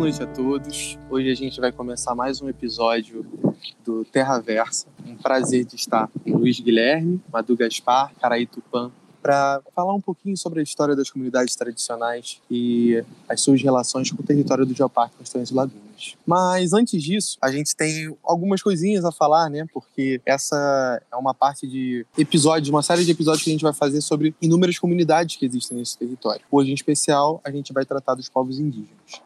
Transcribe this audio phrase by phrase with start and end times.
[0.00, 0.98] Noite a todos.
[1.10, 3.22] Hoje a gente vai começar mais um episódio
[3.84, 4.86] do Terra Versa.
[5.06, 8.90] Um prazer de estar com Luiz Guilherme, Madu Gaspar, Caraí Tupã,
[9.20, 14.22] para falar um pouquinho sobre a história das comunidades tradicionais e as suas relações com
[14.22, 16.16] o território do Geoparque Constância Lagoas.
[16.26, 19.66] Mas antes disso, a gente tem algumas coisinhas a falar, né?
[19.70, 23.74] Porque essa é uma parte de episódios, uma série de episódios que a gente vai
[23.74, 26.40] fazer sobre inúmeras comunidades que existem nesse território.
[26.50, 29.20] Hoje, em especial, a gente vai tratar dos povos indígenas.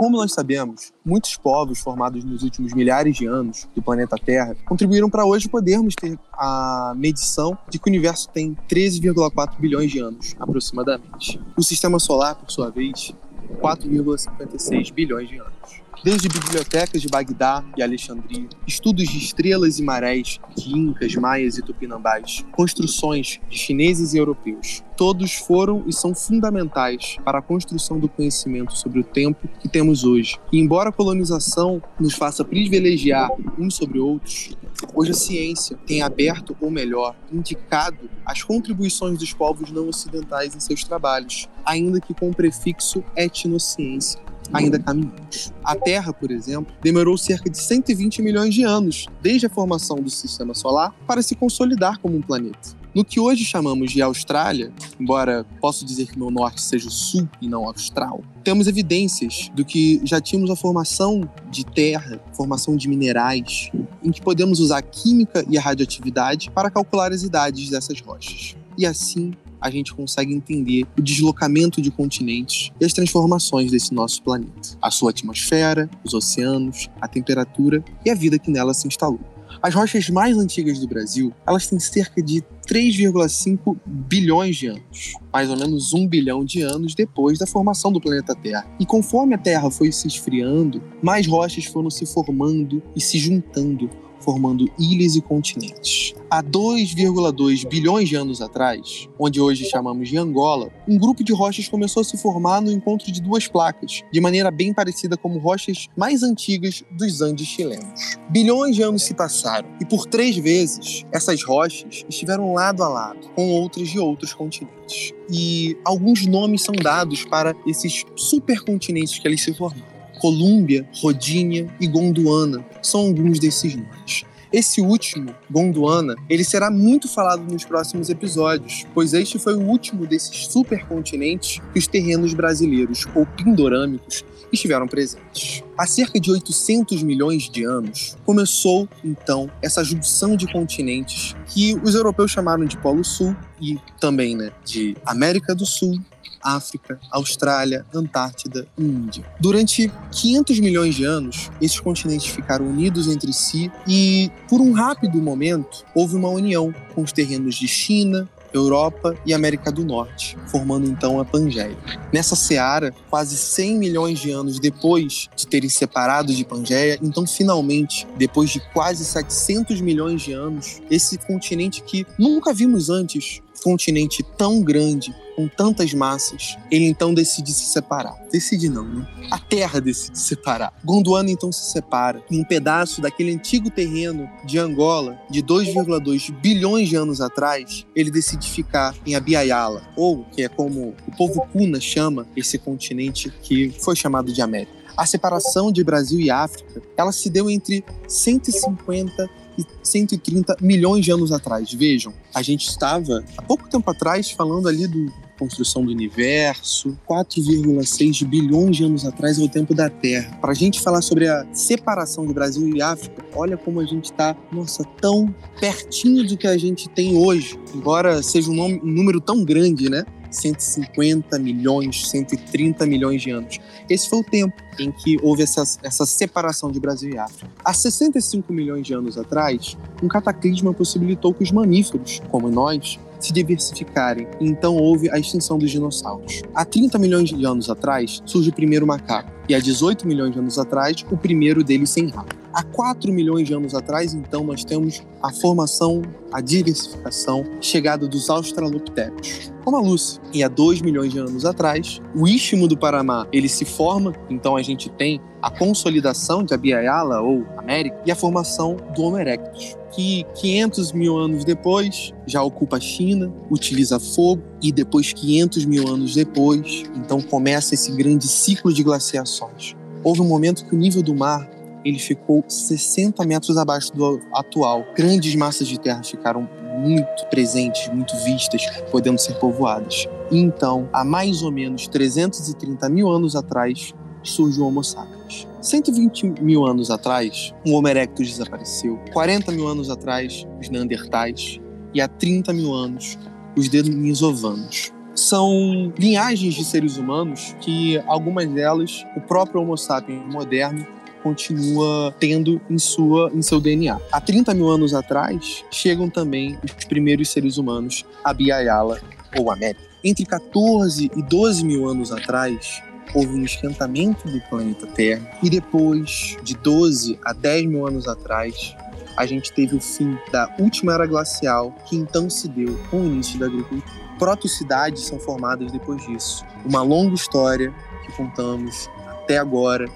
[0.00, 5.10] Como nós sabemos, muitos povos formados nos últimos milhares de anos do planeta Terra contribuíram
[5.10, 10.34] para hoje podermos ter a medição de que o universo tem 13,4 bilhões de anos,
[10.40, 11.38] aproximadamente.
[11.54, 13.14] O sistema solar, por sua vez,
[13.60, 20.38] 4,56 bilhões de anos desde bibliotecas de Bagdá e Alexandria, estudos de estrelas e marés
[20.56, 24.82] de incas, maias e tupinambás, construções de chineses e europeus.
[24.96, 30.04] Todos foram e são fundamentais para a construção do conhecimento sobre o tempo que temos
[30.04, 30.38] hoje.
[30.52, 34.56] E embora a colonização nos faça privilegiar uns sobre outros,
[34.94, 40.60] hoje a ciência tem aberto, ou melhor, indicado as contribuições dos povos não ocidentais em
[40.60, 44.20] seus trabalhos, ainda que com o prefixo etnociência
[44.52, 45.52] ainda caminhamos.
[45.64, 50.10] A Terra, por exemplo, demorou cerca de 120 milhões de anos, desde a formação do
[50.10, 52.80] sistema solar, para se consolidar como um planeta.
[52.92, 57.28] No que hoje chamamos de Austrália, embora posso dizer que no norte seja o sul
[57.40, 62.88] e não austral, temos evidências do que já tínhamos a formação de terra, formação de
[62.88, 63.70] minerais,
[64.02, 68.56] em que podemos usar a química e a radioatividade para calcular as idades dessas rochas.
[68.76, 74.22] E assim a gente consegue entender o deslocamento de continentes e as transformações desse nosso
[74.22, 79.20] planeta, a sua atmosfera, os oceanos, a temperatura e a vida que nela se instalou.
[79.62, 85.50] As rochas mais antigas do Brasil, elas têm cerca de 3,5 bilhões de anos, mais
[85.50, 88.66] ou menos um bilhão de anos depois da formação do planeta Terra.
[88.78, 93.90] E conforme a Terra foi se esfriando, mais rochas foram se formando e se juntando,
[94.20, 96.14] formando ilhas e continentes.
[96.30, 101.68] Há 2,2 bilhões de anos atrás, onde hoje chamamos de Angola, um grupo de rochas
[101.68, 105.88] começou a se formar no encontro de duas placas, de maneira bem parecida como rochas
[105.96, 108.16] mais antigas dos Andes chilenos.
[108.30, 113.28] Bilhões de anos se passaram e por três vezes essas rochas estiveram lado a lado
[113.34, 115.12] com outras de outros continentes.
[115.32, 119.89] E alguns nomes são dados para esses supercontinentes que eles se formaram.
[120.20, 124.24] Colômbia, Rodínia e Gondwana são alguns desses nomes.
[124.52, 130.06] Esse último, Gondwana, ele será muito falado nos próximos episódios, pois este foi o último
[130.08, 135.62] desses supercontinentes que os terrenos brasileiros ou pindorâmicos estiveram presentes.
[135.78, 141.94] Há cerca de 800 milhões de anos, começou então essa junção de continentes que os
[141.94, 145.96] europeus chamaram de Polo Sul e também né, de América do Sul,
[146.42, 149.24] África, Austrália, Antártida e Índia.
[149.38, 155.20] Durante 500 milhões de anos, esses continentes ficaram unidos entre si e, por um rápido
[155.20, 160.88] momento, houve uma união com os terrenos de China, Europa e América do Norte, formando
[160.88, 161.76] então a Pangeia.
[162.12, 168.06] Nessa seara, quase 100 milhões de anos depois de terem separado de Pangeia, então finalmente,
[168.16, 174.62] depois de quase 700 milhões de anos, esse continente que nunca vimos antes continente tão
[174.62, 178.14] grande, com tantas massas, ele então decide se separar.
[178.30, 179.08] Decide não, né?
[179.30, 180.74] A Terra decide se separar.
[180.84, 186.90] Gondwana então se separa em um pedaço daquele antigo terreno de Angola, de 2,2 bilhões
[186.90, 191.80] de anos atrás, ele decide ficar em Abiayala, ou que é como o povo Kuna
[191.80, 194.72] chama esse continente que foi chamado de América.
[194.94, 199.40] A separação de Brasil e África, ela se deu entre 150
[199.82, 201.72] 130 milhões de anos atrás.
[201.72, 208.26] Vejam, a gente estava há pouco tempo atrás falando ali do construção do universo, 4,6
[208.26, 210.36] bilhões de anos atrás é o tempo da Terra.
[210.38, 214.04] Para a gente falar sobre a separação do Brasil e África, olha como a gente
[214.04, 218.92] está, nossa, tão pertinho do que a gente tem hoje, embora seja um, nome, um
[218.92, 220.04] número tão grande, né?
[220.30, 223.58] 150 milhões, 130 milhões de anos.
[223.88, 227.50] Esse foi o tempo em que houve essa, essa separação de Brasil e África.
[227.64, 233.32] Há 65 milhões de anos atrás, um cataclisma possibilitou que os mamíferos, como nós, se
[233.32, 236.42] diversificarem, e então houve a extinção dos dinossauros.
[236.54, 240.38] Há 30 milhões de anos atrás, surge o primeiro macaco, e há 18 milhões de
[240.38, 242.28] anos atrás, o primeiro deles sem rabo.
[242.54, 246.02] Há 4 milhões de anos atrás, então, nós temos a formação,
[246.32, 250.20] a diversificação, chegada dos australopitecos, como a Lucy.
[250.32, 254.54] E há 2 milhões de anos atrás, o Istmo do Paraná, ele se forma, então
[254.54, 259.76] a gente tem a consolidação de Abiyala ou América e a formação do Homo erectus,
[259.92, 265.88] que 500 mil anos depois já ocupa a China, utiliza fogo e depois 500 mil
[265.88, 269.74] anos depois, então começa esse grande ciclo de glaciações.
[270.02, 271.48] Houve um momento que o nível do mar
[271.84, 274.84] ele ficou 60 metros abaixo do atual.
[274.94, 276.48] Grandes massas de terra ficaram
[276.78, 280.06] muito presentes, muito vistas, podendo ser povoadas.
[280.30, 283.92] Então, há mais ou menos 330 mil anos atrás,
[284.22, 285.46] surge o Homo sapiens.
[285.60, 288.98] 120 mil anos atrás, o Homo erectus desapareceu.
[289.12, 291.60] 40 mil anos atrás, os Neandertais.
[291.92, 293.18] E há 30 mil anos,
[293.56, 294.92] os denisovanos.
[295.14, 300.86] São linhagens de seres humanos que, algumas delas, o próprio Homo sapiens moderno
[301.22, 304.00] continua tendo em, sua, em seu DNA.
[304.10, 309.00] Há 30 mil anos atrás, chegam também os primeiros seres humanos, a Biayala
[309.36, 309.90] ou América.
[310.02, 312.82] Entre 14 e 12 mil anos atrás,
[313.14, 318.74] houve um esquentamento do planeta Terra e depois de 12 a 10 mil anos atrás,
[319.16, 323.06] a gente teve o fim da última era glacial, que então se deu com o
[323.06, 324.00] início da agricultura.
[324.18, 326.44] Protocidades são formadas depois disso.
[326.64, 327.74] Uma longa história
[328.04, 328.88] que contamos
[329.22, 329.88] até agora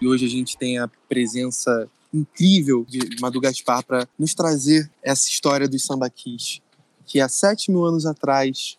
[0.00, 5.28] E hoje a gente tem a presença incrível de Madu Gaspar para nos trazer essa
[5.28, 6.62] história dos sambaquis,
[7.04, 8.78] que há sete mil anos atrás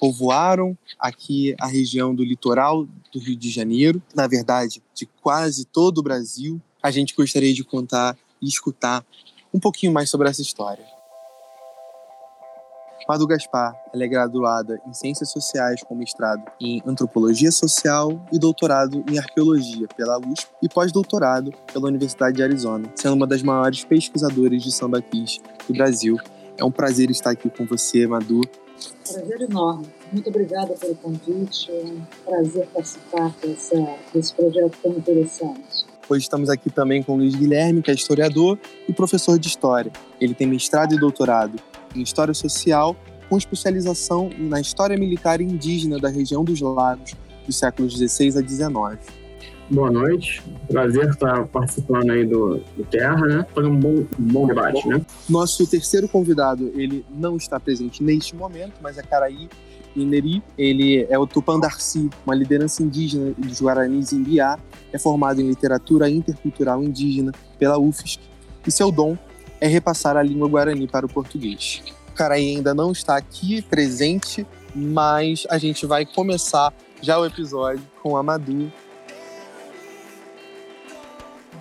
[0.00, 5.98] povoaram aqui a região do litoral do Rio de Janeiro, na verdade, de quase todo
[5.98, 6.60] o Brasil.
[6.82, 9.04] A gente gostaria de contar e escutar
[9.52, 10.84] um pouquinho mais sobre essa história.
[13.08, 19.02] Madu Gaspar ela é graduada em Ciências Sociais com mestrado em Antropologia Social e doutorado
[19.10, 24.62] em Arqueologia pela USP e pós-doutorado pela Universidade de Arizona, sendo uma das maiores pesquisadoras
[24.62, 26.18] de sambaquis do Brasil.
[26.58, 28.42] É um prazer estar aqui com você, Madu.
[29.06, 29.86] Prazer enorme.
[30.12, 31.70] Muito obrigada pelo convite.
[31.70, 35.86] É um prazer participar dessa, desse projeto tão interessante.
[36.08, 38.58] Hoje estamos aqui também com o Luiz Guilherme, que é historiador
[38.88, 39.92] e professor de História.
[40.18, 41.58] Ele tem mestrado e doutorado
[41.94, 42.96] em História Social,
[43.28, 47.14] com especialização na História Militar Indígena da região dos Lagos,
[47.44, 49.18] dos séculos XVI a XIX.
[49.70, 53.46] Boa noite, prazer estar participando aí do, do Terra, né?
[53.52, 55.04] Foi um bom, um bom debate, né?
[55.28, 59.46] Nosso terceiro convidado, ele não está presente neste momento, mas é Caraí
[59.94, 60.42] Ineri.
[60.56, 64.58] Ele é o Tupandarci, uma liderança indígena dos Guaranis em Biá.
[64.92, 68.20] É formado em literatura intercultural indígena pela UFSC
[68.66, 69.16] e seu dom
[69.60, 71.82] é repassar a língua guarani para o português.
[72.08, 77.82] O Caraí ainda não está aqui presente, mas a gente vai começar já o episódio
[78.02, 78.70] com a Madu.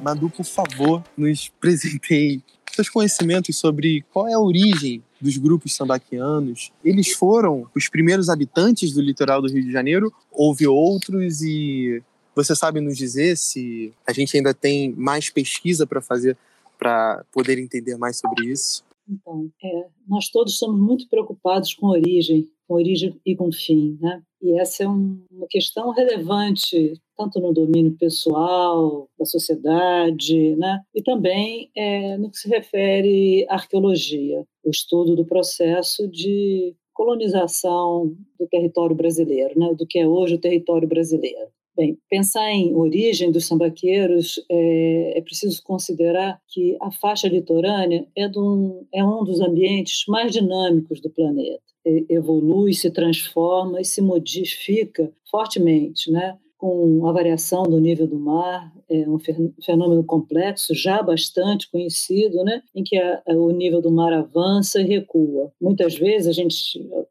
[0.01, 2.43] Madu, por favor, nos presenteie
[2.73, 6.71] seus conhecimentos sobre qual é a origem dos grupos sambaquianos.
[6.83, 10.13] Eles foram os primeiros habitantes do litoral do Rio de Janeiro?
[10.31, 12.01] Houve outros e
[12.35, 16.37] você sabe nos dizer se a gente ainda tem mais pesquisa para fazer
[16.77, 18.83] para poder entender mais sobre isso?
[19.09, 24.21] Então, é, nós todos somos muito preocupados com origem, com origem e com fim, né?
[24.41, 30.81] E essa é um, uma questão relevante tanto no domínio pessoal da sociedade, né?
[30.93, 38.15] E também é, no que se refere à arqueologia, o estudo do processo de colonização
[38.39, 39.73] do território brasileiro, né?
[39.73, 41.49] Do que é hoje o território brasileiro.
[41.77, 48.27] Bem, pensar em origem dos sambaqueiros é, é, preciso considerar que a faixa litorânea é,
[48.35, 51.61] um, é um dos ambientes mais dinâmicos do planeta.
[52.09, 56.35] evolui, se transforma e se modifica fortemente, né?
[56.57, 59.19] Com a variação do nível do mar, é um
[59.63, 64.81] fenômeno complexo, já bastante conhecido, né, em que a, a, o nível do mar avança
[64.81, 65.51] e recua.
[65.61, 66.57] Muitas vezes a gente,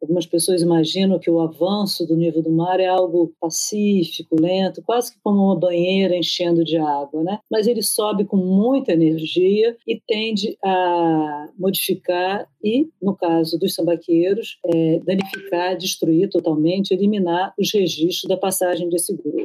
[0.01, 5.13] algumas pessoas imaginam que o avanço do nível do mar é algo pacífico, lento, quase
[5.13, 7.39] que como uma banheira enchendo de água, né?
[7.51, 14.59] Mas ele sobe com muita energia e tende a modificar e, no caso dos sambaqueiros,
[14.65, 19.36] é, danificar, destruir totalmente, eliminar os registros da passagem desse grupo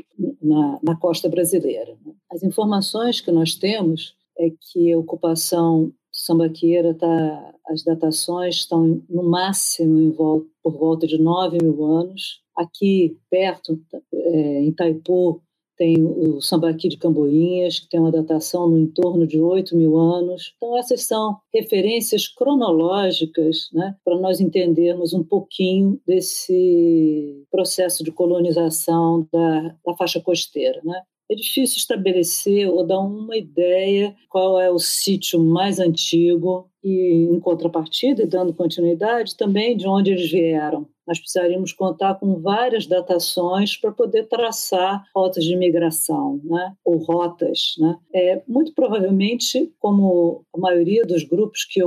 [0.42, 1.98] na, na costa brasileira.
[2.06, 2.14] Né?
[2.32, 9.24] As informações que nós temos é que a ocupação sambaqueira tá, as datações estão no
[9.24, 12.42] máximo volta, por volta de 9 mil anos.
[12.56, 13.80] Aqui perto,
[14.14, 15.42] é, em Itaipu,
[15.82, 20.54] tem o Sambaqui de Camboinhas, que tem uma datação no entorno de 8 mil anos.
[20.56, 29.28] Então, essas são referências cronológicas né, para nós entendermos um pouquinho desse processo de colonização
[29.34, 30.80] da, da faixa costeira.
[30.84, 31.02] Né?
[31.32, 37.40] é difícil estabelecer ou dar uma ideia qual é o sítio mais antigo e, em
[37.40, 40.86] contrapartida, e dando continuidade, também de onde eles vieram.
[41.12, 46.74] Nós precisaríamos contar com várias datações para poder traçar rotas de migração, né?
[46.86, 47.74] ou rotas.
[47.78, 47.98] Né?
[48.16, 51.82] É, muito provavelmente, como a maioria dos grupos que,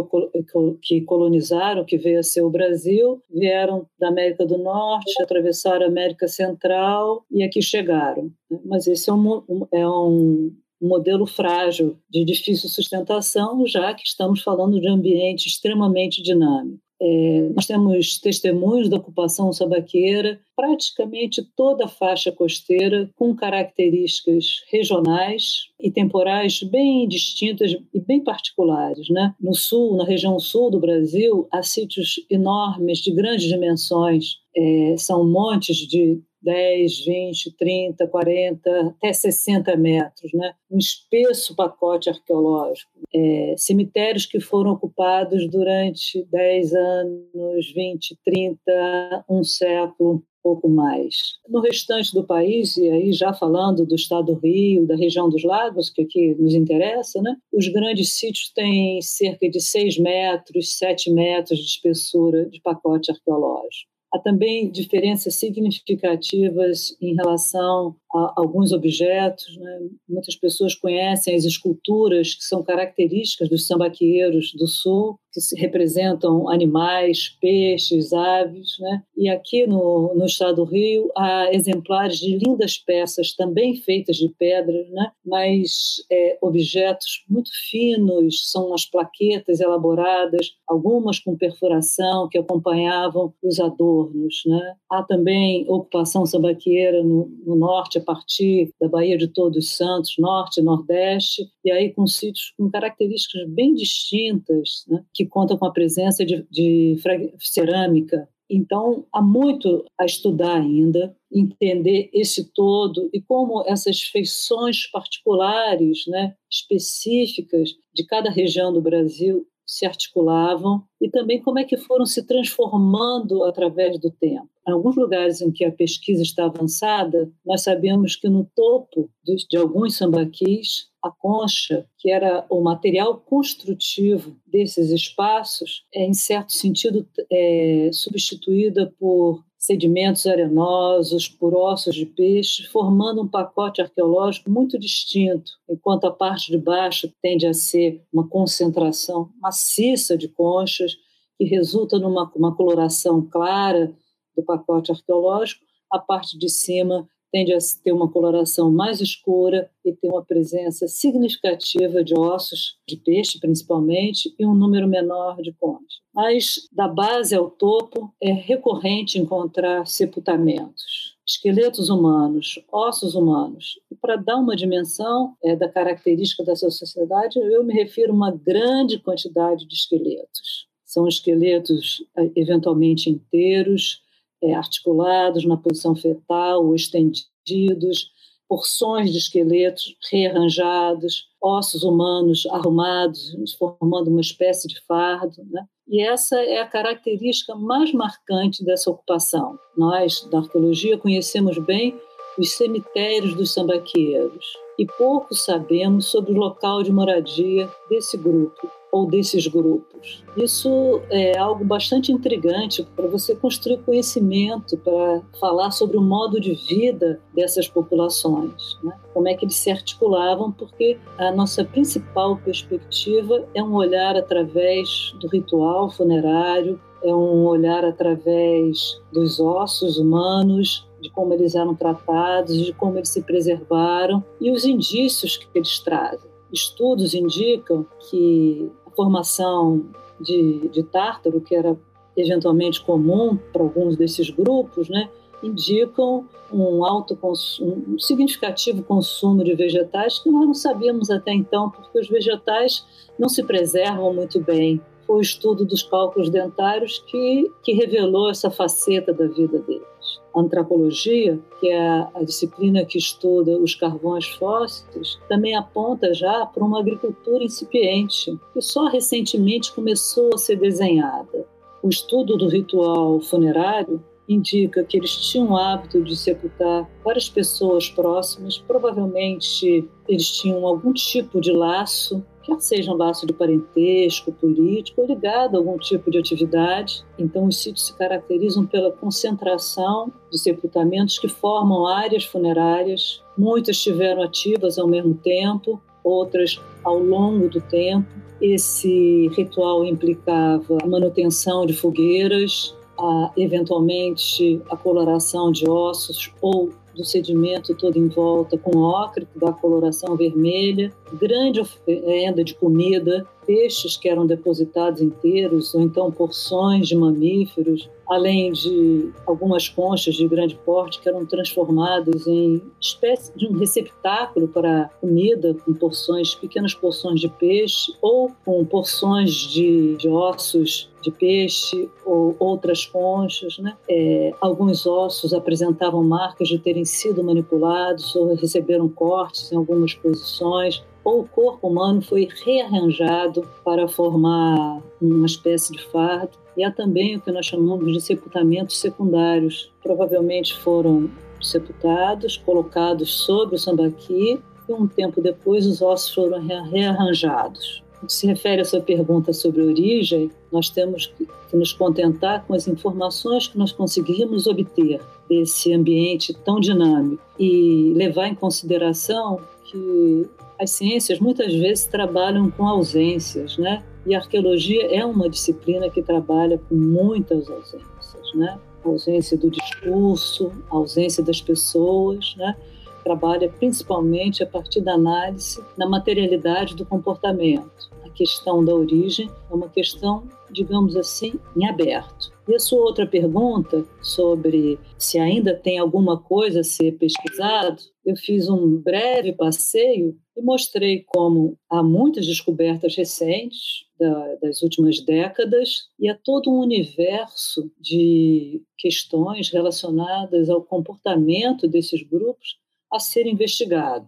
[0.83, 5.88] que colonizaram, que veio a ser o Brasil, vieram da América do Norte, atravessaram a
[5.88, 8.31] América Central e aqui chegaram.
[8.50, 8.61] Né?
[8.66, 10.52] Mas esse é um, é um
[10.83, 16.84] modelo frágil de difícil sustentação, já que estamos falando de ambiente extremamente dinâmico.
[17.06, 25.68] É, nós temos testemunhos da ocupação sabaqueira, praticamente toda a faixa costeira, com características regionais
[25.78, 29.11] e temporais bem distintas e bem particulares.
[29.11, 29.34] Né?
[29.38, 35.28] No sul, na região sul do Brasil, há sítios enormes, de grandes dimensões, é, são
[35.28, 40.53] montes de 10, 20, 30, 40, até 60 metros, né?
[40.71, 42.91] um espesso pacote arqueológico.
[43.15, 51.39] É, cemitérios que foram ocupados durante 10 anos, 20, 30, um século, pouco mais.
[51.49, 55.43] No restante do país, e aí já falando do estado do Rio, da região dos
[55.43, 57.35] lagos, que aqui nos interessa, né?
[57.51, 63.94] os grandes sítios têm cerca de 6 metros, 7 metros de espessura de pacote arqueológico.
[64.14, 69.56] Há também diferenças significativas em relação a alguns objetos.
[69.56, 69.88] Né?
[70.09, 77.37] Muitas pessoas conhecem as esculturas que são características dos sambaqueiros do sul, que representam animais,
[77.41, 78.79] peixes, aves.
[78.79, 79.03] Né?
[79.17, 84.29] E aqui no, no estado do Rio há exemplares de lindas peças, também feitas de
[84.38, 85.11] pedra, né?
[85.26, 93.59] mas é, objetos muito finos, são as plaquetas elaboradas, algumas com perfuração, que acompanhavam os
[93.59, 94.43] adornos.
[94.47, 94.75] Né?
[94.91, 101.43] Há também ocupação sambaqueira no, no norte, partir da Baía de Todos Santos, norte nordeste,
[101.64, 106.47] e aí com sítios com características bem distintas, né, que contam com a presença de,
[106.50, 106.97] de
[107.38, 108.28] cerâmica.
[108.49, 116.35] Então, há muito a estudar ainda, entender esse todo e como essas feições particulares, né,
[116.50, 122.25] específicas de cada região do Brasil se articulavam e também como é que foram se
[122.25, 124.49] transformando através do tempo.
[124.66, 129.57] Em alguns lugares em que a pesquisa está avançada, nós sabemos que no topo de
[129.57, 137.07] alguns sambaquis, a concha, que era o material construtivo desses espaços, é, em certo sentido,
[137.31, 145.52] é, substituída por sedimentos arenosos, por ossos de peixe, formando um pacote arqueológico muito distinto,
[145.68, 150.97] enquanto a parte de baixo tende a ser uma concentração maciça de conchas,
[151.38, 153.97] que resulta numa uma coloração clara
[154.37, 159.93] do pacote arqueológico, a parte de cima tende a ter uma coloração mais escura e
[159.93, 165.99] ter uma presença significativa de ossos de peixe, principalmente, e um número menor de conchas.
[166.14, 173.81] Mas da base ao topo é recorrente encontrar sepultamentos, esqueletos humanos, ossos humanos.
[173.91, 178.31] E para dar uma dimensão é, da característica dessa sociedade, eu me refiro a uma
[178.31, 180.69] grande quantidade de esqueletos.
[180.85, 184.03] São esqueletos é, eventualmente inteiros,
[184.45, 188.11] é, articulados na posição fetal ou estendidos,
[188.49, 195.43] porções de esqueletos rearranjados, ossos humanos arrumados, formando uma espécie de fardo.
[195.51, 195.65] Né?
[195.89, 199.59] E essa é a característica mais marcante dessa ocupação.
[199.77, 201.99] Nós, da arqueologia, conhecemos bem
[202.39, 204.45] os cemitérios dos sambaqueiros
[204.79, 210.23] e pouco sabemos sobre o local de moradia desse grupo ou desses grupos.
[210.37, 216.55] Isso é algo bastante intrigante para você construir conhecimento, para falar sobre o modo de
[216.55, 218.97] vida dessas populações, né?
[219.13, 225.13] como é que eles se articulavam, porque a nossa principal perspectiva é um olhar através
[225.19, 232.57] do ritual funerário, é um olhar através dos ossos humanos, de como eles eram tratados,
[232.65, 236.33] de como eles se preservaram e os indícios que eles trazem.
[236.55, 239.85] Estudos indicam que formação
[240.21, 241.77] de, de tártaro, que era
[242.17, 245.09] eventualmente comum para alguns desses grupos, né,
[245.43, 247.19] indicam um alto
[247.61, 252.87] um significativo consumo de vegetais que nós não sabíamos até então, porque os vegetais
[253.19, 258.51] não se preservam muito bem foi o estudo dos cálculos dentários que, que revelou essa
[258.51, 260.24] faceta da vida deles.
[260.37, 266.81] Antropologia, que é a disciplina que estuda os carvões fósseis, também aponta já para uma
[266.81, 271.47] agricultura incipiente, que só recentemente começou a ser desenhada.
[271.83, 277.91] O estudo do ritual funerário indica que eles tinham o hábito de sepultar várias pessoas
[277.91, 285.01] próximas, provavelmente eles tinham algum tipo de laço quer seja um laço de parentesco, político
[285.01, 287.05] ou ligado a algum tipo de atividade.
[287.19, 293.23] Então, os sítios se caracterizam pela concentração de sepultamentos que formam áreas funerárias.
[293.37, 298.07] Muitas estiveram ativas ao mesmo tempo, outras ao longo do tempo.
[298.41, 307.05] Esse ritual implicava a manutenção de fogueiras, a, eventualmente a coloração de ossos ou do
[307.05, 314.09] sedimento todo em volta com ócrito da coloração vermelha, grande oferenda de comida, peixes que
[314.09, 321.01] eram depositados inteiros ou então porções de mamíferos, além de algumas conchas de grande porte
[321.01, 327.29] que eram transformadas em espécie de um receptáculo para comida com porções, pequenas porções de
[327.29, 333.59] peixe ou com porções de, de ossos de peixe ou outras conchas.
[333.59, 333.77] Né?
[333.89, 340.83] É, alguns ossos apresentavam marcas de terem sido manipulados ou receberam cortes em algumas posições
[341.04, 346.30] ou o corpo humano foi rearranjado para formar uma espécie de fardo.
[346.56, 349.70] E há também o que nós chamamos de sepultamentos secundários.
[349.82, 351.11] Provavelmente foram
[351.42, 357.82] sepultados, colocados sobre o sambaqui e um tempo depois os ossos foram rearranjados.
[358.00, 362.54] No que se refere à sua pergunta sobre origem, nós temos que nos contentar com
[362.54, 369.40] as informações que nós conseguimos obter desse ambiente tão dinâmico e levar em consideração
[369.75, 373.83] que as ciências muitas vezes trabalham com ausências, né?
[374.07, 378.57] E a arqueologia é uma disciplina que trabalha com muitas ausências, né?
[378.85, 382.54] A ausência do discurso, a ausência das pessoas, né?
[383.02, 387.90] Trabalha principalmente a partir da análise na materialidade do comportamento.
[388.04, 390.23] A questão da origem é uma questão,
[390.54, 392.32] digamos assim, em aberto.
[392.49, 398.16] E a sua outra pergunta sobre se ainda tem alguma coisa a ser pesquisado, eu
[398.16, 405.88] fiz um breve passeio e mostrei como há muitas descobertas recentes da, das últimas décadas
[405.99, 412.58] e há todo um universo de questões relacionadas ao comportamento desses grupos
[412.93, 414.06] a ser investigado.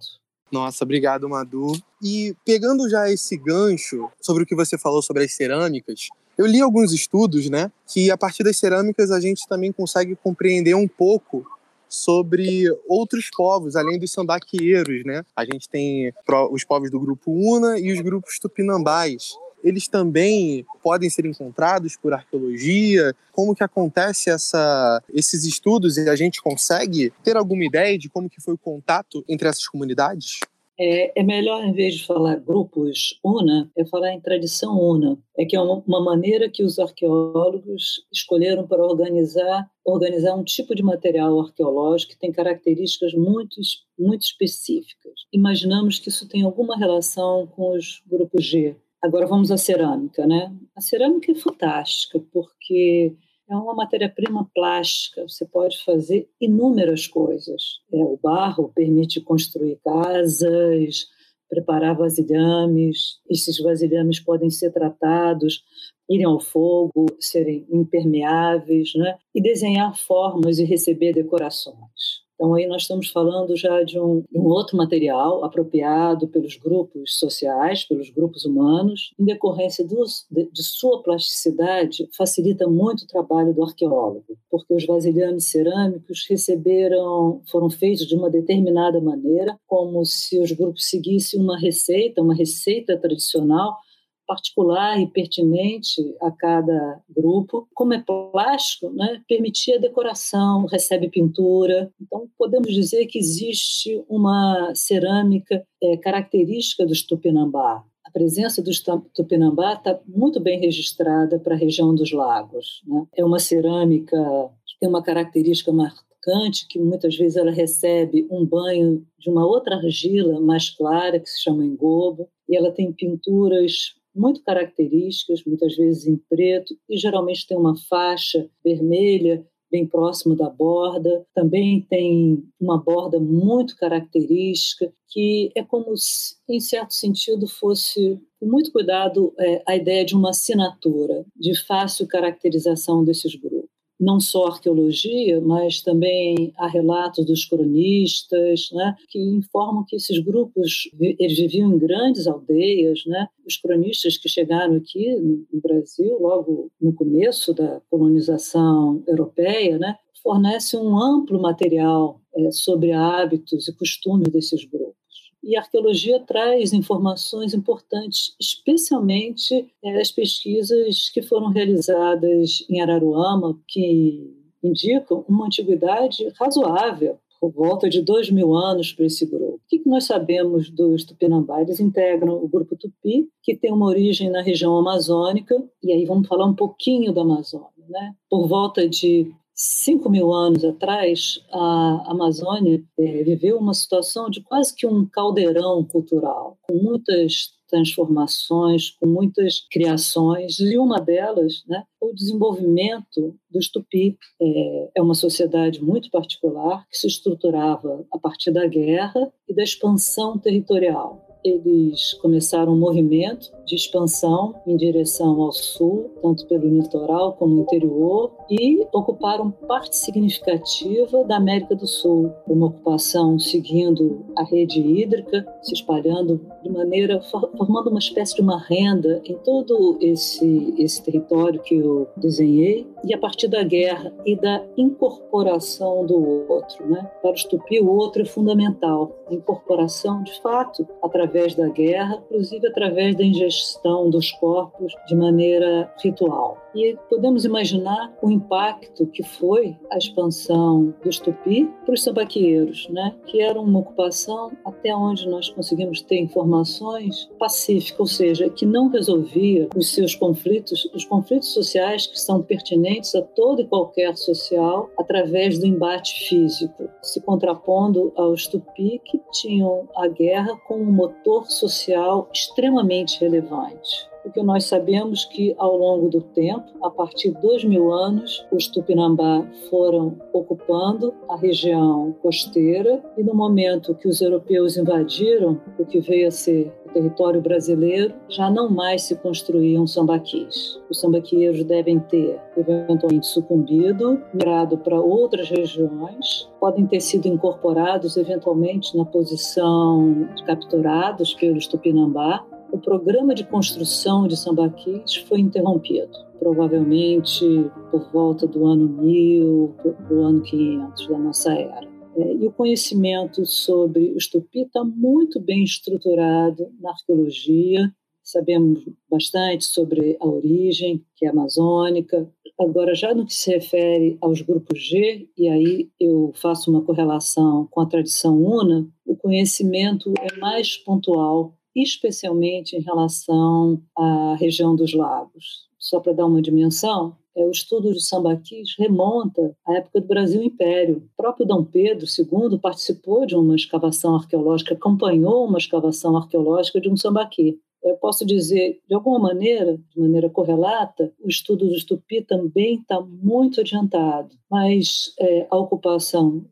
[0.53, 1.73] Nossa, obrigado, Madu.
[2.03, 6.61] E pegando já esse gancho sobre o que você falou sobre as cerâmicas, eu li
[6.61, 11.45] alguns estudos, né, que a partir das cerâmicas a gente também consegue compreender um pouco
[11.89, 15.23] sobre outros povos, além dos sambaqueiros, né?
[15.37, 16.13] A gente tem
[16.51, 19.35] os povos do grupo Una e os grupos tupinambás.
[19.63, 23.15] Eles também podem ser encontrados por arqueologia?
[23.33, 28.29] Como que acontece essa, esses estudos e a gente consegue ter alguma ideia de como
[28.29, 30.41] que foi o contato entre essas comunidades?
[30.79, 35.19] É, é, melhor, em vez de falar grupos una, é falar em tradição una.
[35.37, 40.75] É que é uma, uma maneira que os arqueólogos escolheram para organizar, organizar um tipo
[40.75, 43.57] de material arqueológico que tem características muito,
[43.99, 45.15] muito específicas.
[45.33, 48.77] Imaginamos que isso tem alguma relação com os grupos G.
[49.03, 50.55] Agora vamos à cerâmica, né?
[50.75, 53.15] A cerâmica é fantástica porque
[53.49, 57.81] é uma matéria-prima plástica, você pode fazer inúmeras coisas.
[57.93, 61.07] É, o barro permite construir casas,
[61.49, 65.63] preparar vasilhames, esses vasilhames podem ser tratados,
[66.11, 69.17] irem ao fogo, serem impermeáveis, né?
[69.35, 72.26] e desenhar formas e receber decorações.
[72.37, 77.83] Então, aí nós estamos falando já de um, um, outro material apropriado pelos grupos sociais,
[77.83, 83.65] pelos grupos humanos, em decorrência dos, de, de, sua plasticidade, facilita muito o trabalho do
[83.65, 90.53] arqueólogo, porque os vasilhames cerâmicos receberam, foram feitos de uma determinada maneira, como se os
[90.53, 93.79] grupos seguissem uma receita, uma receita tradicional,
[94.27, 97.69] particular e pertinente a cada grupo.
[97.75, 101.91] Como é plástico, né, permitia decoração, recebe pintura.
[102.01, 107.85] Então, podemos dizer que existe uma cerâmica é, característica dos Tupinambá.
[108.05, 108.83] A presença dos
[109.15, 112.83] Tupinambá está muito bem registrada para a região dos lagos.
[112.87, 113.07] Né?
[113.17, 114.17] É uma cerâmica
[114.65, 119.77] que tem uma característica marcante, que muitas vezes ela recebe um banho de uma outra
[119.77, 126.07] argila mais clara, que se chama engobo, e ela tem pinturas muito características, muitas vezes
[126.07, 131.27] em preto, e geralmente tem uma faixa vermelha bem próximo da borda.
[131.35, 138.47] Também tem uma borda muito característica, que é como se, em certo sentido, fosse, com
[138.47, 143.76] muito cuidado, é, a ideia de uma assinatura, de fácil caracterização desses grupos.
[143.99, 150.89] Não só arqueologia, mas também há relatos dos cronistas, né, que informam que esses grupos
[150.99, 153.27] eles viviam em grandes aldeias, né?
[153.47, 160.81] Os cronistas que chegaram aqui no Brasil logo no começo da colonização europeia, né, fornecem
[160.81, 165.06] um amplo material é, sobre hábitos e costumes desses grupos.
[165.47, 173.57] E a arqueologia traz informações importantes, especialmente é, as pesquisas que foram realizadas em Araruama,
[173.69, 179.55] que indicam uma antiguidade razoável, por volta de dois mil anos para esse grupo.
[179.55, 181.63] O que nós sabemos dos Tupinambá?
[181.63, 186.27] Eles integram o grupo Tupi, que tem uma origem na região amazônica, e aí vamos
[186.27, 187.71] falar um pouquinho da Amazônia.
[187.89, 188.17] Né?
[188.29, 194.77] Por volta de 5 mil anos atrás, a Amazônia é, viveu uma situação de quase
[194.77, 202.13] que um caldeirão cultural, com muitas transformações, com muitas criações, e uma delas, né, o
[202.13, 204.19] desenvolvimento do Tupi.
[204.41, 209.63] É, é uma sociedade muito particular que se estruturava a partir da guerra e da
[209.63, 217.33] expansão territorial eles começaram um movimento de expansão em direção ao sul, tanto pelo litoral
[217.35, 224.81] como interior, e ocuparam parte significativa da América do Sul, uma ocupação seguindo a rede
[224.81, 231.03] hídrica, se espalhando de maneira formando uma espécie de uma renda em todo esse esse
[231.03, 237.11] território que eu desenhei, e a partir da guerra e da incorporação do outro, né?
[237.21, 242.23] Para os Tupi, o outro é fundamental, a incorporação de fato através através da guerra,
[242.25, 246.66] inclusive através da ingestão dos corpos de maneira ritual.
[246.77, 253.17] E podemos imaginar o impacto que foi a expansão dos tupi para os sambaqueiros, né?
[253.25, 258.89] que era uma ocupação, até onde nós conseguimos ter informações, pacífica, ou seja, que não
[258.89, 264.91] resolvia os seus conflitos, os conflitos sociais que são pertinentes a todo e qualquer social,
[264.99, 271.47] através do embate físico, se contrapondo aos tupi que tinham a guerra como um motor
[271.51, 277.63] social extremamente relevante porque nós sabemos que ao longo do tempo, a partir de dois
[277.63, 284.77] mil anos, os Tupinambá foram ocupando a região costeira e no momento que os europeus
[284.77, 290.81] invadiram o que veio a ser o território brasileiro, já não mais se construíam sambaquis.
[290.91, 298.97] Os sambaquieiros devem ter eventualmente sucumbido, migrado para outras regiões, podem ter sido incorporados eventualmente
[298.97, 307.45] na posição de capturados pelos Tupinambá, o programa de construção de sambaquis foi interrompido, provavelmente
[307.91, 309.75] por volta do ano 1000,
[310.09, 311.97] do ano 500 da nossa era.
[312.17, 317.93] É, e o conhecimento sobre os tupi está muito bem estruturado na arqueologia.
[318.23, 322.29] Sabemos bastante sobre a origem, que é amazônica.
[322.59, 327.69] Agora, já no que se refere aos grupos G, e aí eu faço uma correlação
[327.71, 334.95] com a tradição una, o conhecimento é mais pontual especialmente em relação à região dos
[334.95, 335.67] lagos.
[335.79, 340.43] Só para dar uma dimensão, é, o estudo de sambaquis remonta à época do Brasil
[340.43, 340.97] Império.
[340.97, 346.89] O próprio Dom Pedro II participou de uma escavação arqueológica, acompanhou uma escavação arqueológica de
[346.89, 347.61] um sambaqui.
[347.85, 353.01] Eu posso dizer, de alguma maneira, de maneira correlata, o estudo do Tupi também está
[353.01, 356.45] muito adiantado, mas é, a ocupação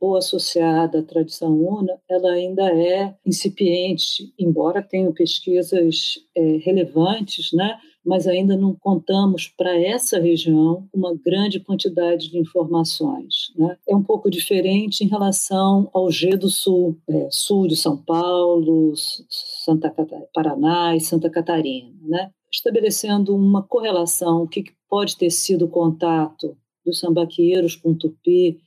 [0.00, 7.78] Ou associada à tradição una, ela ainda é incipiente, embora tenham pesquisas é, relevantes, né?
[8.06, 13.52] mas ainda não contamos para essa região uma grande quantidade de informações.
[13.56, 13.76] Né?
[13.88, 18.92] É um pouco diferente em relação ao G do Sul, é, sul de São Paulo,
[18.94, 22.30] Santa Catarina, Paraná e Santa Catarina, né?
[22.50, 28.60] estabelecendo uma correlação, o que pode ter sido o contato dos sambaqueiros com tupi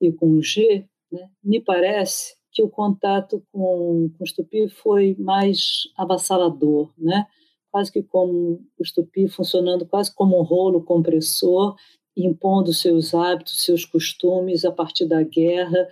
[0.00, 5.84] e com G, né, me parece que o contato com, com os tupi foi mais
[5.96, 7.26] avassalador, né?
[7.70, 11.76] quase que como os tupi funcionando quase como um rolo compressor,
[12.16, 15.88] impondo seus hábitos, seus costumes a partir da guerra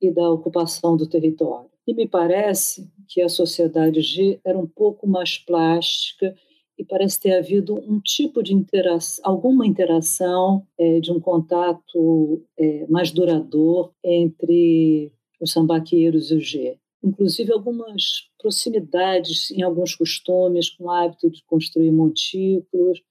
[0.00, 1.70] e da ocupação do território.
[1.86, 6.34] E me parece que a sociedade G era um pouco mais plástica
[6.80, 12.86] e parece ter havido um tipo de interação, alguma interação é, de um contato é,
[12.88, 16.78] mais duradouro entre os sambaqueiros e o G.
[17.04, 23.02] Inclusive algumas proximidades em alguns costumes, com o hábito de construir montículos,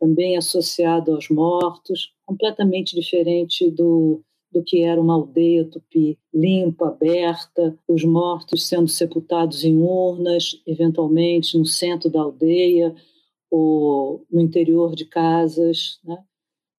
[0.00, 7.78] também associado aos mortos, completamente diferente do, do que era uma aldeia tupi limpa, aberta,
[7.86, 12.94] os mortos sendo sepultados em urnas, eventualmente no centro da aldeia,
[13.50, 16.18] ou no interior de casas, né?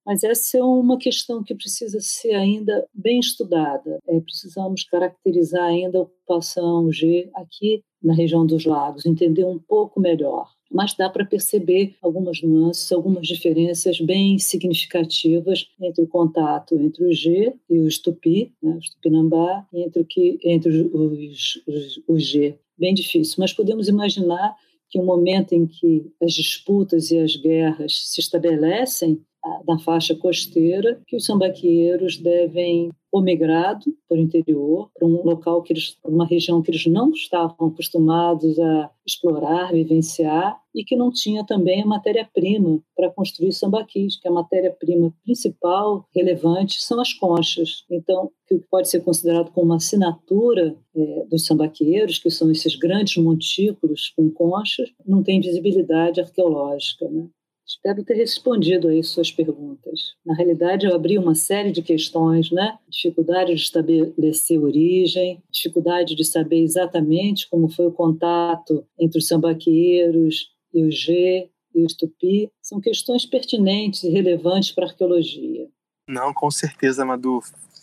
[0.06, 4.00] Mas essa é uma questão que precisa ser ainda bem estudada.
[4.08, 10.00] É, precisamos caracterizar ainda a ocupação G aqui na região dos lagos, entender um pouco
[10.00, 10.50] melhor.
[10.72, 17.14] Mas dá para perceber algumas nuances, algumas diferenças bem significativas entre o contato entre o
[17.14, 22.58] G e o Tupi, né, o Tupinambá, entre, o que, entre os, os, os G.
[22.78, 24.56] Bem difícil, mas podemos imaginar
[24.90, 29.24] que o momento em que as disputas e as guerras se estabelecem
[29.68, 35.64] na faixa costeira, que os sambaqueiros devem ou migrado para o interior, para um local
[35.64, 41.12] que eles, uma região que eles não estavam acostumados a explorar, vivenciar, e que não
[41.12, 47.84] tinha também a matéria-prima para construir sambaquis, que a matéria-prima principal, relevante, são as conchas.
[47.90, 53.18] Então, que pode ser considerado como uma assinatura é, dos sambaqueiros, que são esses grandes
[53.18, 57.10] montículos com conchas, não tem visibilidade arqueológica.
[57.10, 57.28] Né?
[57.70, 60.16] Espero ter respondido aí suas perguntas.
[60.26, 62.80] Na realidade, eu abri uma série de questões, né?
[62.90, 70.50] Dificuldade de estabelecer origem, dificuldade de saber exatamente como foi o contato entre os sambaqueiros
[70.74, 72.52] e o G e o Tupi.
[72.60, 75.68] São questões pertinentes e relevantes para a arqueologia.
[76.08, 77.40] Não, com certeza, Madu.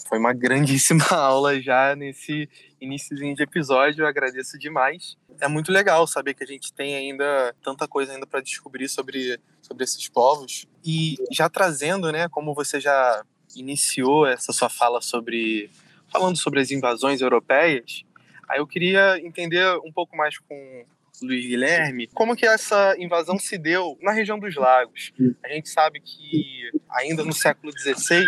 [0.08, 2.48] Foi uma grandíssima aula já nesse
[2.80, 4.02] iníciozinho de episódio.
[4.02, 5.16] Eu agradeço demais.
[5.40, 9.38] É muito legal saber que a gente tem ainda tanta coisa ainda para descobrir sobre,
[9.66, 10.66] sobre esses povos.
[10.84, 13.24] E já trazendo, né, como você já
[13.54, 15.70] iniciou essa sua fala sobre
[16.12, 18.04] falando sobre as invasões europeias,
[18.48, 20.84] aí eu queria entender um pouco mais com
[21.20, 25.12] Luiz Guilherme, como que essa invasão se deu na região dos lagos.
[25.42, 28.24] A gente sabe que ainda no século XVI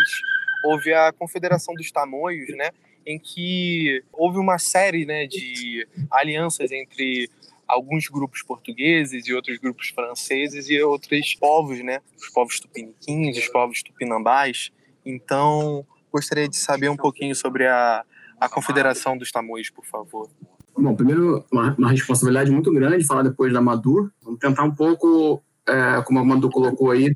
[0.64, 2.70] houve a Confederação dos Tamoios, né,
[3.06, 7.30] em que houve uma série né, de alianças entre
[7.68, 13.48] alguns grupos portugueses e outros grupos franceses e outros povos, né, os povos tupiniquins, os
[13.48, 14.70] povos tupinambás.
[15.04, 18.04] Então, gostaria de saber um pouquinho sobre a,
[18.40, 20.28] a Confederação dos Tamoios, por favor.
[20.76, 24.10] Bom, primeiro, uma, uma responsabilidade muito grande falar depois da Madur.
[24.22, 27.12] Vamos tentar um pouco é, como a Manu colocou aí,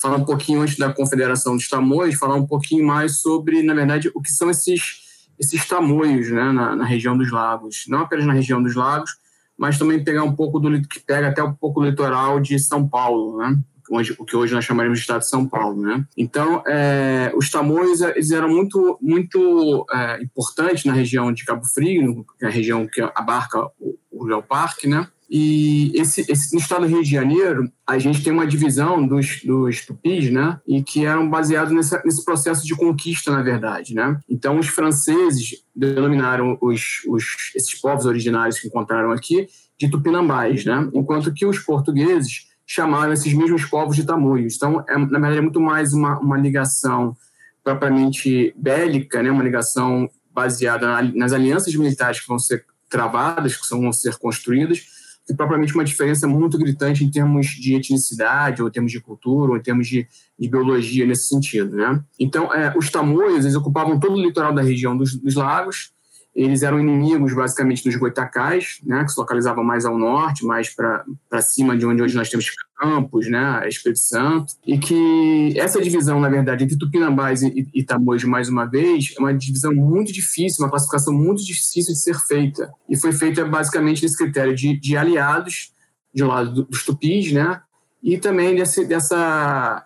[0.00, 4.10] falar um pouquinho antes da Confederação dos Tamoios, falar um pouquinho mais sobre, na verdade,
[4.14, 7.84] o que são esses, esses tamoios né, na, na, região dos lagos.
[7.88, 9.16] Não apenas na região dos lagos,
[9.60, 12.88] mas também pegar um pouco do que pega até um pouco o litoral de São
[12.88, 13.58] Paulo, né?
[13.92, 16.02] Onde, o que hoje nós chamaremos de estado de São Paulo, né?
[16.16, 22.24] Então, é, os tamoios eles eram muito muito é, importantes na região de Cabo Frio,
[22.38, 25.06] que é a região que abarca o, o Geoparque, né?
[25.30, 29.42] E esse, esse, no estado do Rio de Janeiro, a gente tem uma divisão dos,
[29.44, 30.58] dos tupis, né?
[30.66, 34.18] E que eram baseados nesse, nesse processo de conquista, na verdade, né?
[34.28, 39.46] Então, os franceses denominaram os, os, esses povos originários que encontraram aqui
[39.78, 40.90] de tupinambás, né?
[40.92, 44.56] Enquanto que os portugueses chamaram esses mesmos povos de tamoios.
[44.56, 47.16] Então, é, na verdade, é muito mais uma, uma ligação
[47.62, 49.30] propriamente bélica, né?
[49.30, 54.98] Uma ligação baseada nas alianças militares que vão ser travadas, que vão ser construídas,
[55.34, 59.56] propriamente uma diferença muito gritante em termos de etnicidade, ou em termos de cultura, ou
[59.56, 60.06] em termos de,
[60.38, 61.76] de biologia nesse sentido.
[61.76, 62.02] Né?
[62.18, 65.92] Então, é, os tamoios eles ocupavam todo o litoral da região dos, dos lagos,
[66.34, 71.42] eles eram inimigos basicamente dos goitacais, né, que se localizavam mais ao norte, mais para
[71.42, 72.46] cima de onde hoje nós temos
[72.80, 78.48] Campos, né, Espírito Santo, e que essa divisão, na verdade, entre Tupinambás e, Tamoios, mais
[78.48, 82.96] uma vez, é uma divisão muito difícil, uma classificação muito difícil de ser feita, e
[82.96, 85.74] foi feita basicamente nesse critério de, de aliados,
[86.14, 87.60] de um lado dos tupis, né,
[88.02, 89.84] e também desse, dessa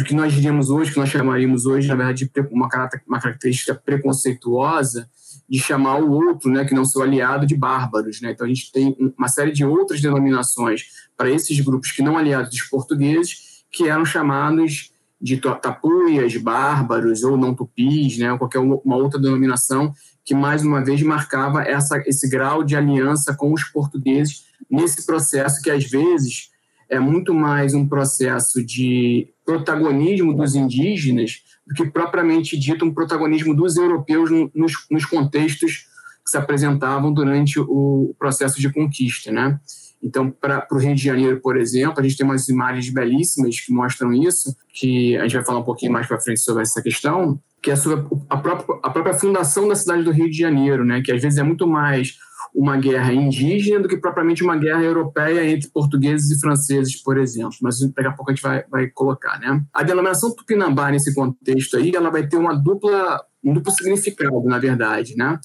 [0.00, 5.08] o que nós diríamos hoje, que nós chamaríamos hoje, na verdade, de uma característica preconceituosa,
[5.48, 8.20] de chamar o outro, né, que não seu aliado, de bárbaros.
[8.20, 8.32] Né?
[8.32, 12.50] Então a gente tem uma série de outras denominações para esses grupos que não aliados
[12.50, 18.96] dos portugueses, que eram chamados de tapuias, bárbaros ou não tupis, né, ou qualquer uma
[18.96, 19.92] outra denominação
[20.24, 25.62] que mais uma vez marcava essa, esse grau de aliança com os portugueses nesse processo
[25.62, 26.50] que às vezes
[26.88, 33.54] é muito mais um processo de protagonismo dos indígenas do que propriamente dito um protagonismo
[33.54, 35.86] dos europeus nos, nos contextos
[36.24, 39.58] que se apresentavam durante o processo de conquista, né?
[40.02, 43.72] Então, para o Rio de Janeiro, por exemplo, a gente tem umas imagens belíssimas que
[43.72, 47.40] mostram isso, que a gente vai falar um pouquinho mais para frente sobre essa questão,
[47.60, 51.02] que é sobre a própria, a própria fundação da cidade do Rio de Janeiro, né?
[51.02, 52.16] Que às vezes é muito mais
[52.54, 57.56] uma guerra indígena do que propriamente uma guerra europeia entre portugueses e franceses, por exemplo.
[57.62, 59.62] Mas daqui a pouco a gente vai, vai colocar, né?
[59.72, 64.58] A denominação Tupinambá, nesse contexto aí, ela vai ter uma dupla, um duplo significado, na
[64.58, 65.38] verdade, né?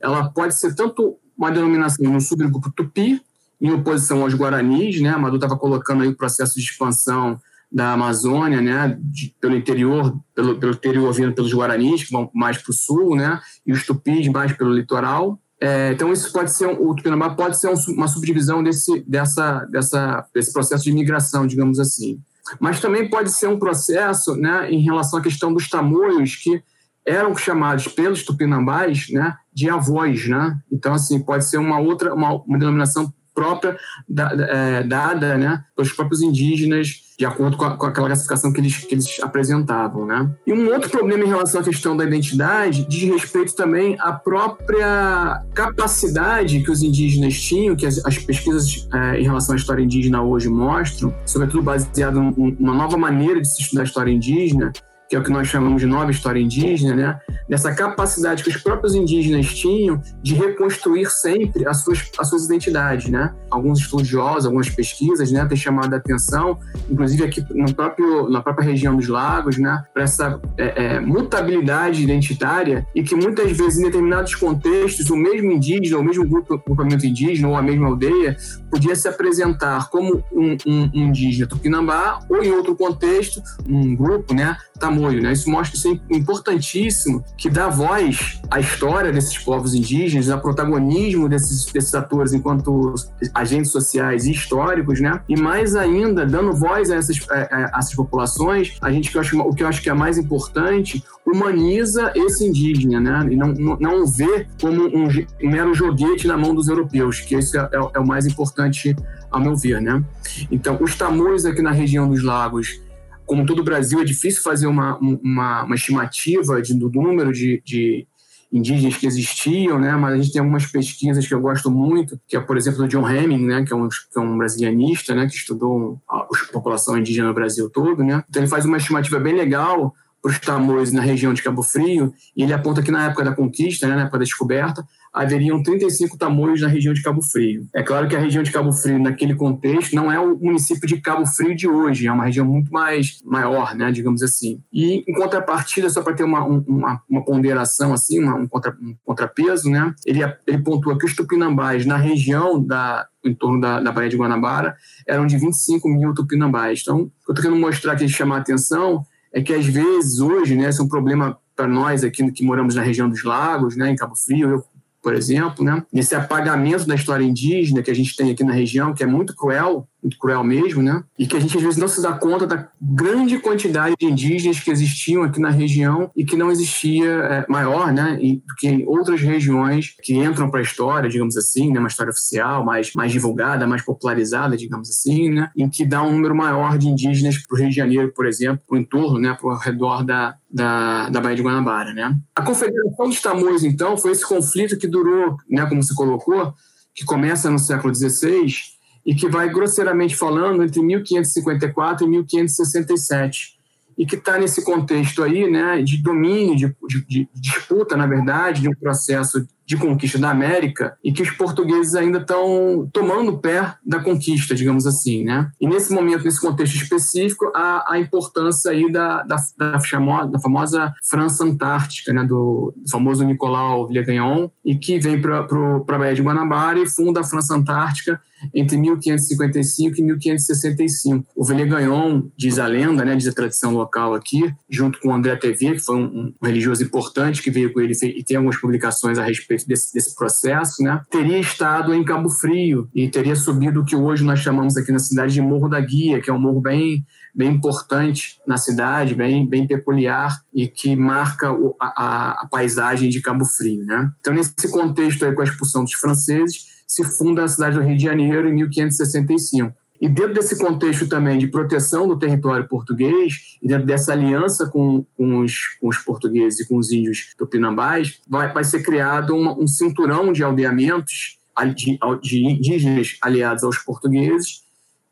[0.00, 3.20] Ela pode ser tanto uma denominação no subgrupo Tupi,
[3.60, 5.10] em oposição aos Guaranis, né?
[5.10, 7.38] A Madu estava colocando aí o processo de expansão
[7.70, 12.58] da Amazônia, né, de, pelo interior, pelo, pelo interior vindo pelos Guaranis, que vão mais
[12.58, 15.38] para o sul, né, e os Tupis mais pelo litoral.
[15.60, 20.26] É, então isso pode ser o Tupinambá pode ser um, uma subdivisão desse dessa, dessa
[20.34, 22.20] desse processo de migração, digamos assim.
[22.60, 26.62] Mas também pode ser um processo, né, em relação à questão dos tamoios que
[27.04, 30.58] eram chamados pelos tupinambás, né, de avós, né?
[30.70, 35.92] Então assim pode ser uma outra uma, uma denominação própria da, é, dada né, pelos
[35.92, 40.04] próprios indígenas, de acordo com, a, com, aquela classificação que eles, que eles apresentavam.
[40.04, 40.30] Né?
[40.46, 45.42] E um outro problema em relação à questão da identidade diz respeito também à própria
[45.54, 50.22] capacidade que os indígenas tinham, que as, as pesquisas é, em relação à história indígena
[50.22, 54.72] hoje mostram, sobretudo baseado em uma nova maneira de se estudar a história indígena,
[55.08, 57.20] que é o que nós chamamos de nova história indígena, né?
[57.48, 63.08] dessa capacidade que os próprios indígenas tinham de reconstruir sempre as suas, as suas identidades.
[63.08, 63.32] Né?
[63.50, 66.58] Alguns estudiosos, algumas pesquisas né, têm chamado a atenção,
[66.90, 72.02] inclusive aqui no próprio, na própria região dos lagos, né, para essa é, é, mutabilidade
[72.02, 77.06] identitária e que muitas vezes em determinados contextos o mesmo indígena, o mesmo grupo, grupamento
[77.06, 78.36] indígena ou a mesma aldeia
[78.70, 84.34] podia se apresentar como um, um, um indígena tupinambá ou em outro contexto um grupo,
[84.34, 84.56] né,
[84.96, 85.22] tamoio.
[85.22, 85.32] Né?
[85.32, 91.28] Isso mostra isso é importantíssimo, que dá voz à história desses povos indígenas, ao protagonismo
[91.28, 92.94] desses, desses atores enquanto
[93.34, 95.20] agentes sociais e históricos, né?
[95.28, 99.38] e mais ainda, dando voz a essas, a, a essas populações, a gente, que acho,
[99.38, 103.28] o que eu acho que é mais importante, humaniza esse indígena, né?
[103.32, 105.08] e não, não, não vê como um,
[105.42, 108.94] um mero joguete na mão dos europeus, que isso é, é, é o mais importante
[109.30, 110.02] ao meu ver, né?
[110.50, 112.80] Então, os tamoios aqui na região dos lagos,
[113.26, 117.60] como todo o Brasil, é difícil fazer uma, uma, uma estimativa de, do número de,
[117.64, 118.06] de,
[118.52, 119.94] indígenas que existiam, né?
[119.96, 122.88] mas a gente tem algumas pesquisas que eu gosto muito, que é, por exemplo, do
[122.88, 123.64] John Hemming, né?
[123.64, 125.26] que, é um, que é um brasilianista, né?
[125.26, 128.02] que estudou a, a população indígena no Brasil todo.
[128.02, 128.22] Né?
[128.28, 129.92] Então, ele faz uma estimativa bem legal
[130.26, 133.32] para os tamoios na região de Cabo Frio, e ele aponta que na época da
[133.32, 137.66] conquista, né, na época da descoberta, haveriam 35 tamoios na região de Cabo Frio.
[137.72, 141.00] É claro que a região de Cabo Frio, naquele contexto, não é o município de
[141.00, 144.60] Cabo Frio de hoje, é uma região muito mais maior, né, digamos assim.
[144.72, 148.96] E, em contrapartida, só para ter uma, uma, uma, ponderação, assim, uma, um, contra, um
[149.04, 153.92] contrapeso, né, ele, ele pontua que os tupinambás na região da, em torno da, da
[153.92, 156.80] Baía de Guanabara eram de 25 mil tupinambás.
[156.82, 159.04] Então, eu estou querendo mostrar aqui, chamar a atenção,
[159.36, 162.74] é que às vezes hoje, né, esse é um problema para nós aqui que moramos
[162.74, 164.64] na região dos lagos, né, em Cabo Frio, eu
[165.02, 165.84] por exemplo, né?
[165.94, 169.36] Esse apagamento da história indígena que a gente tem aqui na região, que é muito
[169.36, 171.02] cruel, muito cruel mesmo, né?
[171.18, 174.60] E que a gente às vezes não se dá conta da grande quantidade de indígenas
[174.60, 178.16] que existiam aqui na região e que não existia é, maior, né?
[178.16, 181.78] do que em outras regiões que entram para a história, digamos assim, né?
[181.78, 185.50] Uma história oficial, mais, mais divulgada, mais popularizada, digamos assim, né?
[185.56, 188.62] Em que dá um número maior de indígenas para o Rio de Janeiro, por exemplo,
[188.66, 189.36] para o entorno, né?
[189.38, 192.16] Para o redor da, da, da Baía de Guanabara, né?
[192.34, 195.66] A Confederação dos Tamoios, então, foi esse conflito que durou, né?
[195.66, 196.54] Como se colocou,
[196.94, 198.75] que começa no século XVI
[199.06, 203.56] e que vai, grosseiramente falando, entre 1554 e 1567,
[203.96, 208.60] e que está nesse contexto aí, né, de domínio, de, de, de, disputa, na verdade,
[208.60, 213.74] de um processo de conquista da América e que os portugueses ainda estão tomando pé
[213.84, 215.50] da conquista, digamos assim, né?
[215.60, 220.38] E nesse momento, nesse contexto específico, a, a importância aí da, da, da, famosa, da
[220.38, 222.22] famosa França Antártica, né?
[222.22, 227.20] Do, do famoso Nicolau Villegagnon, e que vem para a Baía de Guanabara e funda
[227.20, 228.20] a França Antártica
[228.54, 231.26] entre 1555 e 1565.
[231.34, 235.72] O Villegagnon, diz a lenda, né, diz a tradição local aqui, junto com André TV,
[235.72, 239.24] que foi um, um religioso importante que veio com ele e tem algumas publicações a
[239.24, 243.96] respeito desse, desse processo, né, teria estado em Cabo Frio e teria subido o que
[243.96, 247.04] hoje nós chamamos aqui na cidade de Morro da Guia, que é um morro bem,
[247.34, 253.20] bem importante na cidade, bem, bem peculiar e que marca o, a, a, paisagem de
[253.20, 253.84] Cabo Frio.
[253.84, 254.10] Né?
[254.20, 257.96] Então, nesse contexto aí, com a expulsão dos franceses, se funda a cidade do Rio
[257.96, 259.74] de Janeiro em 1565.
[260.00, 265.04] E dentro desse contexto também de proteção do território português, e dentro dessa aliança com,
[265.16, 269.58] com, os, com os, portugueses e com os índios tupinambás, vai, vai ser criado uma,
[269.58, 271.38] um cinturão de aldeamentos
[271.74, 274.62] de, de indígenas aliados aos portugueses,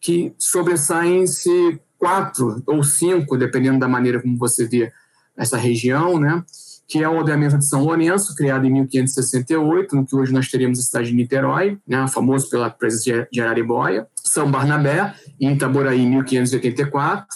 [0.00, 4.92] que sobressaem-se quatro ou cinco, dependendo da maneira como você vê
[5.34, 6.44] essa região, né?
[6.87, 10.79] Que é o aldeamento de São Lourenço, criado em 1568, no que hoje nós teríamos
[10.79, 16.11] a cidade de Niterói, né, famoso pela presença de Araribóia, São Barnabé, em Itaboraí, em
[16.11, 17.26] 1584,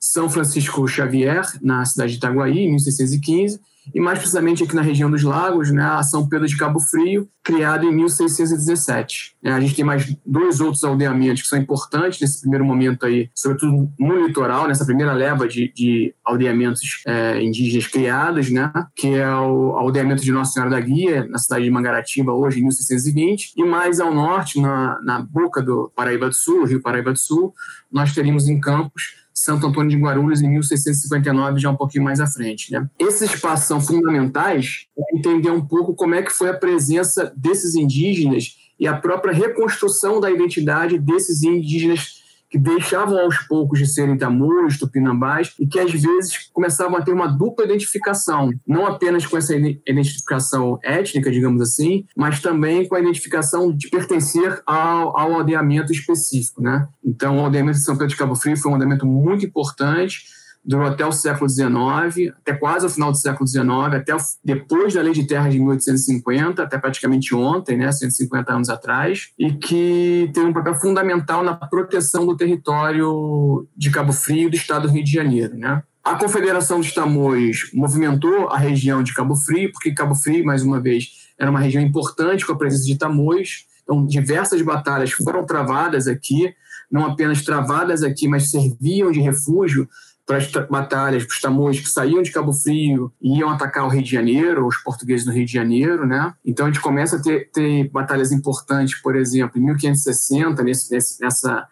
[0.00, 3.60] São Francisco Xavier, na cidade de Itaguaí, em 1615,
[3.94, 7.28] e mais precisamente aqui na região dos lagos, né, a São Pedro de Cabo Frio,
[7.42, 9.36] criada em 1617.
[9.42, 13.30] É, a gente tem mais dois outros aldeamentos que são importantes nesse primeiro momento aí,
[13.34, 19.34] sobretudo no litoral, nessa primeira leva de, de aldeamentos é, indígenas criados, né, que é
[19.34, 23.64] o aldeamento de Nossa Senhora da Guia, na cidade de Mangaratiba, hoje em 1620, e
[23.64, 27.54] mais ao norte, na, na boca do Paraíba do Sul, Rio Paraíba do Sul,
[27.90, 32.26] nós teríamos em Campos Santo Antônio de Guarulhos em 1659, já um pouquinho mais à
[32.26, 32.72] frente.
[32.72, 32.88] Né?
[32.98, 37.74] Esses espaços são fundamentais para entender um pouco como é que foi a presença desses
[37.74, 42.18] indígenas e a própria reconstrução da identidade desses indígenas
[42.50, 47.12] que deixavam aos poucos de serem tamoios, tupinambás, e que às vezes começavam a ter
[47.12, 53.00] uma dupla identificação, não apenas com essa identificação étnica, digamos assim, mas também com a
[53.00, 56.62] identificação de pertencer ao, ao aldeamento específico.
[56.62, 56.86] Né?
[57.04, 60.37] Então, o aldeamento de São Pedro de Cabo Frio foi um aldeamento muito importante,
[60.68, 63.64] durou até o século XIX, até quase o final do século XIX,
[63.94, 64.14] até
[64.44, 69.50] depois da Lei de Terras de 1850, até praticamente ontem, né, 150 anos atrás, e
[69.54, 74.92] que tem um papel fundamental na proteção do território de Cabo Frio do estado do
[74.92, 75.56] Rio de Janeiro.
[75.56, 75.82] Né?
[76.04, 80.78] A Confederação dos Tamoios movimentou a região de Cabo Frio, porque Cabo Frio, mais uma
[80.78, 81.06] vez,
[81.38, 86.52] era uma região importante com a presença de tamoios, então diversas batalhas foram travadas aqui,
[86.90, 89.88] não apenas travadas aqui, mas serviam de refúgio
[90.28, 93.88] para as batalhas, para os tamoios que saíam de Cabo Frio e iam atacar o
[93.88, 96.34] Rio de Janeiro, os portugueses no Rio de Janeiro, né?
[96.44, 101.66] Então a gente começa a ter, ter batalhas importantes, por exemplo, em 1560, nesse, nessa,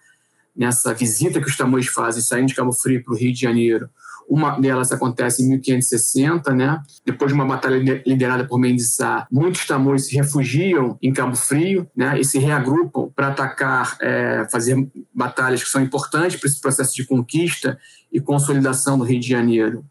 [0.56, 3.90] nessa visita que os tamoios fazem, saindo de Cabo Frio para o Rio de Janeiro,
[4.28, 6.80] uma delas acontece em 1560, né?
[7.04, 11.88] Depois de uma batalha liderada por Mendes Sá, muitos tamoios se refugiam em Cabo Frio,
[11.96, 12.18] né?
[12.18, 14.76] E se reagrupam para atacar, é, fazer
[15.14, 17.78] batalhas que são importantes para esse processo de conquista
[18.12, 19.84] e consolidação do Rio de Janeiro,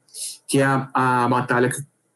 [0.48, 1.70] que é a, a batalha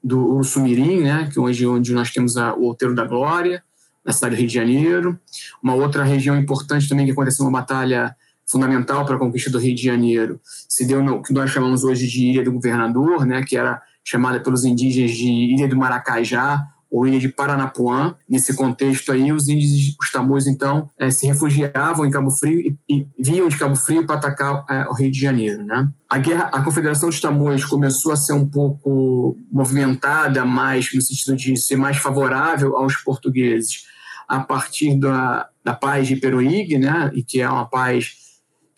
[0.03, 1.29] do Ursumirim, né?
[1.31, 3.63] Que é hoje onde nós temos a, o Outeiro da Glória,
[4.03, 5.19] na cidade do Rio de Janeiro.
[5.61, 8.15] Uma outra região importante também que aconteceu uma batalha
[8.49, 12.07] fundamental para a conquista do Rio de Janeiro se deu no que nós chamamos hoje
[12.07, 17.05] de Ilha do Governador, né, que era chamada pelos indígenas de Ilha do Maracajá ou
[17.05, 18.15] Ilha de Paranapuã.
[18.27, 22.75] Nesse contexto aí, os índios, os tamoios, então, é, se refugiavam em Cabo Frio e,
[22.89, 25.87] e vinham de Cabo Frio para atacar é, o Rio de Janeiro, né?
[26.09, 31.35] A guerra, a Confederação dos Tamoios começou a ser um pouco movimentada, mais no sentido
[31.35, 33.85] de ser mais favorável aos portugueses
[34.27, 37.11] a partir da, da paz de Peruígue, né?
[37.13, 38.28] E que é uma paz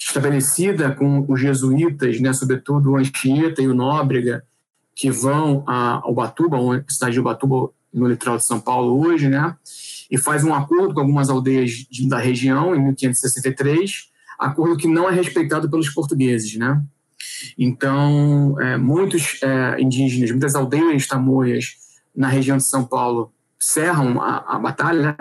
[0.07, 4.43] estabelecida com os jesuítas, né, sobretudo o Anchieta e o Nóbrega,
[4.95, 9.55] que vão a Ubatuba, a cidade de Ubatuba, no litoral de São Paulo hoje, né,
[10.09, 15.09] e faz um acordo com algumas aldeias de, da região em 1563, acordo que não
[15.09, 16.81] é respeitado pelos portugueses, né.
[17.57, 21.75] Então, é, muitos é, indígenas, muitas aldeias tamoias
[22.15, 25.15] na região de São Paulo cerram a, a batalha, né,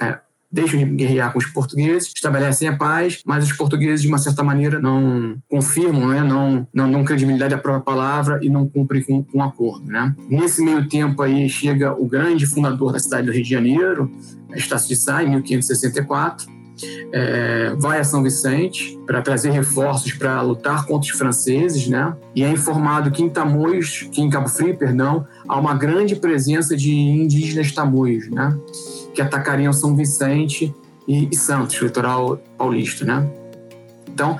[0.00, 0.20] é,
[0.50, 4.42] deixam de guerrear com os portugueses, estabelecem a paz, mas os portugueses, de uma certa
[4.42, 6.22] maneira, não confirmam, né?
[6.22, 9.86] não, não dão credibilidade à própria palavra e não cumprem com, com o acordo.
[9.86, 10.14] Né?
[10.28, 14.10] Nesse meio tempo aí chega o grande fundador da cidade do Rio de Janeiro,
[14.54, 16.60] Estácio de Sá, em 1564,
[17.12, 22.14] é, vai a São Vicente para trazer reforços para lutar contra os franceses, né?
[22.34, 26.76] E é informado que em Tamoios, que em Cabo Frio, perdão, há uma grande presença
[26.76, 28.56] de indígenas tamoios, né?
[29.20, 30.74] Que atacariam São Vicente
[31.06, 33.28] e, e Santos, litoral paulista, né?
[34.08, 34.38] Então,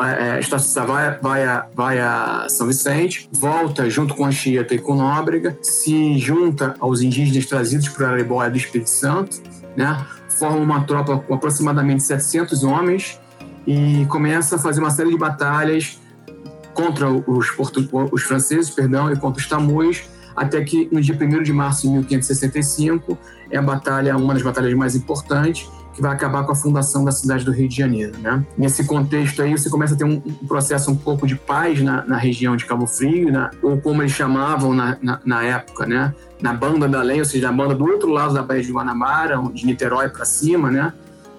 [0.00, 4.78] é, é vai, vai, a, vai a São Vicente, volta junto com a Chieta e
[4.78, 9.42] com Nóbrega, se junta aos indígenas trazidos por Araribóia do Espírito Santo,
[9.76, 10.04] né?
[10.38, 13.20] forma uma tropa com aproximadamente 700 homens
[13.66, 15.98] e começa a fazer uma série de batalhas
[16.72, 17.48] contra os,
[18.12, 20.04] os franceses perdão, e contra os tamoios,
[20.36, 23.18] até que no dia 1 de março de 1565
[23.50, 27.10] é a batalha, uma das batalhas mais importantes, que vai acabar com a fundação da
[27.10, 28.12] cidade do Rio de Janeiro.
[28.18, 28.44] Né?
[28.56, 32.18] Nesse contexto aí, você começa a ter um, processo um pouco de paz na, na
[32.18, 33.32] região de Cabo Frio,
[33.62, 36.14] ou como eles chamavam na, na, na, época, né?
[36.40, 39.40] na Banda da Lei, ou seja, a banda do outro lado da Baía de Guanabara,
[39.54, 40.70] de Niterói para cima.
[40.70, 40.92] Né?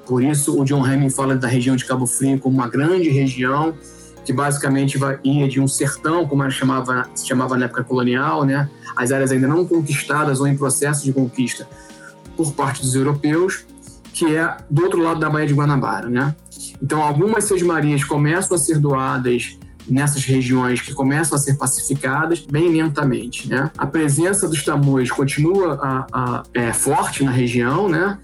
[0.08, 3.76] Por isso, o John Hemming fala da região de Cabo Frio como uma grande região,
[4.28, 8.70] que basicamente ia de um sertão, como era chamava, se chamava na época colonial, né?
[8.94, 11.66] as áreas ainda não conquistadas ou em processo de conquista,
[12.36, 13.64] por parte dos europeus,
[14.12, 16.36] que é do outro lado da Baía de Guanabara, né?
[16.82, 19.58] Então, algumas sesmarias começam a ser doadas
[19.88, 23.72] nessas regiões que começam a ser pacificadas bem lentamente, né?
[23.78, 28.18] A presença dos tamoios continua a, a, é, forte na região, né?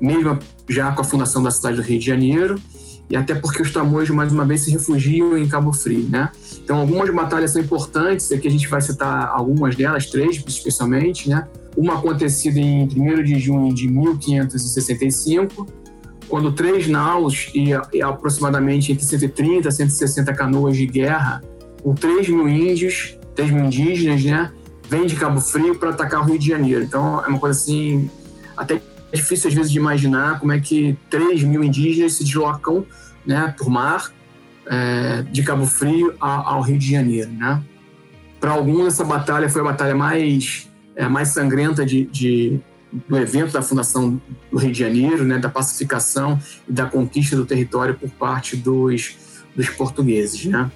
[0.00, 0.36] Mesmo
[0.68, 2.60] já com a fundação da cidade do Rio de Janeiro,
[3.08, 6.30] e até porque os tamoios, mais uma vez, se refugiam em Cabo Frio, né?
[6.62, 11.46] Então, algumas batalhas são importantes, aqui a gente vai citar algumas delas, três especialmente, né?
[11.76, 15.66] Uma acontecida em 1 de junho de 1565,
[16.28, 21.42] quando três naus e, e aproximadamente entre 130 e 160 canoas de guerra,
[21.82, 24.50] com 3 mil índios, 3 mil indígenas, né?
[24.88, 26.82] Vêm de Cabo Frio para atacar o Rio de Janeiro.
[26.82, 28.08] Então, é uma coisa assim,
[28.56, 28.80] até
[29.14, 32.86] difícil às vezes de imaginar como é que 3 mil indígenas se deslocam
[33.26, 34.12] né, por mar
[34.66, 37.30] é, de Cabo Frio ao, Rio de Janeiro.
[37.30, 37.62] Né?
[38.40, 42.60] Para alguns, essa batalha foi a batalha mais, é, mais sangrenta de, de,
[43.08, 46.38] do evento da fundação do Rio de Janeiro, né, da pacificação
[46.68, 49.16] e da conquista do território por parte dos,
[49.54, 50.44] dos portugueses.
[50.44, 50.70] Né?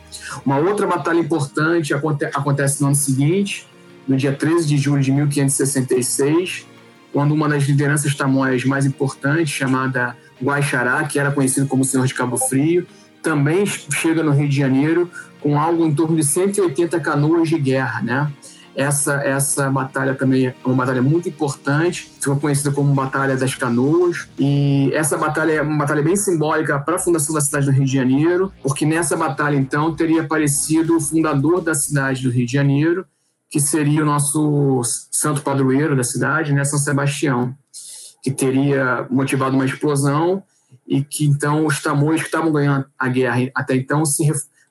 [0.45, 3.66] Uma outra batalha importante aconte, acontece no ano seguinte,
[4.07, 6.66] no dia 13 de julho de 1566,
[7.13, 12.15] quando uma das lideranças tamoias mais importantes, chamada Guaixará, que era conhecido como Senhor de
[12.15, 12.87] Cabo Frio,
[13.23, 18.03] também chega no Rio de Janeiro com algo em torno de 180 canoas de guerra,
[18.03, 18.33] né?
[18.75, 24.29] Essa, essa batalha também é uma batalha muito importante, ficou conhecida como Batalha das Canoas.
[24.39, 27.85] E essa batalha é uma batalha bem simbólica para a fundação da cidade do Rio
[27.85, 32.53] de Janeiro, porque nessa batalha, então, teria aparecido o fundador da cidade do Rio de
[32.53, 33.05] Janeiro,
[33.51, 37.55] que seria o nosso santo padroeiro da cidade, né, São Sebastião,
[38.22, 40.42] que teria motivado uma explosão
[40.86, 44.24] e que então os tamoios que estavam ganhando a guerra até então se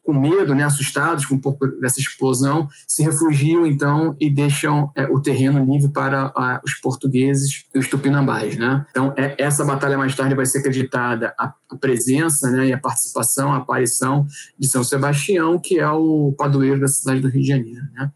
[0.08, 5.04] com medo, né, assustados com um pouco dessa explosão, se refugiam então e deixam é,
[5.04, 8.86] o terreno livre para a, os portugueses e os tupinambás, né?
[8.90, 12.78] Então é, essa batalha mais tarde vai ser acreditada a, a, presença, né, e a
[12.78, 14.26] participação, a aparição
[14.58, 18.10] de São Sebastião, que é o padroeiro da cidade do Rio de Janeiro, né?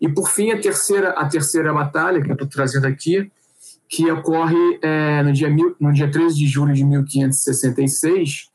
[0.00, 3.30] E, por fim, a terceira, a terceira batalha que eu estou trazendo aqui,
[3.88, 8.50] que ocorre é, no, dia mil, no dia 13 de julho de 1566,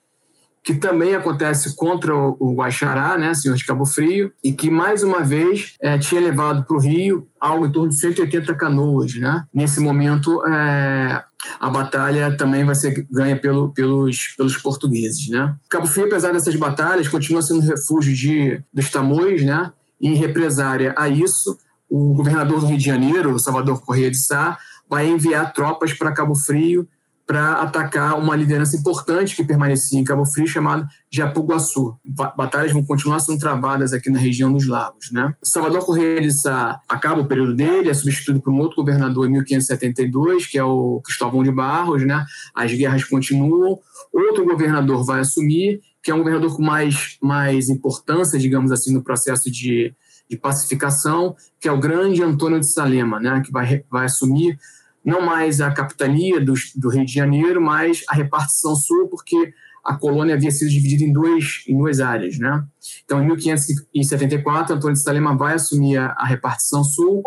[0.64, 5.22] que também acontece contra o Guaxará, né, senhor de Cabo Frio, e que mais uma
[5.22, 9.16] vez é, tinha levado para o Rio algo em torno de 180 canoas.
[9.16, 9.44] Né?
[9.52, 11.24] Nesse momento, é,
[11.60, 15.30] a batalha também vai ser ganha pelo, pelos, pelos portugueses.
[15.30, 15.56] Né?
[15.68, 19.72] Cabo Frio, apesar dessas batalhas, continua sendo refúgio de, dos tamoios, né?
[20.02, 21.58] Em represária a isso,
[21.90, 24.58] o governador do Rio de Janeiro, Salvador Correia de Sá,
[24.90, 26.88] vai enviar tropas para Cabo Frio
[27.32, 31.96] para atacar uma liderança importante que permanecia em Cabo Frio, chamada Japuguaçu.
[32.04, 35.12] Batalhas vão continuar sendo travadas aqui na região dos lagos.
[35.12, 35.34] Né?
[35.42, 39.32] Salvador Correia de Sá acaba o período dele, é substituído por um outro governador em
[39.32, 42.06] 1572, que é o Cristóvão de Barros.
[42.06, 42.26] Né?
[42.54, 43.80] As guerras continuam.
[44.12, 49.04] Outro governador vai assumir que é um governador com mais, mais importância, digamos assim, no
[49.04, 49.94] processo de,
[50.30, 54.58] de pacificação, que é o grande Antônio de Salema, né, que vai, vai assumir
[55.04, 59.96] não mais a capitania do, do Rio de Janeiro, mas a repartição sul, porque a
[59.96, 62.38] colônia havia sido dividida em, dois, em duas áreas.
[62.38, 62.64] Né?
[63.04, 67.24] Então, em 1574, Antônio de Salema vai assumir a, a repartição sul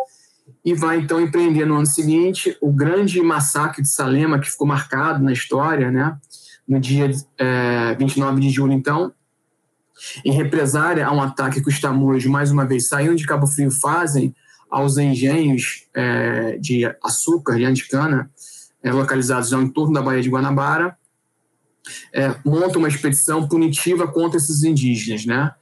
[0.64, 5.22] e vai, então, empreender no ano seguinte o grande massacre de Salema, que ficou marcado
[5.22, 6.16] na história, né?
[6.66, 9.12] No dia é, 29 de julho, então,
[10.24, 13.70] em represária a um ataque que os tamoios, mais uma vez, saindo de Cabo Frio,
[13.70, 14.34] fazem
[14.70, 18.30] aos engenhos é, de açúcar, de cana,
[18.82, 20.96] é, localizados ao entorno da Baía de Guanabara,
[22.12, 25.52] é, montam uma expedição punitiva contra esses indígenas, né?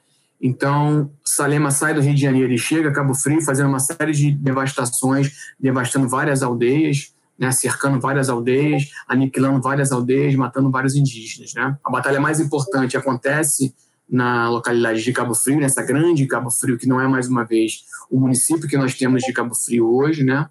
[0.41, 4.13] Então, Salema sai do Rio de Janeiro e chega a Cabo Frio, fazendo uma série
[4.13, 11.53] de devastações, devastando várias aldeias, né, cercando várias aldeias, aniquilando várias aldeias, matando vários indígenas.
[11.53, 11.77] Né?
[11.85, 13.75] A batalha mais importante acontece
[14.09, 17.83] na localidade de Cabo Frio, nessa grande Cabo Frio, que não é mais uma vez
[18.09, 20.49] o município que nós temos de Cabo Frio hoje, né?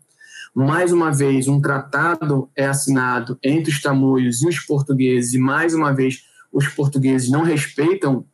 [0.54, 5.74] Mais uma vez, um tratado é assinado entre os tamoios e os portugueses, e mais
[5.74, 8.26] uma vez, os portugueses não respeitam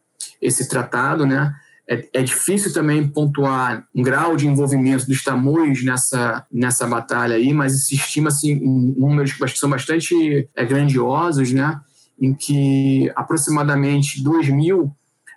[0.41, 1.53] esse tratado, né?
[1.89, 7.53] É, é, difícil também pontuar um grau de envolvimento dos tamoios nessa, nessa batalha aí,
[7.53, 11.79] mas se estima assim, números que são bastante é, grandiosos, né?
[12.19, 14.91] em que aproximadamente 2 mil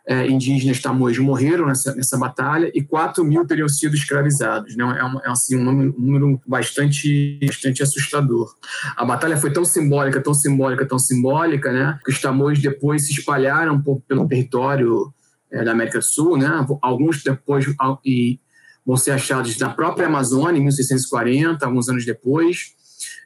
[0.09, 4.77] é, indígenas tamoios morreram nessa, nessa batalha e 4 mil teriam sido escravizados.
[4.77, 4.85] Né?
[4.85, 8.53] É, é assim, um, número, um número bastante, bastante assustador.
[8.97, 11.99] A batalha foi tão simbólica, tão simbólica, tão simbólica, né?
[12.05, 15.13] que os tamoios depois se espalharam por, pelo território
[15.53, 16.49] é, da América do Sul, né?
[16.81, 17.67] Alguns depois
[18.05, 18.41] e
[18.85, 22.75] vão ser achados na própria Amazônia em 1640, alguns anos depois.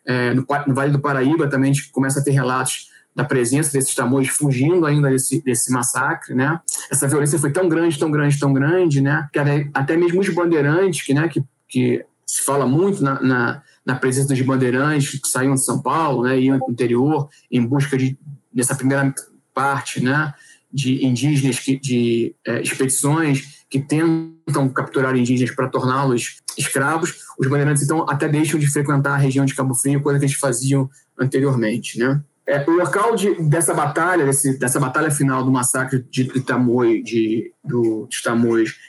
[0.07, 3.73] É, no, no, Vale do Paraíba também a gente começa a ter relatos da presença
[3.73, 6.61] desses tamoios fugindo ainda desse, desse massacre, né?
[6.91, 9.29] Essa violência foi tão grande, tão grande, tão grande, né?
[9.33, 9.39] Que
[9.73, 14.29] até mesmo os bandeirantes, que, né, que, que se fala muito na, na, na presença
[14.29, 18.19] dos bandeirantes que saíam de São Paulo, né, iam para o interior em busca de,
[18.53, 19.15] dessa primeira
[19.53, 20.35] parte, né,
[20.75, 27.85] de indígenas, que, de é, expedições que tentam capturar indígenas para torná-los escravos, os bandeirantes
[27.85, 31.99] então até deixam de frequentar a região de Cabo Frio, coisa que eles faziam anteriormente,
[31.99, 32.21] né?
[32.47, 37.51] É, o local de, dessa batalha, desse, dessa batalha final do massacre de Itamoi, de,
[37.65, 38.19] do, de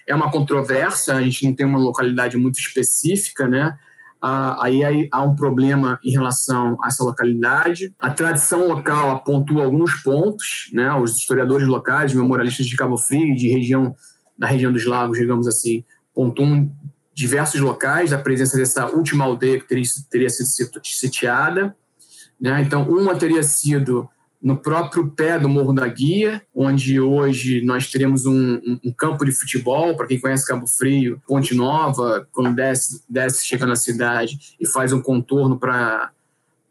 [0.05, 3.77] é uma controvérsia, a gente não tem uma localidade muito específica, né?
[4.59, 7.93] Aí, há um problema em relação a essa localidade.
[7.99, 10.93] A tradição local pontua alguns pontos, né?
[10.95, 13.95] Os historiadores locais, memorialistas de Cabo Frio, de região
[14.37, 16.69] da região dos lagos, digamos assim, pontuam
[17.13, 21.75] diversos locais da presença dessa última aldeia que teria, teria sido sitiada.
[22.39, 22.61] Né?
[22.61, 24.09] Então, uma teria sido
[24.45, 29.31] no próprio pé do Morro da Guia, onde hoje nós teremos um, um, campo de
[29.31, 34.67] futebol, para quem conhece Cabo Frio, Ponte Nova, quando desce, desce chega na cidade e
[34.67, 36.11] faz um contorno para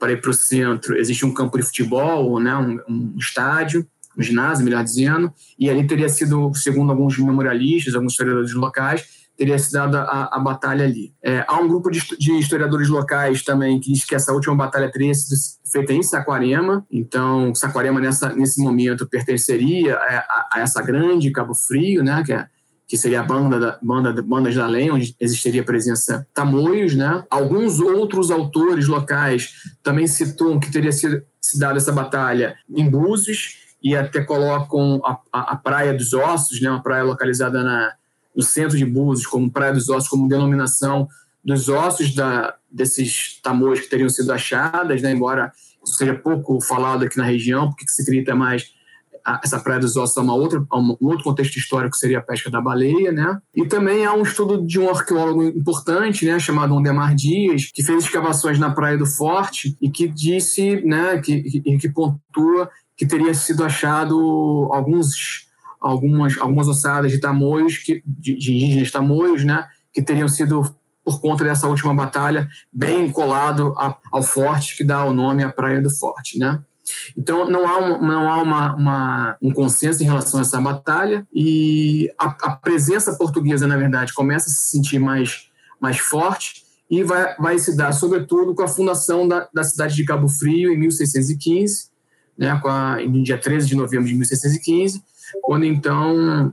[0.04, 2.54] ir para o centro, existe um campo de futebol, né?
[2.54, 3.84] um, um estádio,
[4.16, 9.58] um ginásio, melhor dizendo, e ali teria sido, segundo alguns memorialistas, alguns historiadores locais, teria
[9.58, 11.12] se dado a, a batalha ali.
[11.22, 14.90] É, há um grupo de, de, historiadores locais também que diz que essa última batalha
[14.90, 15.36] teria sido
[15.70, 21.54] feita em Saquarema, então Saquarema nessa, nesse momento pertenceria a, a, a essa grande Cabo
[21.54, 22.46] Frio, né, que, é,
[22.86, 27.24] que seria a banda da, banda Bandas da Além, onde existiria a presença Tamoios, né?
[27.30, 33.56] Alguns outros autores locais também situam que teria sido se dado essa batalha em Búzios
[33.82, 37.92] e até colocam a, a, a Praia dos Ossos, né, uma praia localizada na
[38.34, 41.08] no centro de Búzios, como Praia dos Ossos, como denominação
[41.44, 45.52] dos ossos da, desses tamoios que teriam sido achadas, né, embora
[45.84, 48.72] isso seja pouco falado aqui na região, porque se acredita mais
[49.42, 52.50] essa Praia dos Ossos a uma outra, a um outro contexto histórico seria a pesca
[52.50, 53.38] da baleia, né?
[53.54, 58.04] E também há um estudo de um arqueólogo importante, né, chamado Ondemar Dias, que fez
[58.04, 63.34] escavações na Praia do Forte e que disse, né, que, que, que pontua que teria
[63.34, 65.48] sido achado alguns
[65.84, 70.74] algumas, algumas ossadas de tamoios, que, de, de indígenas tamoios, né, que teriam sido,
[71.04, 75.52] por conta dessa última batalha, bem colado a, ao forte que dá o nome à
[75.52, 76.38] Praia do Forte.
[76.38, 76.58] Né?
[77.16, 81.26] Então, não há, um, não há uma, uma, um consenso em relação a essa batalha
[81.32, 87.02] e a, a, presença portuguesa, na verdade, começa a se sentir mais, mais forte e
[87.02, 90.78] vai, vai se dar, sobretudo, com a fundação da, da cidade de Cabo Frio em
[90.78, 91.92] 1615,
[92.38, 95.02] né, com a, em dia 13 de novembro de 1615,
[95.42, 96.52] quando então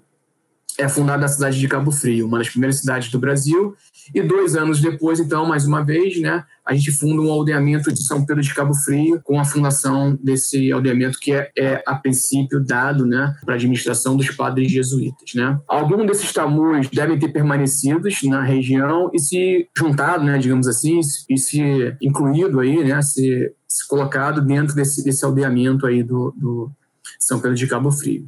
[0.78, 3.76] é fundada a cidade de Cabo Frio, uma das primeiras cidades do Brasil,
[4.14, 8.04] e dois anos depois, então, mais uma vez, né, a gente funda um aldeamento de
[8.04, 12.64] São Pedro de Cabo Frio, com a fundação desse aldeamento que é, é a princípio
[12.64, 15.34] dado né, para a administração dos padres jesuítas.
[15.36, 15.60] Né.
[15.68, 21.00] Alguns desses tamus devem ter permanecido na região e se juntado, né, digamos assim,
[21.30, 21.62] e se
[22.02, 26.72] incluído aí, né, se, se colocado dentro desse, desse aldeamento aí do, do
[27.20, 28.28] São Pedro de Cabo Frio.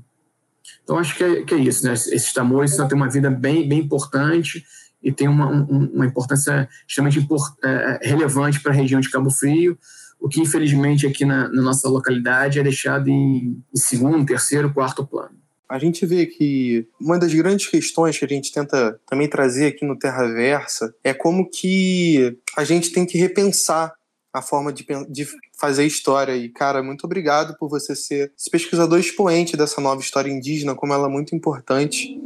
[0.83, 1.93] Então, acho que é, que é isso, né?
[1.93, 4.63] Esses tamoios têm uma vida bem, bem importante
[5.01, 9.29] e tem uma, um, uma importância extremamente import, é, relevante para a região de Cabo
[9.29, 9.77] Frio,
[10.19, 15.05] o que, infelizmente, aqui na, na nossa localidade é deixado em, em segundo, terceiro, quarto
[15.05, 15.35] plano.
[15.69, 19.85] A gente vê que uma das grandes questões que a gente tenta também trazer aqui
[19.85, 23.93] no Terra Versa é como que a gente tem que repensar
[24.33, 25.27] a forma de, de
[25.59, 26.35] fazer história.
[26.35, 30.93] E, cara, muito obrigado por você ser esse pesquisador expoente dessa nova história indígena, como
[30.93, 32.19] ela é muito importante.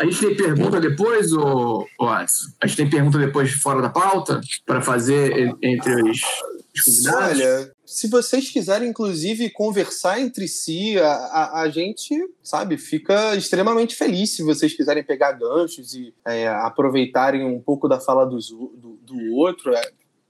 [0.00, 2.50] A gente tem pergunta depois, ou, Watson?
[2.60, 6.20] A gente tem pergunta depois fora da pauta para fazer entre os?
[7.14, 13.94] Olha, se vocês quiserem, inclusive, conversar entre si, a, a, a, gente, sabe, fica extremamente
[13.94, 18.98] feliz se vocês quiserem pegar ganchos e é, aproveitarem um pouco da fala do, do,
[19.02, 19.72] do outro.
[19.72, 19.82] É,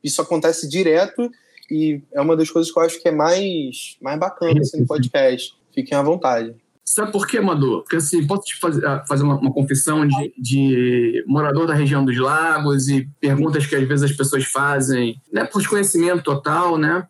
[0.03, 1.31] isso acontece direto
[1.71, 4.87] e é uma das coisas que eu acho que é mais, mais bacana assim, no
[4.87, 5.57] podcast.
[5.73, 6.55] Fiquem à vontade.
[6.85, 7.81] Sabe por quê, Madu?
[7.81, 12.05] Porque assim, posso te fazer, ah, fazer uma, uma confissão de, de, morador da região
[12.05, 17.07] dos lagos e perguntas que às vezes as pessoas fazem, né, por desconhecimento total, né?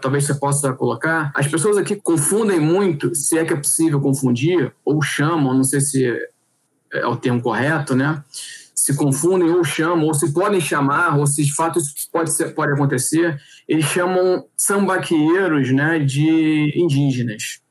[0.00, 1.32] talvez você possa colocar.
[1.34, 5.80] As pessoas aqui confundem muito, se é que é possível confundir, ou chamam, não sei
[5.80, 6.06] se
[6.92, 8.22] é o termo correto, né?
[8.74, 12.54] Se confundem ou chamam, ou se podem chamar, ou se de fato isso pode, ser,
[12.54, 17.63] pode acontecer, eles chamam sambaqueiros né, de indígenas.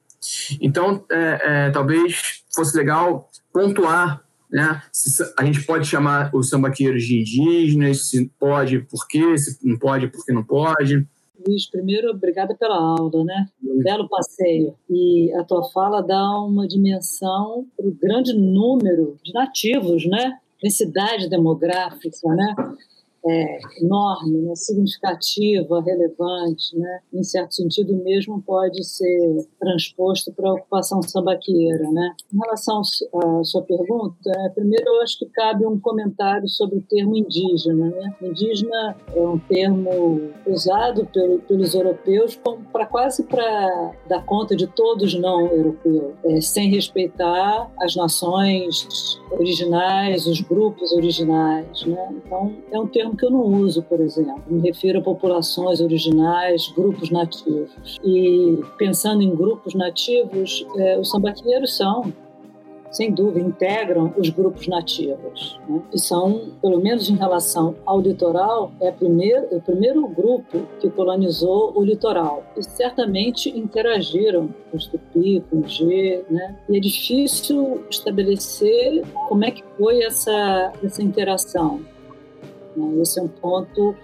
[0.62, 4.84] Então, é, é, talvez fosse legal pontuar né?
[4.92, 9.80] Se a gente pode chamar os sambaqueiros de indígenas, se pode, por quê, se não
[9.80, 11.08] pode, por que não pode.
[11.46, 13.48] Luiz, primeiro, obrigada pela aula, né?
[13.84, 14.76] Belo passeio.
[14.88, 20.38] E a tua fala dá uma dimensão para o grande número de nativos, né?
[20.62, 22.56] Densidade demográfica, né?
[23.26, 30.54] É, enorme, né, significativa, relevante, né, em certo sentido mesmo pode ser transposto para a
[30.54, 31.90] ocupação sambaqueira.
[31.92, 32.16] Né.
[32.34, 36.82] Em relação à sua pergunta, é, primeiro eu acho que cabe um comentário sobre o
[36.82, 37.90] termo indígena.
[37.90, 38.16] Né.
[38.22, 42.40] Indígena é um termo usado pelo, pelos europeus
[42.72, 50.28] para quase para dar conta de todos não europeus, é, sem respeitar as nações originais,
[50.28, 51.86] os grupos originais.
[51.86, 52.22] Né.
[52.26, 54.44] Então é um termo que eu não uso, por exemplo.
[54.48, 58.00] Me refiro a populações originais, grupos nativos.
[58.04, 62.14] E pensando em grupos nativos, é, os sambaqueiros são
[62.94, 65.82] sem dúvida, integram os grupos nativos, né?
[65.92, 70.90] que são, pelo menos em relação ao litoral, é, primeiro, é o primeiro grupo que
[70.92, 72.44] colonizou o litoral.
[72.56, 76.56] E certamente interagiram com os Tupi, com o G, né?
[76.70, 81.82] e é difícil estabelecer como é que foi essa, essa interação.
[83.02, 83.96] Esse é um ponto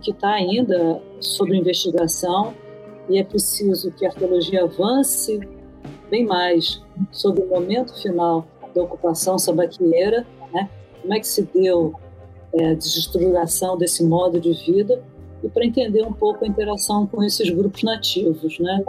[0.00, 2.54] que está ainda sob investigação
[3.08, 5.40] e é preciso que a arqueologia avance
[6.10, 10.68] bem mais sobre o momento final da ocupação sambaqueira, né?
[11.00, 11.94] como é que se deu
[12.52, 15.02] é, a desestruturação desse modo de vida
[15.42, 18.84] e para entender um pouco a interação com esses grupos nativos, né?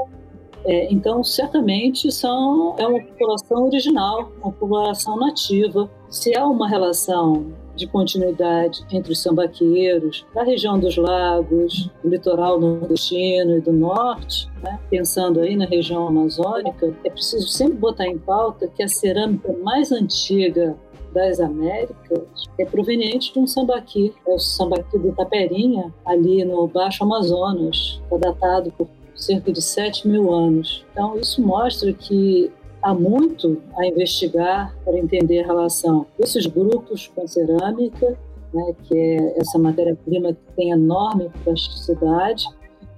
[0.65, 5.89] É, então, certamente são é uma população original, uma população nativa.
[6.09, 12.59] Se há uma relação de continuidade entre os sambaqueiros da região dos lagos, do litoral
[12.59, 14.79] nordestino e do norte, né?
[14.89, 19.91] pensando aí na região amazônica, é preciso sempre botar em pauta que a cerâmica mais
[19.91, 20.75] antiga
[21.13, 22.27] das Américas
[22.59, 28.17] é proveniente de um sambaqui, é o sambaqui do Taperinha, ali no Baixo Amazonas, está
[28.17, 30.85] datado por cerca de 7 mil anos.
[30.91, 32.51] Então, isso mostra que
[32.87, 38.17] há muito a investigar para entender a relação desses grupos com cerâmica,
[38.53, 42.45] né, que é essa matéria-prima que tem enorme plasticidade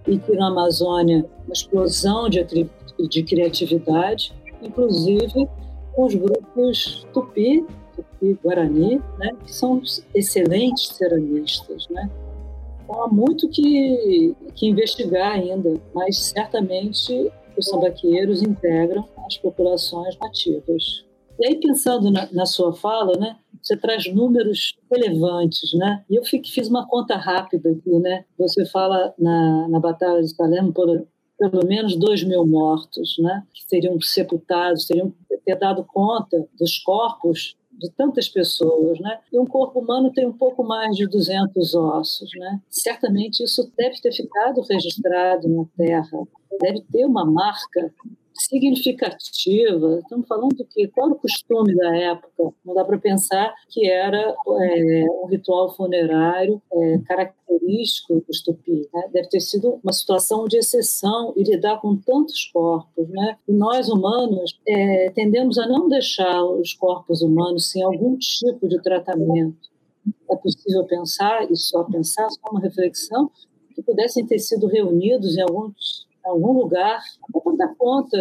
[0.05, 2.45] e que na Amazônia uma explosão de,
[3.09, 4.31] de criatividade,
[4.61, 5.49] inclusive
[5.93, 7.65] com os grupos Tupi,
[7.95, 9.81] Tupi Guarani, né, que são
[10.13, 12.07] excelentes ceramistas, né?
[12.83, 21.05] Então há muito que, que investigar ainda, mas certamente os sambaqueiros integram as populações nativas.
[21.39, 26.03] E aí, pensando na, na, sua fala, né, você traz números relevantes, né?
[26.09, 28.25] E eu fiz uma conta rápida aqui, né?
[28.37, 31.07] Você fala na, na Batalha de Salem por
[31.37, 33.43] pelo menos dois mil mortos, né?
[33.53, 35.13] Que seriam sepultados, teriam
[35.45, 39.19] ter dado conta dos corpos de tantas pessoas, né?
[39.31, 42.59] E um corpo humano tem um pouco mais de 200 ossos, né?
[42.69, 46.27] Certamente isso deve ter ficado registrado na Terra,
[46.59, 47.93] deve ter uma marca
[48.39, 49.99] significativa.
[49.99, 50.87] Estamos falando do que?
[50.87, 52.53] Qual era o costume da época?
[52.65, 58.87] Não dá para pensar que era é, um ritual funerário é, característico dos tupi.
[58.93, 59.09] Né?
[59.13, 63.07] Deve ter sido uma situação de exceção e lidar com tantos corpos.
[63.09, 63.37] Né?
[63.47, 68.81] E nós, humanos, é, tendemos a não deixar os corpos humanos sem algum tipo de
[68.81, 69.69] tratamento.
[70.31, 73.29] É possível pensar, e só pensar, só uma reflexão,
[73.75, 76.99] que pudessem ter sido reunidos em alguns algum lugar,
[77.29, 78.17] até para dar conta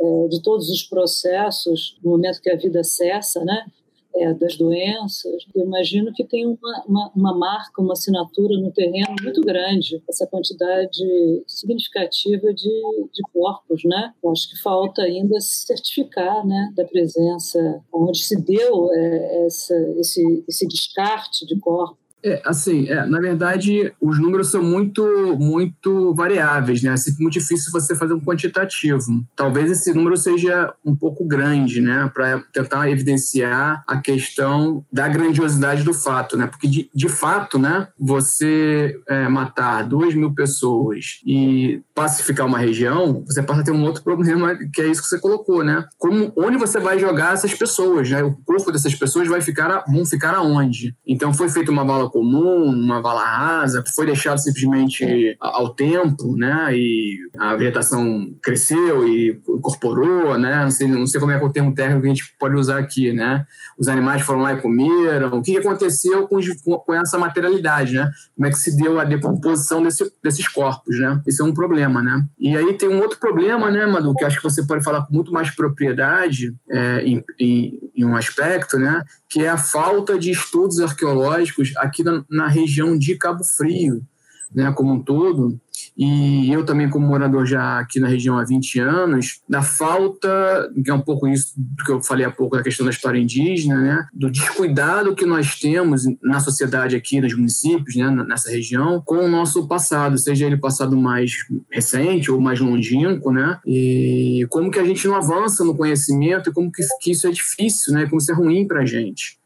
[0.00, 3.66] é, de todos os processos no momento que a vida cessa, né?
[4.14, 5.46] É, das doenças.
[5.54, 10.26] Eu imagino que tem uma, uma, uma, marca, uma assinatura no terreno muito grande, essa
[10.26, 11.02] quantidade
[11.46, 14.12] significativa de, de corpos, né?
[14.22, 20.44] Eu acho que falta ainda certificar, né, da presença, onde se deu é, essa, esse,
[20.46, 25.02] esse descarte de corpos é, assim, é, na verdade, os números são muito,
[25.38, 26.94] muito variáveis, né?
[26.94, 29.24] É muito difícil você fazer um quantitativo.
[29.34, 32.10] Talvez esse número seja um pouco grande, né?
[32.14, 36.46] Para tentar evidenciar a questão da grandiosidade do fato, né?
[36.46, 37.88] Porque, de, de fato, né?
[37.98, 43.84] Você é, matar duas mil pessoas e pacificar uma região, você passa a ter um
[43.84, 45.84] outro problema, que é isso que você colocou, né?
[45.98, 48.22] Como, onde você vai jogar essas pessoas, né?
[48.22, 50.94] O corpo dessas pessoas vai ficar, vão ficar aonde?
[51.06, 56.68] Então, foi feita uma bala comum, uma vala rasa, foi deixado simplesmente ao tempo, né?
[56.76, 60.62] E a vegetação cresceu e incorporou, né?
[60.62, 62.78] Não sei, não sei como é, é o termo técnico que a gente pode usar
[62.78, 63.46] aqui, né?
[63.78, 65.38] Os animais foram lá e comeram.
[65.38, 66.38] O que aconteceu com,
[66.84, 68.10] com essa materialidade, né?
[68.36, 71.20] Como é que se deu a decomposição desse, desses corpos, né?
[71.26, 72.24] Esse é um problema, né?
[72.38, 75.14] E aí tem um outro problema, né, Madu, que acho que você pode falar com
[75.14, 79.02] muito mais propriedade é, em, em, em um aspecto, né?
[79.32, 84.06] Que é a falta de estudos arqueológicos aqui na, na região de Cabo Frio,
[84.54, 85.58] né, como um todo,
[85.96, 90.90] e eu também como morador já aqui na região há 20 anos, da falta, que
[90.90, 91.54] é um pouco isso
[91.84, 95.58] que eu falei há pouco da questão da história indígena, né, do descuidado que nós
[95.58, 100.56] temos na sociedade aqui, nos municípios, né, nessa região, com o nosso passado, seja ele
[100.56, 101.32] passado mais
[101.70, 106.52] recente ou mais longínquo, né, e como que a gente não avança no conhecimento e
[106.52, 109.38] como que, que isso é difícil, né, como isso é ruim para a gente.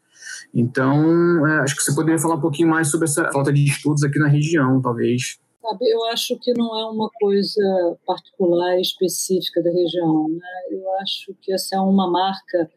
[0.53, 4.03] Então, é, acho que você poderia falar um pouquinho mais sobre essa falta de estudos
[4.03, 5.39] aqui na região, talvez.
[5.67, 10.29] Sabe, eu acho que não é uma coisa particular específica da região.
[10.29, 10.39] Né?
[10.71, 12.71] Eu acho que essa é uma marca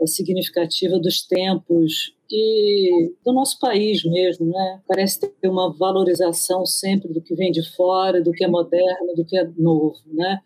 [0.00, 4.80] é, significativa dos tempos e do nosso país mesmo, né?
[4.86, 9.24] Parece ter uma valorização sempre do que vem de fora, do que é moderno, do
[9.24, 10.40] que é novo, né?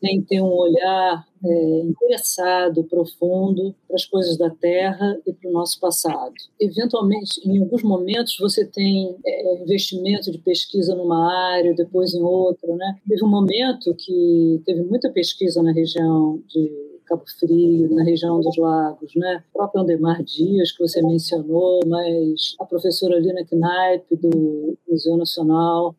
[0.00, 5.52] Tem ter um olhar é, interessado, profundo para as coisas da Terra e para o
[5.52, 6.34] nosso passado.
[6.60, 12.74] Eventualmente, em alguns momentos, você tem é, investimento de pesquisa numa área, depois em outra.
[12.74, 12.98] Né?
[13.08, 18.56] Teve um momento que teve muita pesquisa na região de Cabo Frio, na região dos
[18.58, 19.42] lagos, né?
[19.48, 25.96] O próprio Andemar Dias, que você mencionou, mas a professora Lina Knaip, do Museu Nacional,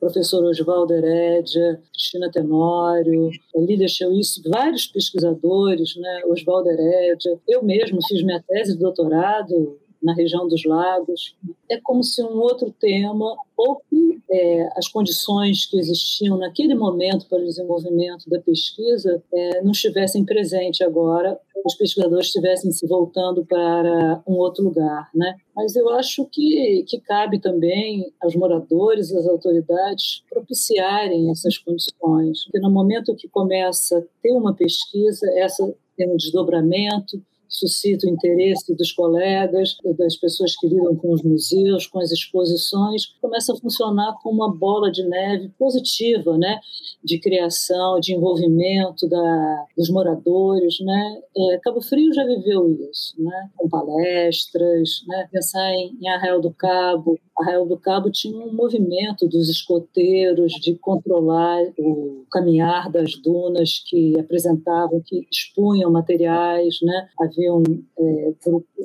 [0.00, 6.22] professor Oswaldo Herédia, Cristina Tenório, Lília Cheuíce, vários pesquisadores, né?
[6.26, 7.38] Oswaldo Herédia.
[7.46, 11.36] Eu mesmo fiz minha tese de doutorado na região dos lagos.
[11.70, 17.26] É como se um outro tema, ou que é, as condições que existiam naquele momento
[17.28, 23.44] para o desenvolvimento da pesquisa é, não estivessem presentes agora, os pesquisadores estivessem se voltando
[23.44, 25.36] para um outro lugar, né?
[25.54, 32.44] Mas eu acho que, que cabe também aos moradores, às autoridades, propiciarem essas condições.
[32.44, 38.10] Porque no momento que começa a ter uma pesquisa, essa tem um desdobramento, suscita o
[38.10, 43.56] interesse dos colegas, das pessoas que lidam com os museus, com as exposições, começa a
[43.56, 46.60] funcionar como uma bola de neve positiva, né,
[47.02, 51.20] de criação, de envolvimento da, dos moradores, né.
[51.36, 56.52] É, Cabo Frio já viveu isso, né, com palestras, né, pensar em, em Arraial do
[56.52, 63.82] Cabo, Arraial do Cabo tinha um movimento dos escoteiros de controlar o caminhar das dunas
[63.86, 67.08] que apresentavam, que expunham materiais, né?
[67.20, 67.62] haviam
[67.98, 68.32] é,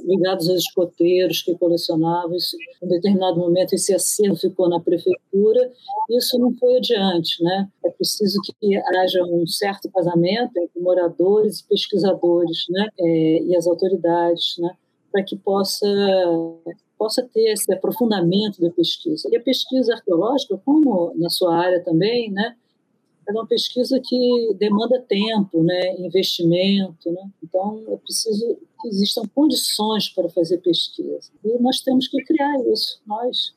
[0.05, 2.35] ligados aos escoteiros que colecionavam.
[2.35, 5.71] Isso, em determinado momento, esse acervo ficou na prefeitura
[6.09, 7.43] e isso não foi adiante.
[7.43, 7.67] Né?
[7.85, 12.87] É preciso que haja um certo casamento entre moradores e pesquisadores né?
[12.99, 14.71] É, e as autoridades, né?
[15.11, 15.87] para que possa
[16.97, 19.29] possa ter esse aprofundamento da pesquisa.
[19.31, 22.55] E a pesquisa arqueológica, como na sua área também, né,
[23.27, 27.29] é uma pesquisa que demanda tempo, né, investimento, né?
[27.43, 31.31] Então é preciso que existam condições para fazer pesquisa.
[31.43, 33.55] E nós temos que criar isso, nós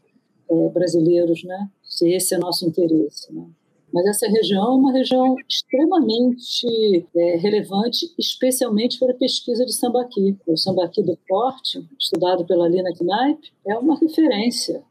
[0.50, 1.68] é, brasileiros, né?
[1.82, 3.46] Se esse é nosso interesse, né?
[3.92, 10.36] Mas essa região é uma região extremamente é, relevante, especialmente para a pesquisa de sambaqui.
[10.46, 14.82] O sambaqui do Forte, estudado pela Lina Knaip, é uma referência.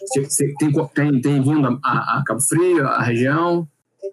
[0.00, 3.68] Você tem, tem, tem vindo a, a Cabo Frio, a região?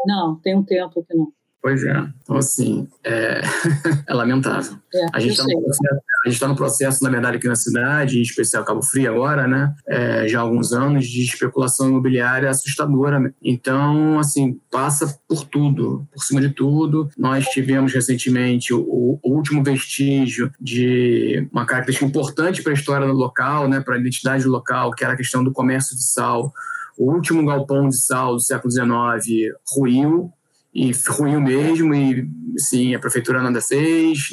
[0.05, 1.31] Não, tem um tempo que não.
[1.61, 1.95] Pois é.
[2.21, 3.39] Então, assim, é,
[4.07, 4.77] é lamentável.
[4.93, 6.01] É, a gente está no, processo,
[6.39, 9.74] tá no processo, na verdade, aqui na cidade, em especial Cabo Frio agora, né?
[9.88, 13.34] É, já há alguns anos de especulação imobiliária assustadora.
[13.41, 17.09] Então, assim, passa por tudo, por cima de tudo.
[17.17, 23.13] Nós tivemos recentemente o, o último vestígio de uma característica importante para a história do
[23.13, 23.82] local, né?
[23.82, 26.53] Para a identidade do local, que era a questão do comércio de sal.
[26.97, 30.32] O último galpão de sal do século XIX ruiu,
[30.74, 34.30] e ruim mesmo, e sim, a prefeitura nada fez,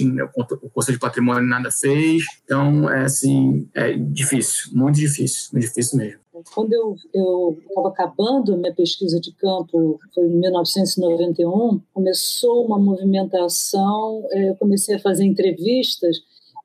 [0.62, 2.24] o Conselho de Patrimônio nada fez.
[2.44, 6.20] Então, é assim, é difícil, muito difícil, muito difícil mesmo.
[6.54, 14.48] Quando eu estava acabando minha pesquisa de campo, foi em 1991, começou uma movimentação, é,
[14.48, 16.16] eu comecei a fazer entrevistas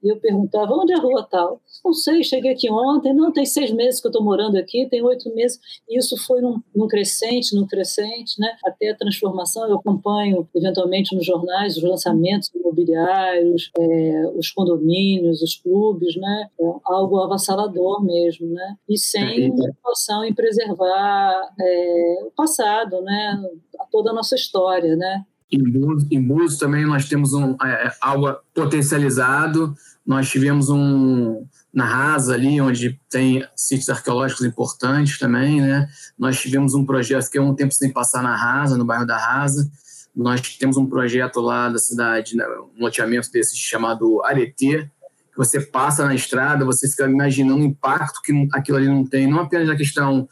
[0.02, 1.60] e eu perguntava, onde é a rua tal?
[1.86, 5.04] Não sei, cheguei aqui ontem, não, tem seis meses que eu estou morando aqui, tem
[5.04, 5.60] oito meses.
[5.88, 8.58] E isso foi num, num, crescente, num crescente, né?
[8.66, 9.70] até a transformação.
[9.70, 16.48] Eu acompanho, eventualmente, nos jornais, os lançamentos imobiliários, é, os condomínios, os clubes, né?
[16.60, 18.76] É algo avassalador mesmo, né?
[18.90, 23.44] E sem preocupação em preservar é, o passado, né?
[23.92, 25.24] toda a nossa história, né?
[25.52, 29.76] Em Búzios, em Búzios também nós temos um, é, algo potencializado,
[30.06, 31.46] nós tivemos um
[31.76, 35.90] na Rasa ali, onde tem sítios arqueológicos importantes também, né?
[36.18, 39.18] Nós tivemos um projeto que é um tempo sem passar na Rasa, no bairro da
[39.18, 39.70] Rasa.
[40.16, 42.46] Nós temos um projeto lá da cidade, né?
[42.78, 44.90] um loteamento desse chamado Aretê,
[45.30, 49.28] que você passa na estrada, você fica imaginando o impacto que aquilo ali não tem,
[49.28, 50.30] não apenas na questão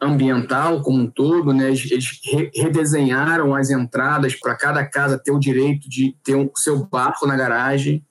[0.00, 1.68] ambiental como um todo, né?
[1.68, 2.18] Eles,
[2.54, 7.36] redesenharam as entradas para cada casa ter o direito de ter o seu barco na
[7.36, 8.02] garagem.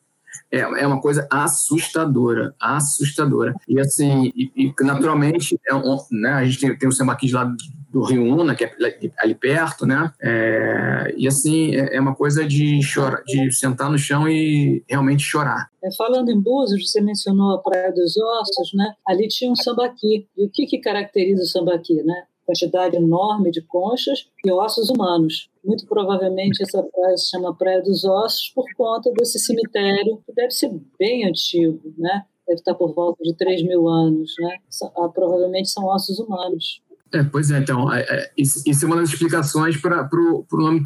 [0.51, 3.53] É, é uma coisa assustadora, assustadora.
[3.67, 7.53] E assim, e, e naturalmente, é um, né, a gente tem, tem o Sambaquis lá
[7.91, 8.71] do Rio Una, que é
[9.19, 10.11] ali perto, né?
[10.21, 15.23] É, e assim, é, é uma coisa de chorar, de sentar no chão e realmente
[15.23, 15.69] chorar.
[15.84, 18.93] É, falando em Búzios, você mencionou a Praia dos Ossos, né?
[19.05, 20.27] Ali tinha um sambaqui.
[20.38, 22.23] E o que, que caracteriza o sambaqui, né?
[22.52, 25.49] Quantidade enorme de conchas e ossos humanos.
[25.64, 30.52] Muito provavelmente essa praia se chama Praia dos Ossos por conta desse cemitério, que deve
[30.52, 32.26] ser bem antigo, né?
[32.45, 34.58] Deve estar por volta de 3 mil anos, né?
[34.97, 36.82] Ah, provavelmente são ossos humanos.
[37.14, 40.82] É, pois é, então, é, é, isso, é uma das explicações para o nome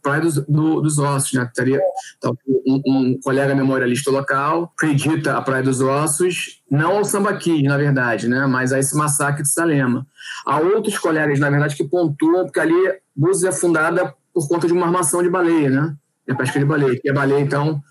[0.00, 1.50] Praia dos, do, dos Ossos, né?
[1.52, 1.80] Teria,
[2.16, 7.76] então, um, um, colega memorialista local acredita a Praia dos Ossos, não ao Sambaqui, na
[7.76, 8.46] verdade, né?
[8.46, 10.06] Mas a esse massacre de Salema.
[10.46, 12.74] Há outros colegas, na verdade, que pontuam, porque ali
[13.16, 15.96] Búzios é fundada por conta de uma armação de baleia, né?
[16.28, 17.82] a pesca de baleia, que a baleia, então,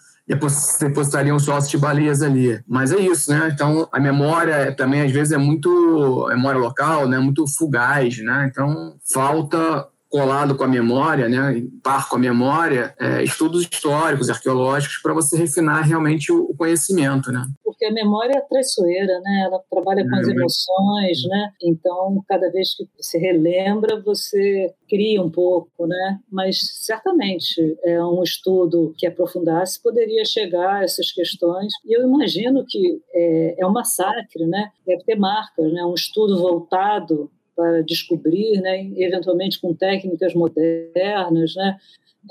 [0.79, 2.61] depositariam sócios de baleias ali.
[2.67, 3.49] Mas é isso, né?
[3.53, 7.19] Então, a memória também, às vezes, é muito memória local, né?
[7.19, 8.49] Muito fugaz, né?
[8.51, 14.99] Então, falta colado com a memória, né, par com a memória, é, estudos históricos, arqueológicos,
[15.01, 17.43] para você refinar realmente o, conhecimento, né?
[17.63, 19.45] Porque a memória é traiçoeira, né?
[19.47, 21.51] Ela trabalha com é, as emoções, né?
[21.63, 26.19] Então, cada vez que você relembra, você cria um pouco, né?
[26.31, 31.73] Mas certamente é um estudo que aprofundasse poderia chegar a essas questões.
[31.83, 34.69] E eu imagino que é, é um massacre, né?
[34.85, 35.83] Deve ter marcas, né?
[35.83, 41.77] Um estudo voltado para descobrir, né, eventualmente com técnicas modernas, né,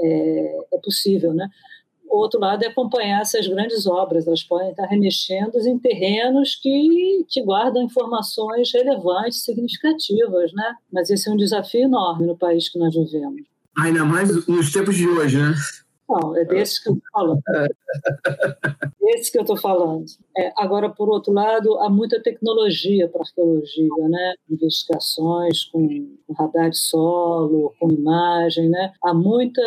[0.01, 1.49] é, é possível, né?
[2.13, 7.25] O outro lado é acompanhar essas grandes obras, elas podem estar remexendo em terrenos que,
[7.27, 10.75] que guardam informações relevantes, significativas, né?
[10.93, 13.41] Mas esse é um desafio enorme no país que nós vivemos.
[13.79, 15.55] Ainda mais nos tempos de hoje, né?
[16.13, 17.43] Não, é desse que eu estou falando.
[19.03, 20.05] Esse que eu estou falando.
[20.37, 24.35] É, agora, por outro lado, há muita tecnologia para arqueologia, né?
[24.51, 25.89] Investigações com,
[26.27, 28.93] com radar de solo, com imagem, né?
[29.03, 29.63] Há muita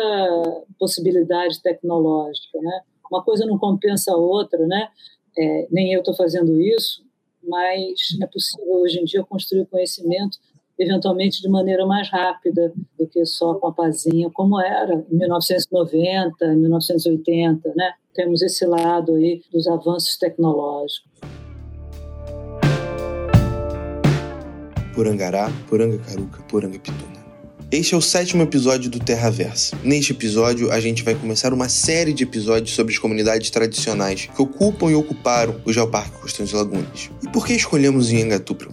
[0.78, 2.80] possibilidade tecnológica, né?
[3.10, 4.88] Uma coisa não compensa a outra, né?
[5.36, 7.04] É, nem eu estou fazendo isso,
[7.42, 10.38] mas é possível hoje em dia construir conhecimento
[10.78, 16.46] eventualmente de maneira mais rápida do que só com a pazinha, como era em 1990,
[16.54, 17.92] 1980, né?
[18.14, 21.10] Temos esse lado aí dos avanços tecnológicos.
[24.94, 27.16] Porangará, Porangacaruca, Porangapituna.
[27.70, 29.76] Este é o sétimo episódio do Terraversa.
[29.82, 34.40] Neste episódio, a gente vai começar uma série de episódios sobre as comunidades tradicionais que
[34.40, 37.10] ocupam e ocuparam o Geoparque Costões e Lagunas.
[37.22, 38.68] E por que escolhemos o Nhangatu para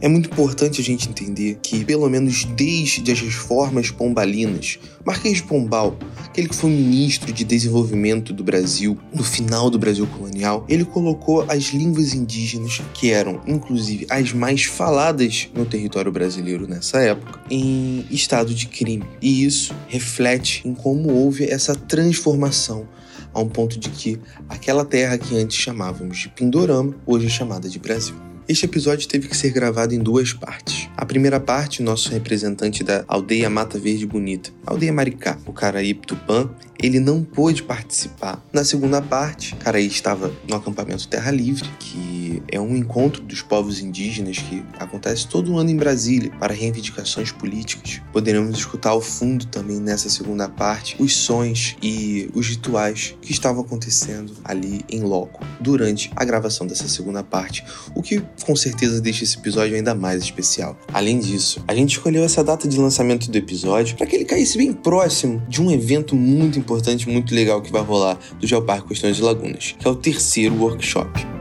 [0.00, 5.42] É muito importante a gente entender que, pelo menos desde as reformas pombalinas, Marquês de
[5.42, 10.84] Pombal, aquele que foi ministro de desenvolvimento do Brasil no final do Brasil colonial, ele
[10.84, 17.40] colocou as línguas indígenas, que eram inclusive as mais faladas no território brasileiro nessa época,
[17.50, 19.04] em estado de crime.
[19.20, 22.88] E isso reflete em como houve essa transformação
[23.32, 27.68] a um ponto de que aquela terra que antes chamávamos de Pindorama, hoje é chamada
[27.68, 28.33] de Brasil.
[28.46, 30.86] Este episódio teve que ser gravado em duas partes.
[30.94, 36.50] A primeira parte, nosso representante da aldeia Mata Verde Bonita, aldeia Maricá, o Caraí Tupã,
[36.82, 38.44] ele não pôde participar.
[38.52, 43.80] Na segunda parte, Caraí estava no acampamento Terra Livre, que é um encontro dos povos
[43.80, 48.02] indígenas que acontece todo ano em Brasília para reivindicações políticas.
[48.12, 53.62] Poderemos escutar ao fundo também nessa segunda parte os sons e os rituais que estavam
[53.62, 57.64] acontecendo ali em loco durante a gravação dessa segunda parte,
[57.94, 60.78] o que com certeza deixa esse episódio ainda mais especial.
[60.92, 64.58] Além disso, a gente escolheu essa data de lançamento do episódio para que ele caísse
[64.58, 69.16] bem próximo de um evento muito importante, muito legal que vai rolar do Geoparque Questões
[69.16, 71.33] de Lagunas, que é o terceiro workshop.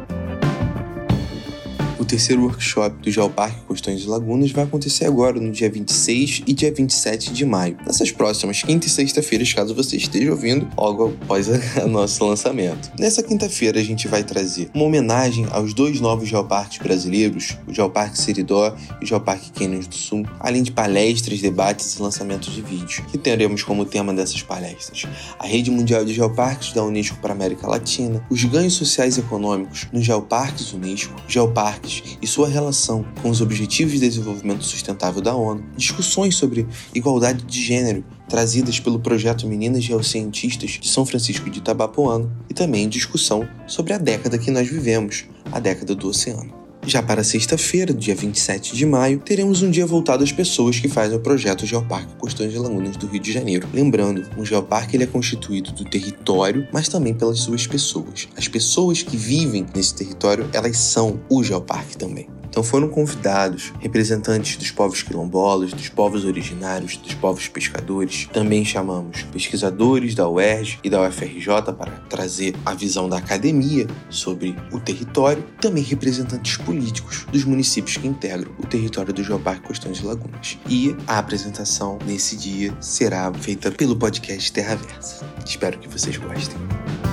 [2.03, 6.53] O terceiro workshop do Geoparque Costões de Lagunas vai acontecer agora, no dia 26 e
[6.53, 11.47] dia 27 de maio, nessas próximas quinta e sexta-feiras, caso você esteja ouvindo logo após
[11.81, 12.91] o nosso lançamento.
[12.99, 18.19] Nessa quinta-feira, a gente vai trazer uma homenagem aos dois novos geoparques brasileiros, o Geoparque
[18.19, 22.99] Seridó e o Geoparque Canyons do Sul, além de palestras, debates e lançamentos de vídeos,
[23.13, 25.05] que teremos como tema dessas palestras
[25.39, 29.21] a Rede Mundial de Geoparques da Unesco para a América Latina, os ganhos sociais e
[29.21, 35.35] econômicos nos Geoparques Unesco, Geoparques e sua relação com os Objetivos de Desenvolvimento Sustentável da
[35.35, 36.65] ONU, discussões sobre
[36.95, 42.89] igualdade de gênero trazidas pelo projeto Meninas Geocientistas de São Francisco de Itabapoano e também
[42.89, 46.62] discussão sobre a década que nós vivemos, a década do oceano.
[46.85, 51.15] Já para sexta-feira, dia 27 de maio, teremos um dia voltado às pessoas que fazem
[51.15, 53.67] o projeto Geoparque Costões de Lagunas do Rio de Janeiro.
[53.73, 58.27] Lembrando, um geoparque ele é constituído do território, mas também pelas suas pessoas.
[58.35, 62.27] As pessoas que vivem nesse território, elas são o geoparque também.
[62.53, 68.29] Então foram convidados representantes dos povos quilombolas, dos povos originários, dos povos pescadores.
[68.31, 74.55] Também chamamos pesquisadores da UERJ e da UFRJ para trazer a visão da academia sobre
[74.71, 75.43] o território.
[75.59, 80.59] Também representantes políticos dos municípios que integram o território do Geoparque Costões de Lagunas.
[80.69, 85.25] E a apresentação nesse dia será feita pelo podcast Terra Versa.
[85.43, 87.12] Espero que vocês gostem.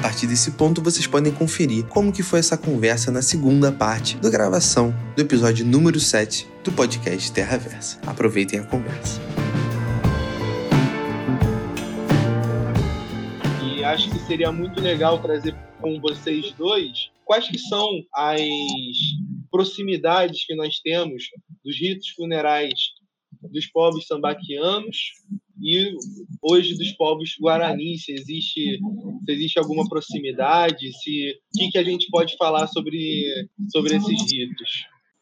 [0.00, 4.16] A partir desse ponto, vocês podem conferir como que foi essa conversa na segunda parte
[4.16, 8.00] da gravação do episódio número 7 do podcast Terra Versa.
[8.06, 9.20] Aproveitem a conversa.
[13.62, 18.40] E acho que seria muito legal trazer com vocês dois quais que são as
[19.50, 21.24] proximidades que nós temos
[21.62, 22.72] dos ritos funerais
[23.52, 24.96] dos povos sambaquianos
[25.62, 25.94] e
[26.42, 28.78] hoje dos povos guaranis, se existe,
[29.24, 34.32] se existe alguma proximidade, se o que, que a gente pode falar sobre, sobre esses
[34.32, 34.70] ritos.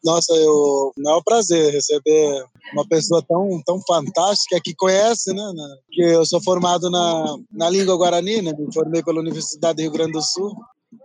[0.03, 5.77] Nossa, eu, é um prazer receber uma pessoa tão, tão fantástica que conhece, né, né?
[5.91, 8.53] Que eu sou formado na, na língua guarani, né?
[8.57, 10.55] Me formei pela Universidade do Rio Grande do Sul.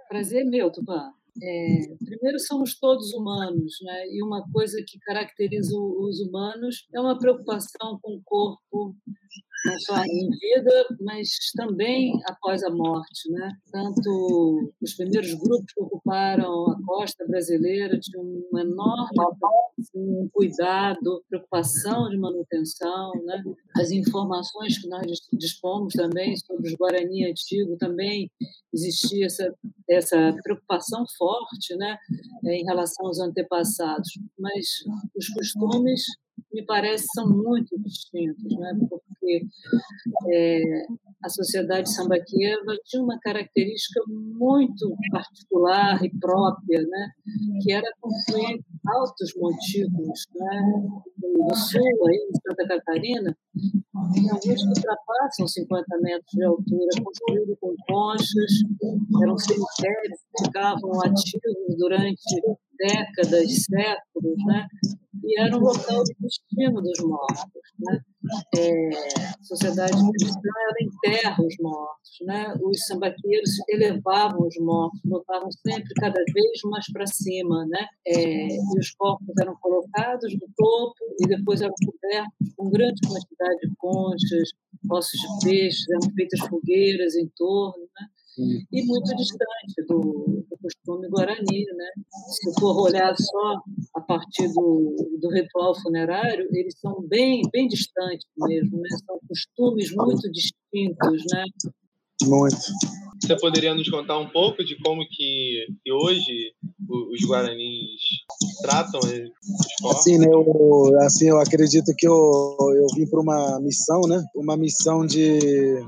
[0.09, 1.11] Prazer meu, Tupã.
[1.43, 4.07] É, primeiro, somos todos humanos, né?
[4.09, 8.95] e uma coisa que caracteriza os humanos é uma preocupação com o corpo,
[9.65, 13.31] não só em vida, mas também após a morte.
[13.31, 13.51] Né?
[13.73, 19.17] Tanto os primeiros grupos que ocuparam a costa brasileira tinham um enorme
[19.95, 23.13] um cuidado, preocupação de manutenção.
[23.25, 23.43] Né?
[23.77, 28.31] As informações que nós dispomos também sobre os Guarani antigos também
[28.73, 29.55] existia essa,
[29.89, 31.97] essa preocupação forte né?
[32.45, 34.09] em relação aos antepassados.
[34.39, 34.67] Mas
[35.17, 36.03] os costumes
[36.53, 38.73] me parece são muito distintos, né?
[40.31, 40.61] É,
[41.25, 47.09] a sociedade sambaquieva tinha uma característica muito particular e própria, né?
[47.63, 50.27] que era construir altos montículos.
[50.35, 50.63] Né?
[51.23, 53.37] No sul, aí, em Santa Catarina,
[54.13, 58.53] tem alguns que ultrapassam 50 metros de altura, construídos com conchas,
[59.23, 62.43] eram cemitérios que ficavam ativos durante
[62.79, 64.67] décadas, séculos, né?
[65.25, 67.63] e era um local de destino dos mortos.
[67.79, 68.01] Né?
[68.57, 72.19] É, a sociedade cristã ela enterra os mortos.
[72.23, 72.55] Né?
[72.63, 77.67] Os sambaqueiros elevavam os mortos, botavam sempre cada vez mais para cima.
[77.67, 77.87] Né?
[78.07, 83.61] É, e os corpos eram colocados no topo e depois eram cobertos com grande quantidade
[83.61, 84.51] de conchas,
[84.91, 87.83] ossos de peixes, eram feitas fogueiras em torno.
[87.83, 88.07] Né?
[88.39, 91.65] E muito distante do, do, costume guarani.
[91.65, 91.91] Né?
[92.29, 93.61] Se for olhar só
[93.95, 98.89] a partir do, do ritual funerário, eles são bem, bem distantes mesmo, né?
[99.07, 101.23] são costumes muito distintos.
[101.33, 101.45] Né?
[102.23, 102.57] Muito.
[103.21, 106.53] Você poderia nos contar um pouco de como que, que hoje
[106.89, 108.01] os guaranis
[108.61, 110.01] tratam os corpos?
[110.01, 114.23] Assim, né, eu, assim, eu acredito que eu, eu vim para uma missão, né?
[114.35, 115.81] Uma missão de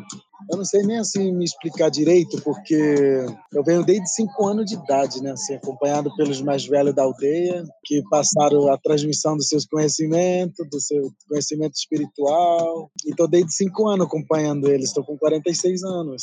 [0.51, 4.74] eu não sei nem assim me explicar direito, porque eu venho desde cinco anos de
[4.74, 5.32] idade, né?
[5.32, 10.80] Assim, acompanhado pelos mais velhos da aldeia, que passaram a transmissão dos seus conhecimentos, do
[10.80, 12.91] seu conhecimento espiritual.
[13.07, 16.22] E estou desde cinco anos acompanhando eles, estou com 46 anos.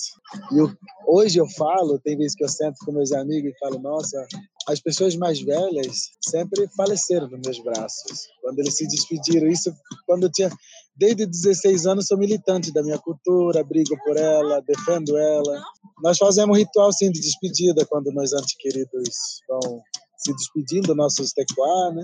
[0.51, 0.71] E eu,
[1.07, 4.25] hoje eu falo, tem vezes que eu sento com meus amigos e falo, nossa,
[4.67, 8.27] as pessoas mais velhas sempre faleceram nos meus braços.
[8.41, 9.73] Quando eles se despediram, isso
[10.05, 10.49] quando eu tinha
[10.95, 15.63] Desde 16 anos sou militante da minha cultura, brigo por ela, defendo ela.
[16.03, 19.81] Nós fazemos ritual sim de despedida quando nós antes queridos vão
[20.17, 22.03] se despedindo, nossos tecuá, né?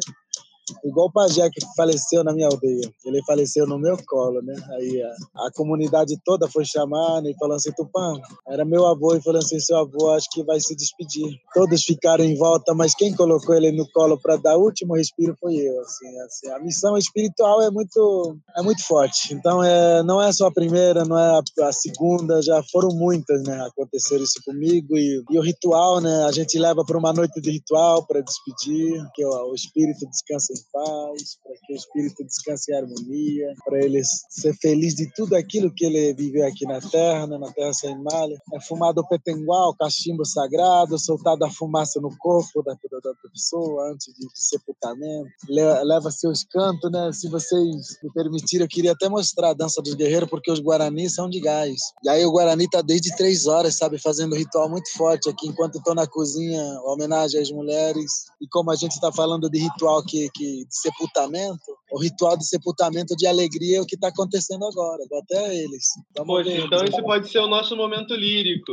[0.84, 2.92] Igual o pajé que faleceu na minha aldeia.
[3.06, 4.56] Ele faleceu no meu colo, né?
[4.72, 9.22] Aí a, a comunidade toda foi chamando e falando assim, Tupã, era meu avô e
[9.22, 11.40] falando assim, seu avô acho que vai se despedir.
[11.54, 15.36] Todos ficaram em volta, mas quem colocou ele no colo para dar o último respiro
[15.40, 16.50] foi eu, assim, assim.
[16.50, 19.34] A missão espiritual é muito é muito forte.
[19.34, 23.44] Então é não é só a primeira, não é a, a segunda, já foram muitas,
[23.44, 23.62] né?
[23.68, 26.26] Aconteceram isso comigo e, e o ritual, né?
[26.26, 30.54] A gente leva para uma noite de ritual para despedir, que o, o espírito descansa
[30.60, 35.36] em paz, para que o espírito descanse em harmonia, para ele ser feliz de tudo
[35.36, 38.38] aquilo que ele viveu aqui na terra, né, na terra sem malha.
[38.54, 43.92] É fumado o petengual, cachimbo sagrado, soltado a fumaça no corpo da, da, da pessoa
[43.92, 45.30] antes de, de sepultamento.
[45.50, 47.12] Leva seus cantos, né?
[47.14, 51.16] Se vocês me permitirem, eu queria até mostrar a dança dos guerreiros, porque os guaranis
[51.16, 51.80] são de gás.
[52.04, 55.78] E aí o Guarani tá desde três horas, sabe, fazendo ritual muito forte aqui, enquanto
[55.78, 58.26] estou na cozinha, homenagem às mulheres.
[58.42, 62.46] E como a gente está falando de ritual que, que, de sepultamento, o ritual de
[62.46, 65.04] sepultamento de alegria é o que está acontecendo agora.
[65.10, 65.88] Vou até eles.
[66.16, 66.66] Vamos Poxa, ver.
[66.66, 68.72] então esse pode ser o nosso momento lírico.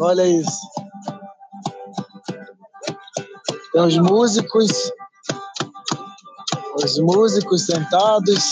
[0.00, 0.58] Olha isso.
[3.72, 4.70] Tem os músicos,
[6.82, 8.44] os músicos sentados.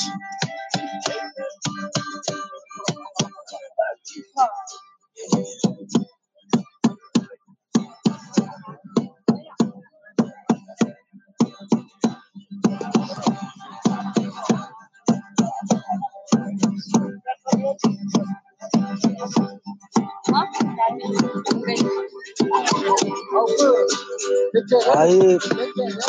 [24.97, 25.39] Aí,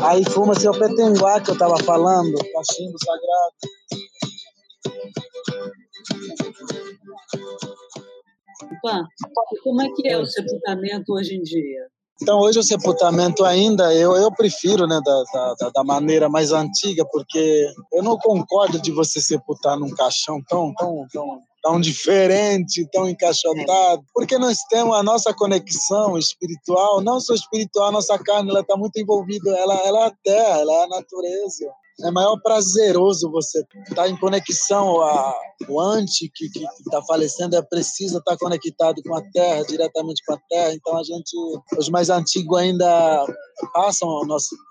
[0.03, 3.55] aí fuma-se o petenguá que eu estava falando, cachimbo sagrado.
[9.63, 11.87] Como é que é o sepultamento hoje em dia?
[12.21, 17.03] Então, hoje o sepultamento ainda, eu, eu prefiro né, da, da, da, maneira mais antiga,
[17.11, 23.07] porque eu não concordo de você sepultar num caixão tão, tão, tão, tão diferente, tão
[23.07, 28.61] encaixotado, porque nós temos a nossa conexão espiritual, não só espiritual, a nossa carne, ela
[28.61, 31.71] está muito envolvida, ela, ela é a terra, ela é a natureza
[32.03, 35.01] é maior prazeroso você estar tá em conexão.
[35.01, 35.35] A,
[35.67, 36.45] o ante que
[36.85, 40.73] está falecendo é precisa estar tá conectado com a terra, diretamente com a terra.
[40.73, 41.35] Então, a gente,
[41.77, 43.25] os mais antigos ainda
[43.73, 44.09] passam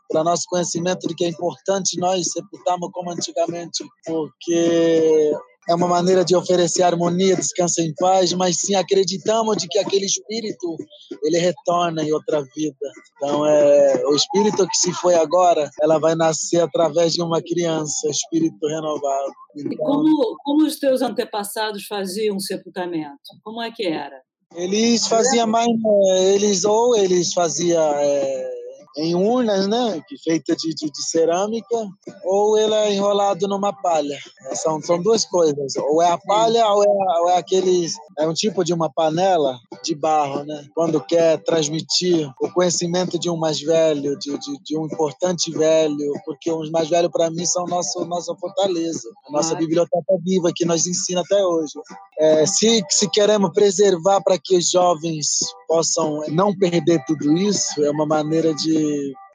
[0.08, 5.32] para nosso conhecimento de que é importante nós sepultarmos como antigamente, porque
[5.70, 10.04] é uma maneira de oferecer harmonia, descanso em paz, mas sim acreditamos de que aquele
[10.04, 10.76] espírito
[11.22, 12.90] ele retorna em outra vida.
[13.16, 18.08] Então é o espírito que se foi agora, ela vai nascer através de uma criança,
[18.08, 19.32] espírito renovado.
[19.56, 23.20] Então, e como como os teus antepassados faziam o sepultamento?
[23.44, 24.20] Como é que era?
[24.56, 28.50] Eles faziam mais, né, eles ou eles faziam é,
[28.96, 31.76] em urnas, né, feita de, de, de, cerâmica,
[32.24, 34.18] ou ele é enrolado numa palha.
[34.46, 35.76] É, são, são duas coisas.
[35.76, 39.58] Ou é a palha ou é, ou é aqueles é um tipo de uma panela
[39.82, 40.66] de barro, né?
[40.74, 46.12] Quando quer transmitir o conhecimento de um mais velho, de, de, de um importante velho,
[46.24, 49.56] porque os mais velhos para mim são nosso nossa fortaleza, a nossa ah.
[49.56, 51.72] biblioteca viva que nos ensina até hoje.
[52.18, 55.26] É, se se queremos preservar para que os jovens
[55.66, 58.79] possam não perder tudo isso, é uma maneira de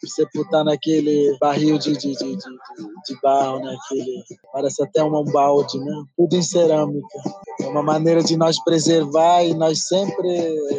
[0.08, 3.76] sepultar naquele barril de, de, de, de, barro, né?
[3.86, 6.04] Aquele, parece até um balde, né?
[6.16, 7.08] Tudo em cerâmica.
[7.62, 10.30] É uma maneira de nós preservar e nós sempre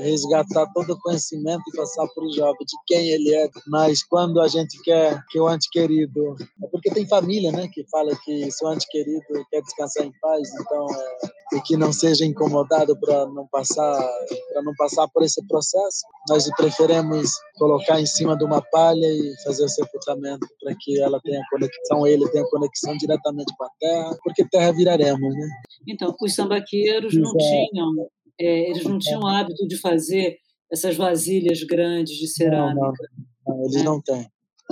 [0.02, 3.48] resgatar todo o conhecimento e passar para o jovem de quem ele é.
[3.66, 7.68] Mas quando a gente quer que o ante querido, é porque tem família, né?
[7.72, 11.76] Que fala que se o ante querido quer descansar em paz, então é, e que
[11.76, 14.08] não seja incomodado para não passar
[14.52, 19.34] para não passar por esse processo, nós preferimos colocar em cima de uma palha e
[19.44, 24.16] fazer o sepultamento para que ela tenha conexão, ele tenha conexão diretamente com a terra,
[24.22, 25.48] porque terra viraremos, né?
[25.86, 28.08] Então, os sambaqueiros não tinham,
[28.40, 30.36] é, eles não tinham hábito de fazer
[30.70, 32.74] essas vasilhas grandes de cerâmica.
[32.74, 33.82] Não, não, não eles né?
[33.84, 34.28] não têm.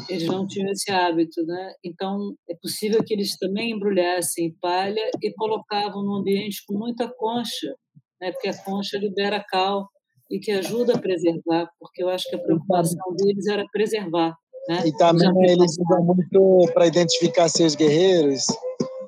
[0.08, 1.72] Eles não tinham esse hábito, né?
[1.84, 7.74] Então, é possível que eles também embrulhassem palha e colocavam no ambiente com muita concha,
[8.20, 8.32] né?
[8.32, 9.88] Porque a concha libera cal
[10.30, 14.34] e que ajuda a preservar, porque eu acho que a preocupação deles era preservar.
[14.68, 14.86] Né?
[14.86, 18.44] E também eles usam muito para identificar seus guerreiros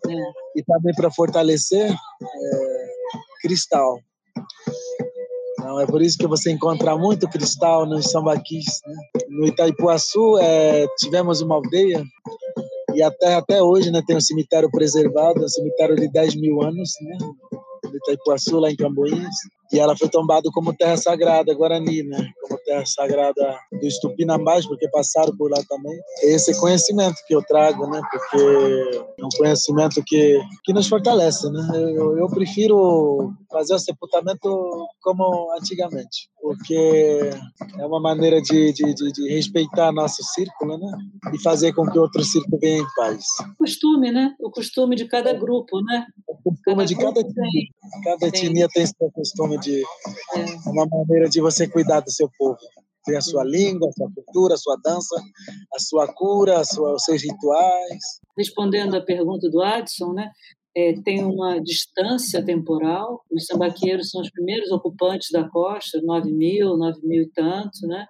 [0.06, 0.58] é.
[0.60, 2.86] e também para fortalecer é,
[3.40, 3.98] cristal.
[5.80, 8.80] É por isso que você encontra muito cristal nos sambaquis.
[8.86, 8.94] Né?
[9.28, 12.04] No Itaipuaçu, é, tivemos uma aldeia
[12.94, 16.92] e até, até hoje né, tem um cemitério preservado, um cemitério de 10 mil anos,
[17.02, 17.18] né?
[17.82, 19.34] do Itaipuaçu, lá em Camboinhas.
[19.72, 22.30] E ela foi tombada como terra sagrada Guarani, né?
[22.42, 25.98] Como terra sagrada dos Tupinambás, porque passaram por lá também.
[26.22, 28.00] Esse conhecimento que eu trago, né?
[28.10, 28.44] Porque
[29.20, 31.68] é um conhecimento que, que nos fortalece, né?
[31.74, 37.30] Eu, eu prefiro fazer o sepultamento como antigamente, porque
[37.78, 40.98] é uma maneira de, de, de, de respeitar nosso círculo, né?
[41.32, 43.24] E fazer com que outro círculo venha em paz.
[43.58, 44.34] Costume, né?
[44.40, 46.06] O costume de cada grupo, né?
[46.26, 47.62] O costume cada de cada etnia.
[48.04, 49.82] Cada etnia tem seu costume de
[50.34, 50.68] é.
[50.68, 52.58] uma maneira de você cuidar do seu povo.
[53.04, 55.14] tem a sua língua, a sua cultura, a sua dança,
[55.74, 58.20] a sua cura, a sua, os seus rituais.
[58.36, 60.30] Respondendo à pergunta do Adson, né?
[60.76, 63.22] É, tem uma distância temporal.
[63.30, 68.06] Os sambaqueiros são os primeiros ocupantes da costa, 9 mil, 9 mil e tanto, né?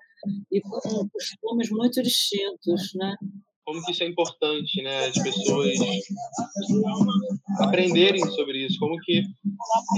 [0.51, 3.15] E com costumes muito distintos, né?
[3.67, 5.07] Como que isso é importante, né?
[5.07, 5.77] As pessoas
[7.59, 9.23] aprenderem sobre isso, como que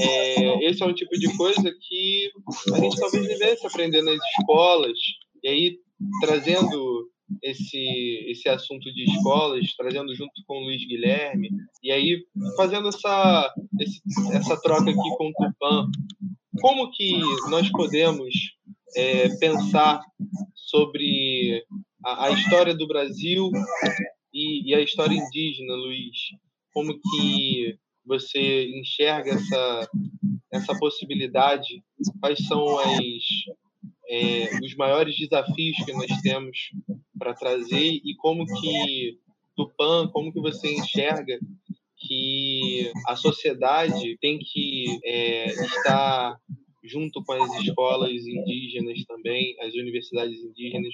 [0.01, 2.31] é, esse é um tipo de coisa que
[2.73, 4.99] a gente talvez devesse aprender nas escolas
[5.45, 5.79] e aí
[6.23, 7.11] trazendo
[7.43, 11.51] esse esse assunto de escolas, trazendo junto com o Luiz Guilherme
[11.83, 12.25] e aí
[12.57, 14.01] fazendo essa esse,
[14.33, 15.91] essa troca aqui com o Tupan,
[16.59, 17.21] como que
[17.51, 18.35] nós podemos
[18.97, 20.01] é, pensar
[20.55, 21.65] sobre
[22.09, 23.51] a, a história do Brasil
[24.33, 26.17] e, e, a história indígena, Luiz.
[26.73, 29.91] Como que você enxerga essa,
[30.53, 31.83] essa possibilidade?
[32.21, 32.99] Quais são as,
[34.09, 36.57] é, os maiores desafios que nós temos
[37.19, 39.19] para trazer e como que
[39.55, 41.39] Tupã, como que você enxerga
[41.97, 46.39] que a sociedade tem que é, estar
[46.89, 50.93] junto com as escolas indígenas também, as universidades indígenas.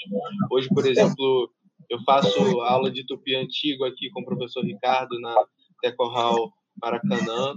[0.51, 1.51] Hoje, por exemplo,
[1.91, 5.35] eu faço aula de tupi antigo aqui com o professor Ricardo na
[5.81, 6.53] Tecorral
[6.83, 7.55] Maracanã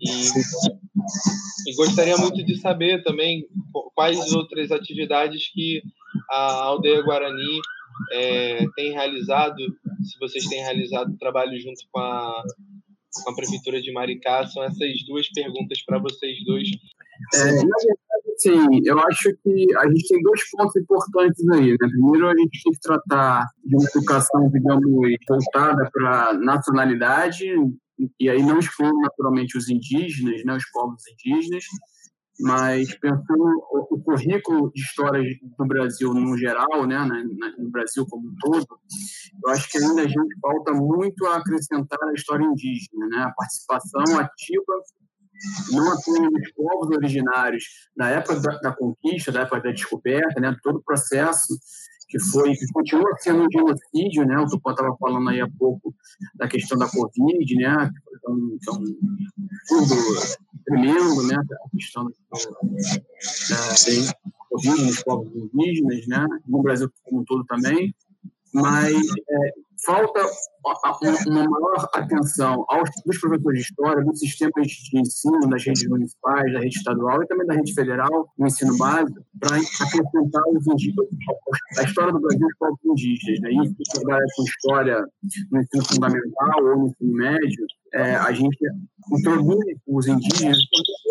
[0.00, 3.46] e, e gostaria muito de saber também
[3.94, 5.82] quais outras atividades que
[6.30, 7.60] a aldeia Guarani
[8.12, 9.56] é, tem realizado,
[10.02, 12.42] se vocês têm realizado trabalho junto com a,
[13.24, 16.68] com a Prefeitura de Maricá, são essas duas perguntas para vocês dois.
[17.34, 21.70] É, na verdade, sim, eu acho que a gente tem dois pontos importantes aí.
[21.70, 21.76] Né?
[21.78, 24.84] Primeiro, a gente tem que tratar de uma educação, digamos,
[25.28, 27.46] voltada para nacionalidade,
[28.18, 31.64] e aí não expondo naturalmente os indígenas, né, os povos indígenas,
[32.40, 35.22] mas pensando o currículo de história
[35.58, 36.98] do Brasil no geral, né,
[37.58, 38.66] no Brasil como um todo,
[39.44, 43.32] eu acho que ainda a gente falta muito a acrescentar a história indígena, né, a
[43.32, 44.82] participação ativa
[45.70, 47.64] não apenas dos povos originários
[47.96, 51.58] na época da, da, conquista, da época da descoberta, né, todo o processo
[52.08, 55.94] que foi, que continua sendo um genocídio, né, o Tupã estava falando aí há pouco
[56.34, 58.84] da questão da Covid, né, que é um, que é um
[59.66, 59.94] tudo
[60.64, 62.10] tremendo, né, a questão da,
[63.50, 64.14] da
[64.50, 67.94] Covid nos povos indígenas, né, no Brasil como um todo também,
[68.52, 69.52] mas é,
[69.84, 70.20] falta
[71.26, 76.52] uma maior atenção aos dos professores de história, dos sistemas de ensino das redes municipais,
[76.52, 81.08] da rede estadual e também da rede federal, no ensino básico, para acrescentar os indígenas,
[81.78, 83.40] a história do Brasil os povos indígenas.
[83.40, 83.50] Né?
[83.50, 85.04] Isso que trabalha com história
[85.50, 88.58] no ensino fundamental ou no ensino médio, é, a gente
[89.12, 90.58] introduz os indígenas,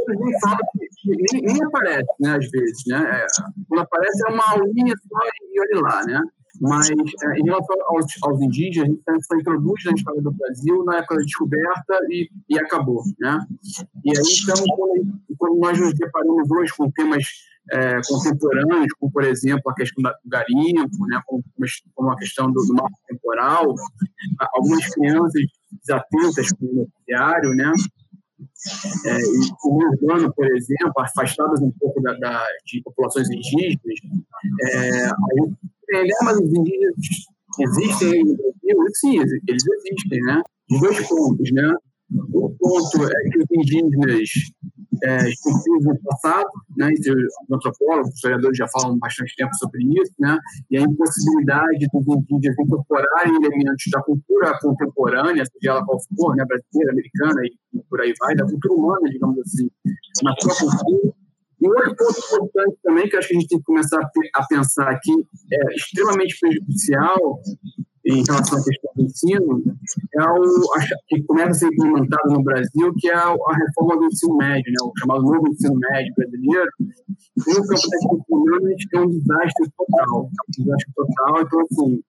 [0.08, 0.58] nem fala
[1.06, 2.98] nem, nem aparece, né, às vezes, né?
[2.98, 3.28] É,
[3.68, 5.20] quando aparece é uma aulinha só
[5.52, 6.22] e olha lá, né?
[6.60, 10.84] Mas, é, em relação aos, aos indígenas, a gente só introduz na história do Brasil
[10.84, 13.40] na época da descoberta e, e acabou, né?
[14.04, 17.24] E aí, então, quando, quando nós nos deparamos hoje com temas
[17.72, 21.44] é, contemporâneos, como, por exemplo, a questão do garimpo, né, como,
[21.96, 23.74] como a questão do, do marco temporal,
[24.54, 25.42] algumas crianças
[25.72, 27.72] desatentas com o noticiário, né,
[29.06, 29.18] é,
[29.64, 33.80] o urbano, por exemplo, afastadas um pouco da, da de populações indígenas,
[34.62, 35.16] é, a
[35.92, 36.96] entender, mas os indígenas
[37.60, 38.86] existem no Brasil?
[38.96, 40.42] Sim, eles existem, né?
[40.80, 41.74] Dois pontos, né?
[42.34, 44.30] O ponto é que os indígenas
[45.04, 46.90] é, estão no passado, né?
[46.92, 50.38] Os antropólogos, os historiadores já falam bastante tempo sobre isso, né?
[50.70, 56.46] E a impossibilidade dos indígenas incorporarem elementos da cultura contemporânea, seja ela qual for, né?
[56.46, 57.42] Brasileira, americana
[57.74, 59.70] e por aí vai, da cultura humana, digamos assim,
[60.24, 61.14] na sua cultura,
[61.62, 64.00] e outro ponto importante também, que acho que a gente tem que começar
[64.36, 65.14] a pensar aqui,
[65.54, 67.40] é extremamente prejudicial
[68.04, 69.64] em relação à questão do ensino,
[70.16, 70.48] é o
[71.08, 74.78] que começa a ser implementado no Brasil, que é a, reforma do ensino médio, né,
[74.84, 76.70] o chamado novo ensino médio brasileiro.
[76.80, 81.42] E no campo da educação, a gente tem um desastre total, um desastre total.
[81.42, 82.04] Então, assim,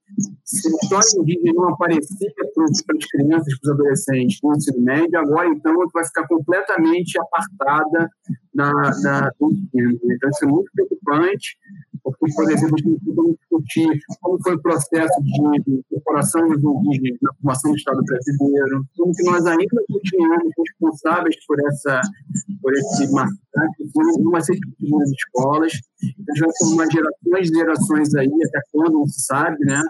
[0.44, 5.18] se a história indígena não aparecia para as crianças, para os adolescentes no ensino médio,
[5.18, 8.08] agora, então, vai ficar completamente apartada
[8.54, 9.98] da, da, do ensino.
[10.04, 11.58] Então, isso é muito preocupante,
[12.02, 17.18] porque, por exemplo, a gente tem discutir como foi o processo de incorporação dos indígenas
[17.22, 22.00] na formação do Estado brasileiro, como que nós ainda continuamos responsáveis por, essa,
[22.60, 25.72] por esse massacre, numa série nas escolas.
[26.18, 29.82] Então, já são uma gerações e gerações aí, até quando não se sabe, né?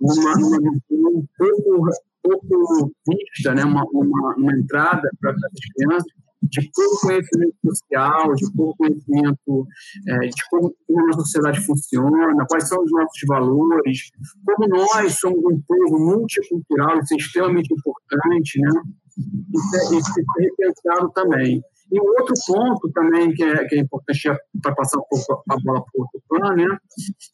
[0.00, 1.90] Numa, numa visão pouco,
[2.22, 3.64] pouco vista, né?
[3.64, 6.12] uma, uma, uma entrada para essas crianças,
[6.50, 9.66] de pouco conhecimento social, de pouco conhecimento
[10.08, 14.10] é, de como, como a sociedade funciona, quais são os nossos valores,
[14.44, 18.82] como nós somos um povo multicultural, isso é extremamente importante, né?
[19.16, 21.62] Isso é, isso é repensado também.
[21.92, 24.30] E um outro ponto também que é, que é importante
[24.62, 26.78] para passar um pouco a bola para o outro plano, né,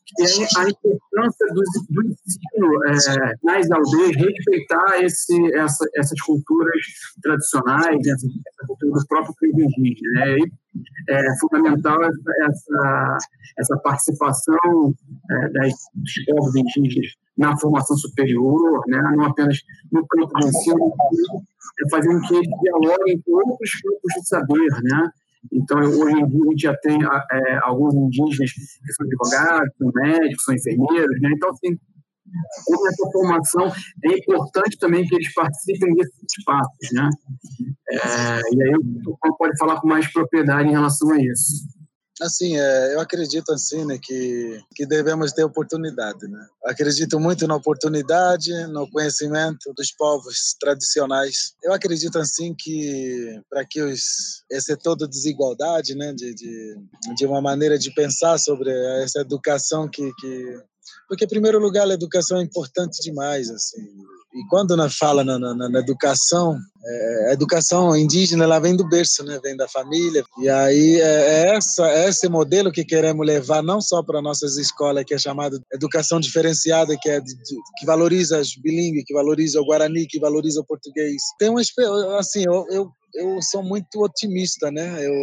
[0.07, 6.81] que é a importância do, do ensino é, nas aldeias, respeitar esse, essa, essas culturas
[7.23, 8.27] tradicionais, essa,
[8.67, 10.27] cultura do próprio povo indígena.
[10.27, 10.70] Né, e
[11.09, 13.19] é fundamental essa,
[13.59, 14.95] essa participação
[15.31, 19.61] é, das, dos povos indígenas na formação superior, né, não apenas
[19.91, 20.93] no campo do ensino,
[21.85, 25.11] é fazer com que eles dialoguem com outros grupos de saber, né?
[25.51, 29.91] Então, hoje em dia, a gente já tem é, alguns indígenas que são advogados, são
[29.95, 31.31] médicos, são enfermeiros, né?
[31.33, 31.79] Então, assim,
[32.65, 33.73] com essa formação,
[34.05, 37.09] é importante também que eles participem desses espaços, né?
[37.91, 38.75] É, e aí
[39.07, 41.81] o pode falar com mais propriedade em relação a isso.
[42.21, 46.47] Assim, é, eu acredito assim, né, que que devemos ter oportunidade, né?
[46.67, 51.55] Acredito muito na oportunidade, no conhecimento dos povos tradicionais.
[51.63, 56.77] Eu acredito assim que para que os esse toda desigualdade, né, de, de
[57.17, 58.71] de uma maneira de pensar sobre
[59.03, 60.61] essa educação que que
[61.09, 63.51] porque, em primeiro lugar, a educação é importante demais.
[63.51, 63.83] Assim.
[64.33, 68.89] E quando nós fala na, na, na educação, é, a educação indígena ela vem do
[68.89, 69.41] berço, né?
[69.43, 70.25] vem da família.
[70.41, 74.57] E aí é, é essa, é esse modelo que queremos levar não só para nossas
[74.57, 77.35] escolas, que é chamado educação diferenciada, que, é de,
[77.77, 81.21] que valoriza os bilíngues, que valoriza o guarani, que valoriza o português.
[81.39, 81.61] Tem uma
[82.19, 85.07] assim, eu, eu eu sou muito otimista, né?
[85.07, 85.15] Eu,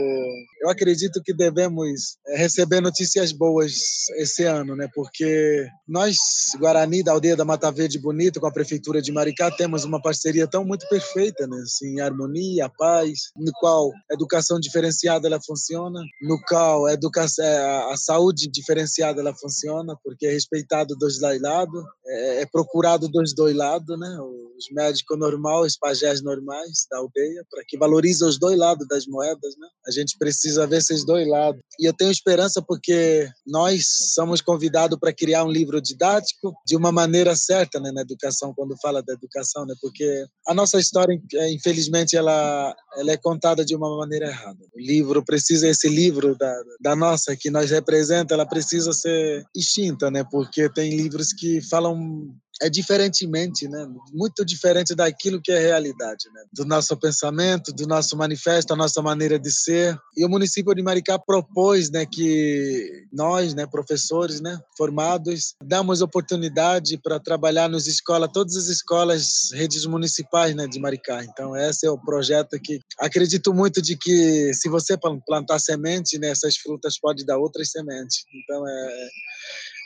[0.62, 3.74] eu acredito que devemos eh, receber notícias boas
[4.18, 4.88] esse ano, né?
[4.94, 6.18] Porque nós,
[6.58, 10.48] Guarani, da aldeia da Mata Verde Bonito, com a prefeitura de Maricá, temos uma parceria
[10.48, 11.58] tão muito perfeita, né?
[11.64, 17.92] Assim, harmonia, paz, no qual a educação diferenciada ela funciona, no qual a, educação, eh,
[17.92, 23.34] a saúde diferenciada ela funciona, porque é respeitado dos dois lados, é, é procurado dos
[23.34, 24.18] dois lados, né?
[24.58, 29.06] Os médicos normais, os pajés normais da aldeia, para que valoriza os dois lados das
[29.06, 29.68] moedas, né?
[29.88, 31.62] A gente precisa ver esses dois lados.
[31.80, 36.92] E eu tenho esperança porque nós somos convidados para criar um livro didático de uma
[36.92, 39.74] maneira certa, né, na educação, quando fala da educação, né?
[39.82, 41.20] Porque a nossa história,
[41.52, 44.60] infelizmente, ela, ela é contada de uma maneira errada.
[44.76, 50.10] O livro precisa, esse livro da, da nossa, que nós representa, ela precisa ser extinta,
[50.10, 50.26] né?
[50.30, 53.88] Porque tem livros que falam é diferentemente, né?
[54.14, 56.44] Muito diferente daquilo que é realidade, né?
[56.54, 59.98] Do nosso pensamento, do nosso manifesto, a nossa maneira de ser.
[60.16, 66.98] E o município de Maricá propôs, né, que nós, né, professores, né, formados, damos oportunidade
[66.98, 71.24] para trabalhar nas escolas, todas as escolas, redes municipais, né, de Maricá.
[71.24, 76.30] Então, esse é o projeto que acredito muito de que se você plantar semente, né,
[76.30, 78.26] essas frutas podem dar outras sementes.
[78.34, 79.10] Então, é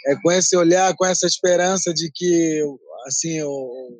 [0.07, 2.61] é com esse olhar, com essa esperança de que
[3.05, 3.49] assim, o,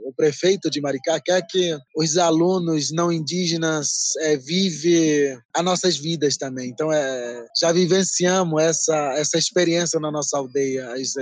[0.05, 6.37] o, prefeito de Maricá quer que os alunos não indígenas é, vivem as nossas vidas
[6.37, 6.69] também.
[6.69, 10.93] Então, é, já vivenciamos essa, essa experiência na nossa aldeia.
[10.93, 11.13] Os,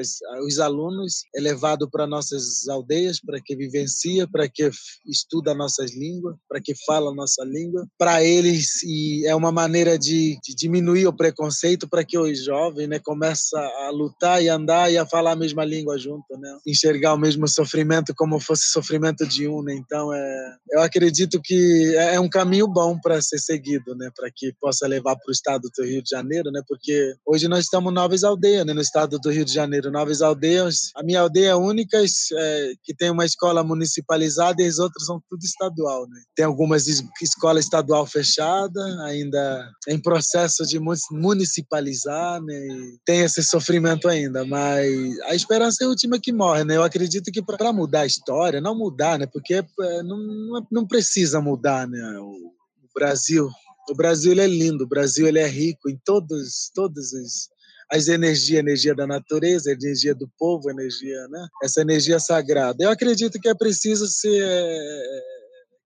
[0.46, 4.70] os alunos é levado para nossas aldeias para que vivencia, para que
[5.08, 7.88] estuda nossas línguas, para que fala nossa língua.
[7.98, 12.88] Para eles, e é uma maneira de, de diminuir o preconceito para que os jovens
[12.88, 16.58] né, comecem a lutar e andar e a falar a mesma língua junto, né?
[16.66, 19.74] enxergar o mesmo sofrimento sofrimento como fosse sofrimento de um, né?
[19.76, 24.10] Então, é, eu acredito que é, é um caminho bom para ser seguido, né?
[24.16, 26.62] Para que possa levar para o estado do Rio de Janeiro, né?
[26.68, 28.74] Porque hoje nós estamos Novas Aldeias, né?
[28.74, 30.92] No estado do Rio de Janeiro, Novas Aldeias.
[30.96, 35.22] A minha aldeia é única é, que tem uma escola municipalizada e as outras são
[35.30, 36.22] tudo estadual, né?
[36.36, 36.88] Tem algumas
[37.22, 40.80] escolas estadual fechada, ainda em processo de
[41.12, 42.56] municipalizar, né?
[42.56, 46.76] E tem esse sofrimento ainda, mas a esperança é a última que morre, né?
[46.76, 49.26] Eu acredito que para mudar a história, não mudar, né?
[49.26, 52.18] Porque é, não, não precisa mudar, né?
[52.20, 52.54] O,
[52.94, 53.50] Brasil,
[53.90, 57.50] o Brasil ele é lindo, o Brasil ele é rico em todos, todos os
[57.92, 61.48] as energias, energia da natureza, energia do povo, energia, né?
[61.64, 62.84] Essa energia sagrada.
[62.84, 64.44] Eu acredito que é preciso ser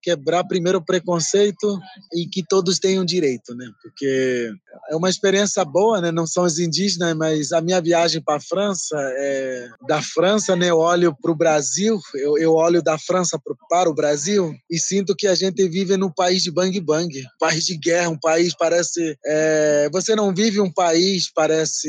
[0.03, 1.80] quebrar primeiro o preconceito
[2.13, 3.65] e que todos tenham direito, né?
[3.81, 4.51] Porque
[4.89, 6.11] é uma experiência boa, né?
[6.11, 9.69] Não são os indígenas, mas a minha viagem para a França, é...
[9.88, 10.69] da França, né?
[10.69, 14.77] Eu olho para o Brasil, eu, eu olho da França pro, para o Brasil e
[14.77, 18.19] sinto que a gente vive num país de bang bang, um país de guerra, um
[18.19, 19.89] país parece, é...
[19.91, 21.88] você não vive um país parece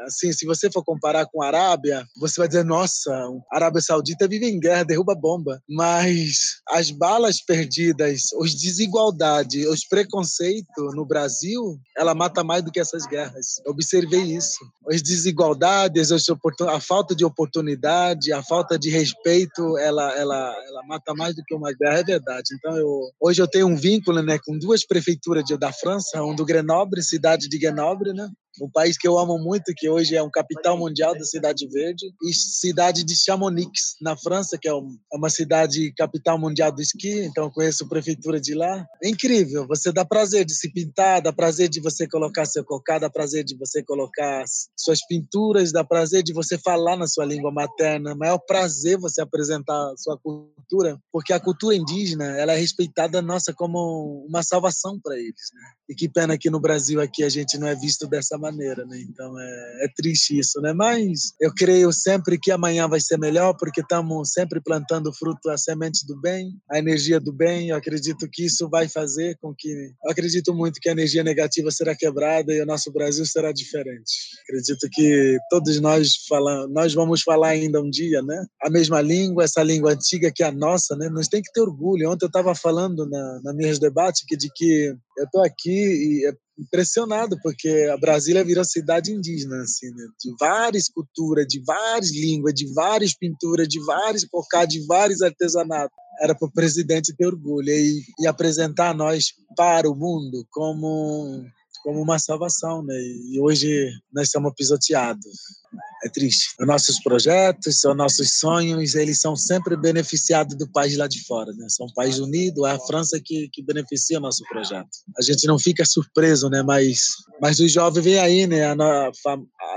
[0.00, 3.10] é assim, se você for comparar com a Arábia, você vai dizer, nossa,
[3.50, 5.62] a Arábia Saudita vive em guerra, derruba bomba.
[5.68, 12.80] Mas as balas perdidas, os desigualdades, os preconceitos no Brasil, ela mata mais do que
[12.80, 13.60] essas guerras.
[13.64, 14.58] Eu observei isso.
[14.88, 21.34] As desigualdades, a falta de oportunidade, a falta de respeito, ela, ela, ela mata mais
[21.36, 22.54] do que uma guerra, é verdade.
[22.54, 26.34] Então, eu, hoje eu tenho um vínculo né, com duas prefeituras de, da França, um
[26.34, 28.28] do Grenoble, cidade de Grenoble, né?
[28.60, 32.06] Um país que eu amo muito, que hoje é um capital mundial da Cidade Verde,
[32.22, 37.24] e cidade de Chamonix, na França, que é, é uma cidade capital mundial do esqui,
[37.24, 38.86] então eu conheço a prefeitura de lá.
[39.02, 42.98] É incrível, você dá prazer de se pintar, dá prazer de você colocar seu cocá,
[42.98, 44.44] dá prazer de você colocar
[44.76, 49.74] suas pinturas, dá prazer de você falar na sua língua materna, maior prazer você apresentar
[49.74, 55.16] a sua cultura, porque a cultura indígena, ela é respeitada, nossa, como uma salvação para
[55.18, 55.62] eles, né?
[55.90, 58.96] E que pena que no Brasil aqui a gente não é visto dessa maneira, né?
[59.00, 60.72] Então é, é, triste isso, né?
[60.72, 65.58] Mas eu creio sempre que amanhã vai ser melhor, porque estamos sempre plantando fruto, a
[65.58, 67.70] semente do bem, a energia do bem.
[67.70, 69.68] Eu acredito que isso vai fazer com que.
[70.04, 74.12] Eu acredito muito que a energia negativa será quebrada e o nosso Brasil será diferente.
[74.44, 78.46] Acredito que todos nós falamos, nós vamos falar ainda um dia, né?
[78.62, 81.08] A mesma língua, essa língua antiga que é a nossa, né?
[81.08, 82.08] Nós tem que ter orgulho.
[82.08, 86.32] Ontem eu estava falando na, na minhas debates que de que eu estou aqui é
[86.58, 90.06] impressionado, porque a Brasília virou cidade indígena, assim, né?
[90.18, 95.96] de várias culturas, de várias línguas, de várias pinturas, de vários cocá, de vários artesanatos.
[96.20, 99.26] Era para o presidente ter orgulho e, e apresentar nós
[99.56, 101.44] para o mundo como
[101.82, 102.94] como uma salvação, né?
[102.94, 105.59] E hoje nós estamos pisoteados.
[106.02, 106.54] É triste.
[106.58, 111.52] Os nossos projetos, os nossos sonhos, eles são sempre beneficiados do país lá de fora,
[111.52, 111.66] né?
[111.68, 114.88] São um país unido, é a França que, que beneficia o nosso projeto.
[115.18, 116.62] A gente não fica surpreso, né?
[116.62, 117.00] Mas,
[117.40, 118.64] mas os jovens vêm aí, né?
[118.64, 119.10] A,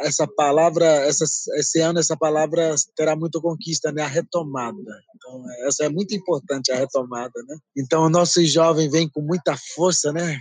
[0.03, 1.25] essa palavra, essa,
[1.55, 4.01] esse ano, essa palavra terá muita conquista, né?
[4.01, 4.77] A retomada.
[5.15, 7.57] Então, essa é muito importante, a retomada, né?
[7.77, 10.37] Então, o nosso jovem vem com muita força, né?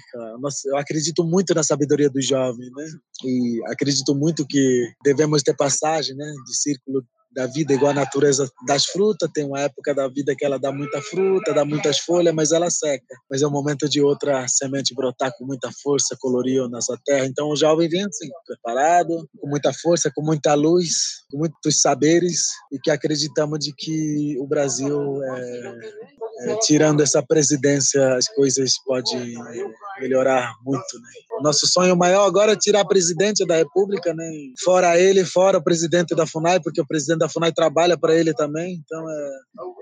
[0.66, 2.86] Eu acredito muito na sabedoria do jovem, né?
[3.24, 6.32] E acredito muito que devemos ter passagem, né?
[6.46, 7.04] De círculo
[7.34, 9.30] da vida igual a natureza das frutas.
[9.32, 12.70] Tem uma época da vida que ela dá muita fruta, dá muitas folhas, mas ela
[12.70, 13.04] seca.
[13.30, 17.26] Mas é o momento de outra semente brotar com muita força, colorido nessa terra.
[17.26, 22.48] Então o jovem vem assim, preparado, com muita força, com muita luz, com muitos saberes
[22.70, 25.78] e que acreditamos de que o Brasil, é,
[26.40, 29.34] é, tirando essa presidência, as coisas podem
[30.00, 30.98] melhorar muito.
[31.00, 31.10] Né?
[31.40, 34.24] Nosso sonho maior agora é tirar presidente da República, né?
[34.62, 38.34] fora ele, fora o presidente da FUNAI, porque o presidente da FUNAI trabalha para ele
[38.34, 38.82] também.
[38.84, 39.30] Então, é...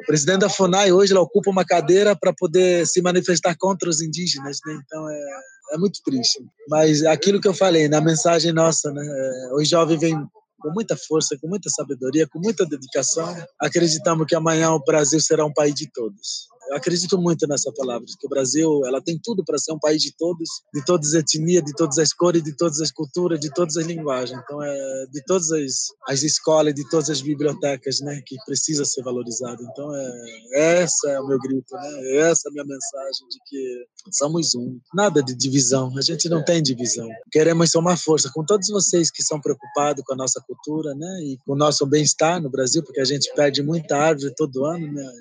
[0.03, 4.59] o presidente da FUNAI hoje ocupa uma cadeira para poder se manifestar contra os indígenas.
[4.65, 4.81] Né?
[4.85, 5.75] Então, é...
[5.75, 6.39] é muito triste.
[6.69, 9.03] Mas aquilo que eu falei na mensagem nossa, né?
[9.05, 10.17] É, os jovens vêm
[10.61, 13.35] com muita força, com muita sabedoria, com muita dedicação.
[13.59, 16.49] Acreditamos que amanhã o Brasil será um país de todos.
[16.71, 20.01] Eu acredito muito nessa palavra, que o Brasil ela tem tudo para ser um país
[20.01, 23.53] de todos, de todas as etnias, de todas as cores, de todas as culturas, de
[23.53, 24.39] todas as linguagens.
[24.41, 29.03] Então é de todas as, as escolas, de todas as bibliotecas, né, que precisa ser
[29.03, 29.61] valorizado.
[29.65, 32.19] Então é essa é o meu grito, né?
[32.19, 35.93] Essa é a minha mensagem de que somos um, nada de divisão.
[35.99, 37.09] A gente não tem divisão.
[37.33, 41.39] Queremos somar força com todos vocês que são preocupados com a nossa cultura, né, e
[41.45, 45.13] com o nosso bem-estar no Brasil, porque a gente perde muita árvore todo ano, né?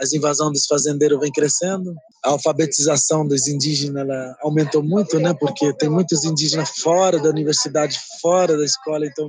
[0.00, 1.94] as invasões dos fazendeiros vem crescendo,
[2.24, 4.06] a alfabetização dos indígenas
[4.40, 5.34] aumentou muito, né?
[5.38, 9.28] Porque tem muitos indígenas fora da universidade, fora da escola, então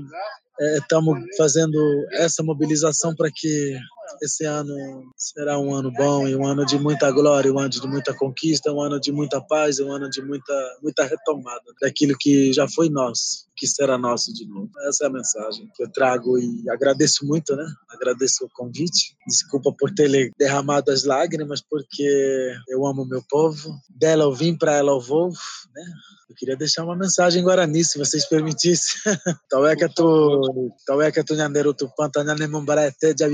[0.76, 1.78] estamos é, fazendo
[2.14, 3.78] essa mobilização para que
[4.22, 4.74] esse ano
[5.16, 8.72] será um ano bom e um ano de muita glória, um ano de muita conquista,
[8.72, 12.90] um ano de muita paz, um ano de muita, muita retomada daquilo que já foi
[12.90, 14.70] nosso, que será nosso de novo.
[14.88, 17.66] Essa é a mensagem que eu trago e agradeço muito, né?
[17.90, 19.16] Agradeço o convite.
[19.28, 23.76] Desculpa por ter derramado as lágrimas, porque eu amo meu povo.
[23.90, 25.84] Dela eu vim, para ela eu vou, né?
[26.30, 29.02] Eu queria deixar uma mensagem em Guarani, se vocês permitissem.
[29.50, 33.28] Taueka tu, taueka tu nyanderu tu panta nyane mumbarete ja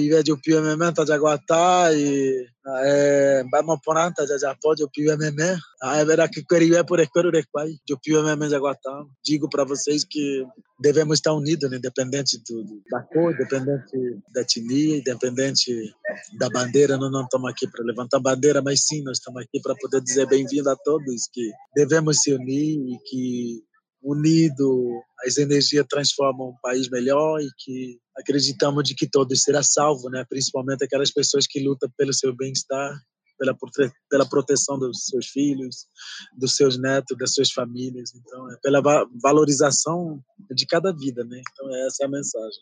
[0.64, 2.48] vive jo pio mementa ja guatá e
[3.52, 5.58] vamos poranta já já pode o pio meme.
[5.82, 9.06] Ah, é verdade que queria por escuro de pai, jo pio meme já guatá.
[9.24, 10.46] Digo para vocês que
[10.80, 11.78] devemos estar unidos, né?
[11.78, 15.94] independente do, da cor, independente da etnia, independente
[16.38, 16.98] da bandeira.
[16.98, 20.28] Nós não estamos aqui para levantar bandeira, mas sim, nós estamos aqui para poder dizer
[20.28, 23.64] bem-vindo a todos, que devemos se unir e que
[24.04, 30.10] unido as energias transformam um país melhor e que acreditamos de que todos será salvo,
[30.10, 30.26] né?
[30.30, 32.94] Principalmente aquelas pessoas que lutam pelo seu bem-estar
[33.38, 33.58] pela,
[34.10, 35.88] pela proteção dos seus filhos,
[36.38, 38.14] dos seus netos, das suas famílias.
[38.16, 38.82] Então, é pela
[39.22, 40.22] valorização
[40.52, 41.42] de cada vida, né?
[41.52, 42.60] Então essa é a mensagem.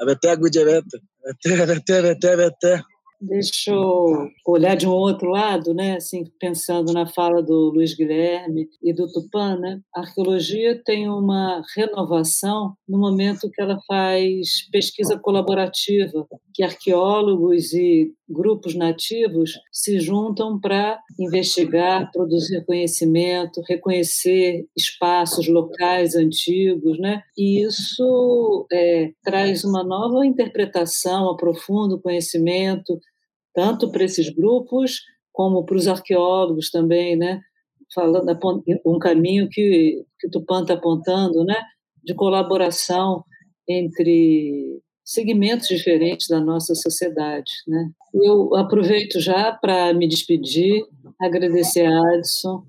[0.00, 2.82] Até Gudireta, até, até, até, até.
[3.22, 5.96] Deixa eu olhar de um outro lado, né?
[5.96, 9.78] Assim, pensando na fala do Luiz Guilherme e do Tupã, né?
[9.94, 18.10] A arqueologia tem uma renovação no momento que ela faz pesquisa colaborativa, que arqueólogos e
[18.30, 27.22] grupos nativos se juntam para investigar, produzir conhecimento, reconhecer espaços locais antigos, né?
[27.36, 32.98] E isso é, traz uma nova interpretação, aprofunda o conhecimento,
[33.54, 35.00] tanto para esses grupos
[35.32, 37.40] como para os arqueólogos também, né?
[37.92, 38.38] Falando
[38.86, 41.56] um caminho que que Tupan está apontando, né?
[42.04, 43.24] De colaboração
[43.66, 47.90] entre segmentos diferentes da nossa sociedade, né?
[48.14, 50.84] Eu aproveito já para me despedir,
[51.20, 52.62] agradecer a Adson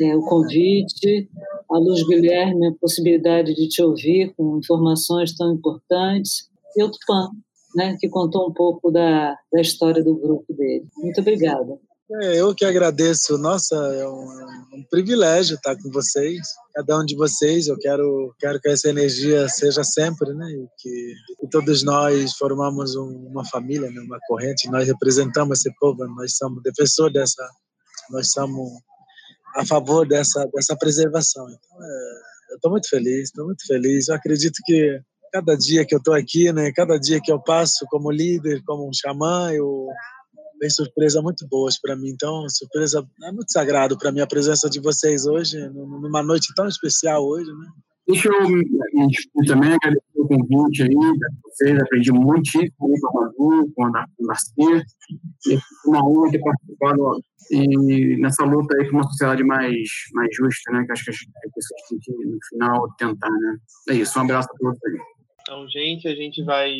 [0.00, 1.28] é, o convite,
[1.70, 7.30] a Luz Guilherme a possibilidade de te ouvir com informações tão importantes e o Tupan,
[7.74, 10.86] né, que contou um pouco da, da história do grupo dele.
[10.96, 11.78] Muito obrigada.
[12.08, 13.36] É, eu que agradeço.
[13.36, 14.28] Nossa, é um,
[14.74, 16.40] um, privilégio estar com vocês.
[16.72, 20.46] Cada um de vocês, eu quero, quero que essa energia seja sempre, né?
[20.48, 24.00] E que, que todos nós formamos um, uma família, né?
[24.02, 24.70] uma corrente.
[24.70, 26.06] Nós representamos esse povo.
[26.06, 27.42] Nós somos defensores dessa.
[28.10, 28.70] Nós somos
[29.56, 31.44] a favor dessa dessa preservação.
[31.48, 33.24] Então, é, eu estou muito feliz.
[33.24, 34.08] Estou muito feliz.
[34.08, 35.00] Eu acredito que
[35.32, 36.70] cada dia que eu estou aqui, né?
[36.72, 39.88] Cada dia que eu passo como líder, como um xamã, eu
[40.60, 42.10] vem surpresa muito boas para mim.
[42.10, 46.66] Então, surpresa é muito sagrado para mim a presença de vocês hoje, numa noite tão
[46.66, 47.66] especial hoje, né?
[48.08, 53.72] Deixa eu despedir também, agradecer o convite aí de vocês, aprendi muitíssimo com a Madu,
[53.74, 54.06] com a
[55.48, 57.20] e uma honra ter participado
[57.50, 61.18] e nessa luta aí por uma sociedade mais, mais justa, né, que acho que as
[61.52, 63.56] pessoas têm que, no final, tentar, né.
[63.90, 65.15] É isso, um abraço a todos aí.
[65.48, 66.74] Então, gente, a gente vai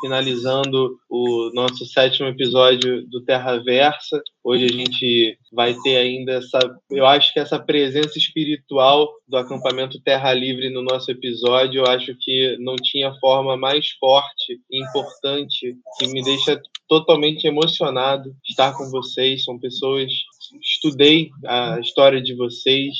[0.00, 4.22] finalizando o nosso sétimo episódio do Terra Versa.
[4.44, 6.58] Hoje a gente vai ter ainda essa,
[6.88, 12.16] eu acho que essa presença espiritual do acampamento Terra Livre no nosso episódio, eu acho
[12.20, 16.62] que não tinha forma mais forte e importante que me deixa
[16.92, 19.44] totalmente emocionado estar com vocês.
[19.44, 20.12] São pessoas
[20.60, 22.94] estudei a história de vocês.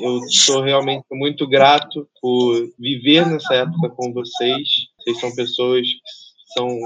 [0.00, 4.68] Eu sou realmente muito grato por viver nessa época com vocês.
[4.96, 6.78] Vocês são pessoas que são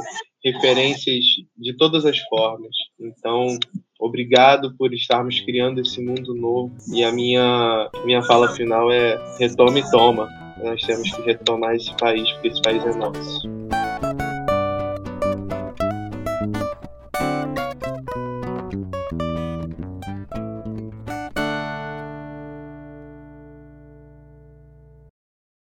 [0.42, 1.22] referências
[1.54, 2.74] de todas as formas.
[2.98, 3.58] Então,
[4.00, 6.74] obrigado por estarmos criando esse mundo novo.
[6.94, 10.30] E a minha minha fala final é retome e toma.
[10.64, 13.42] Nós temos que retomar esse país porque esse país é nosso.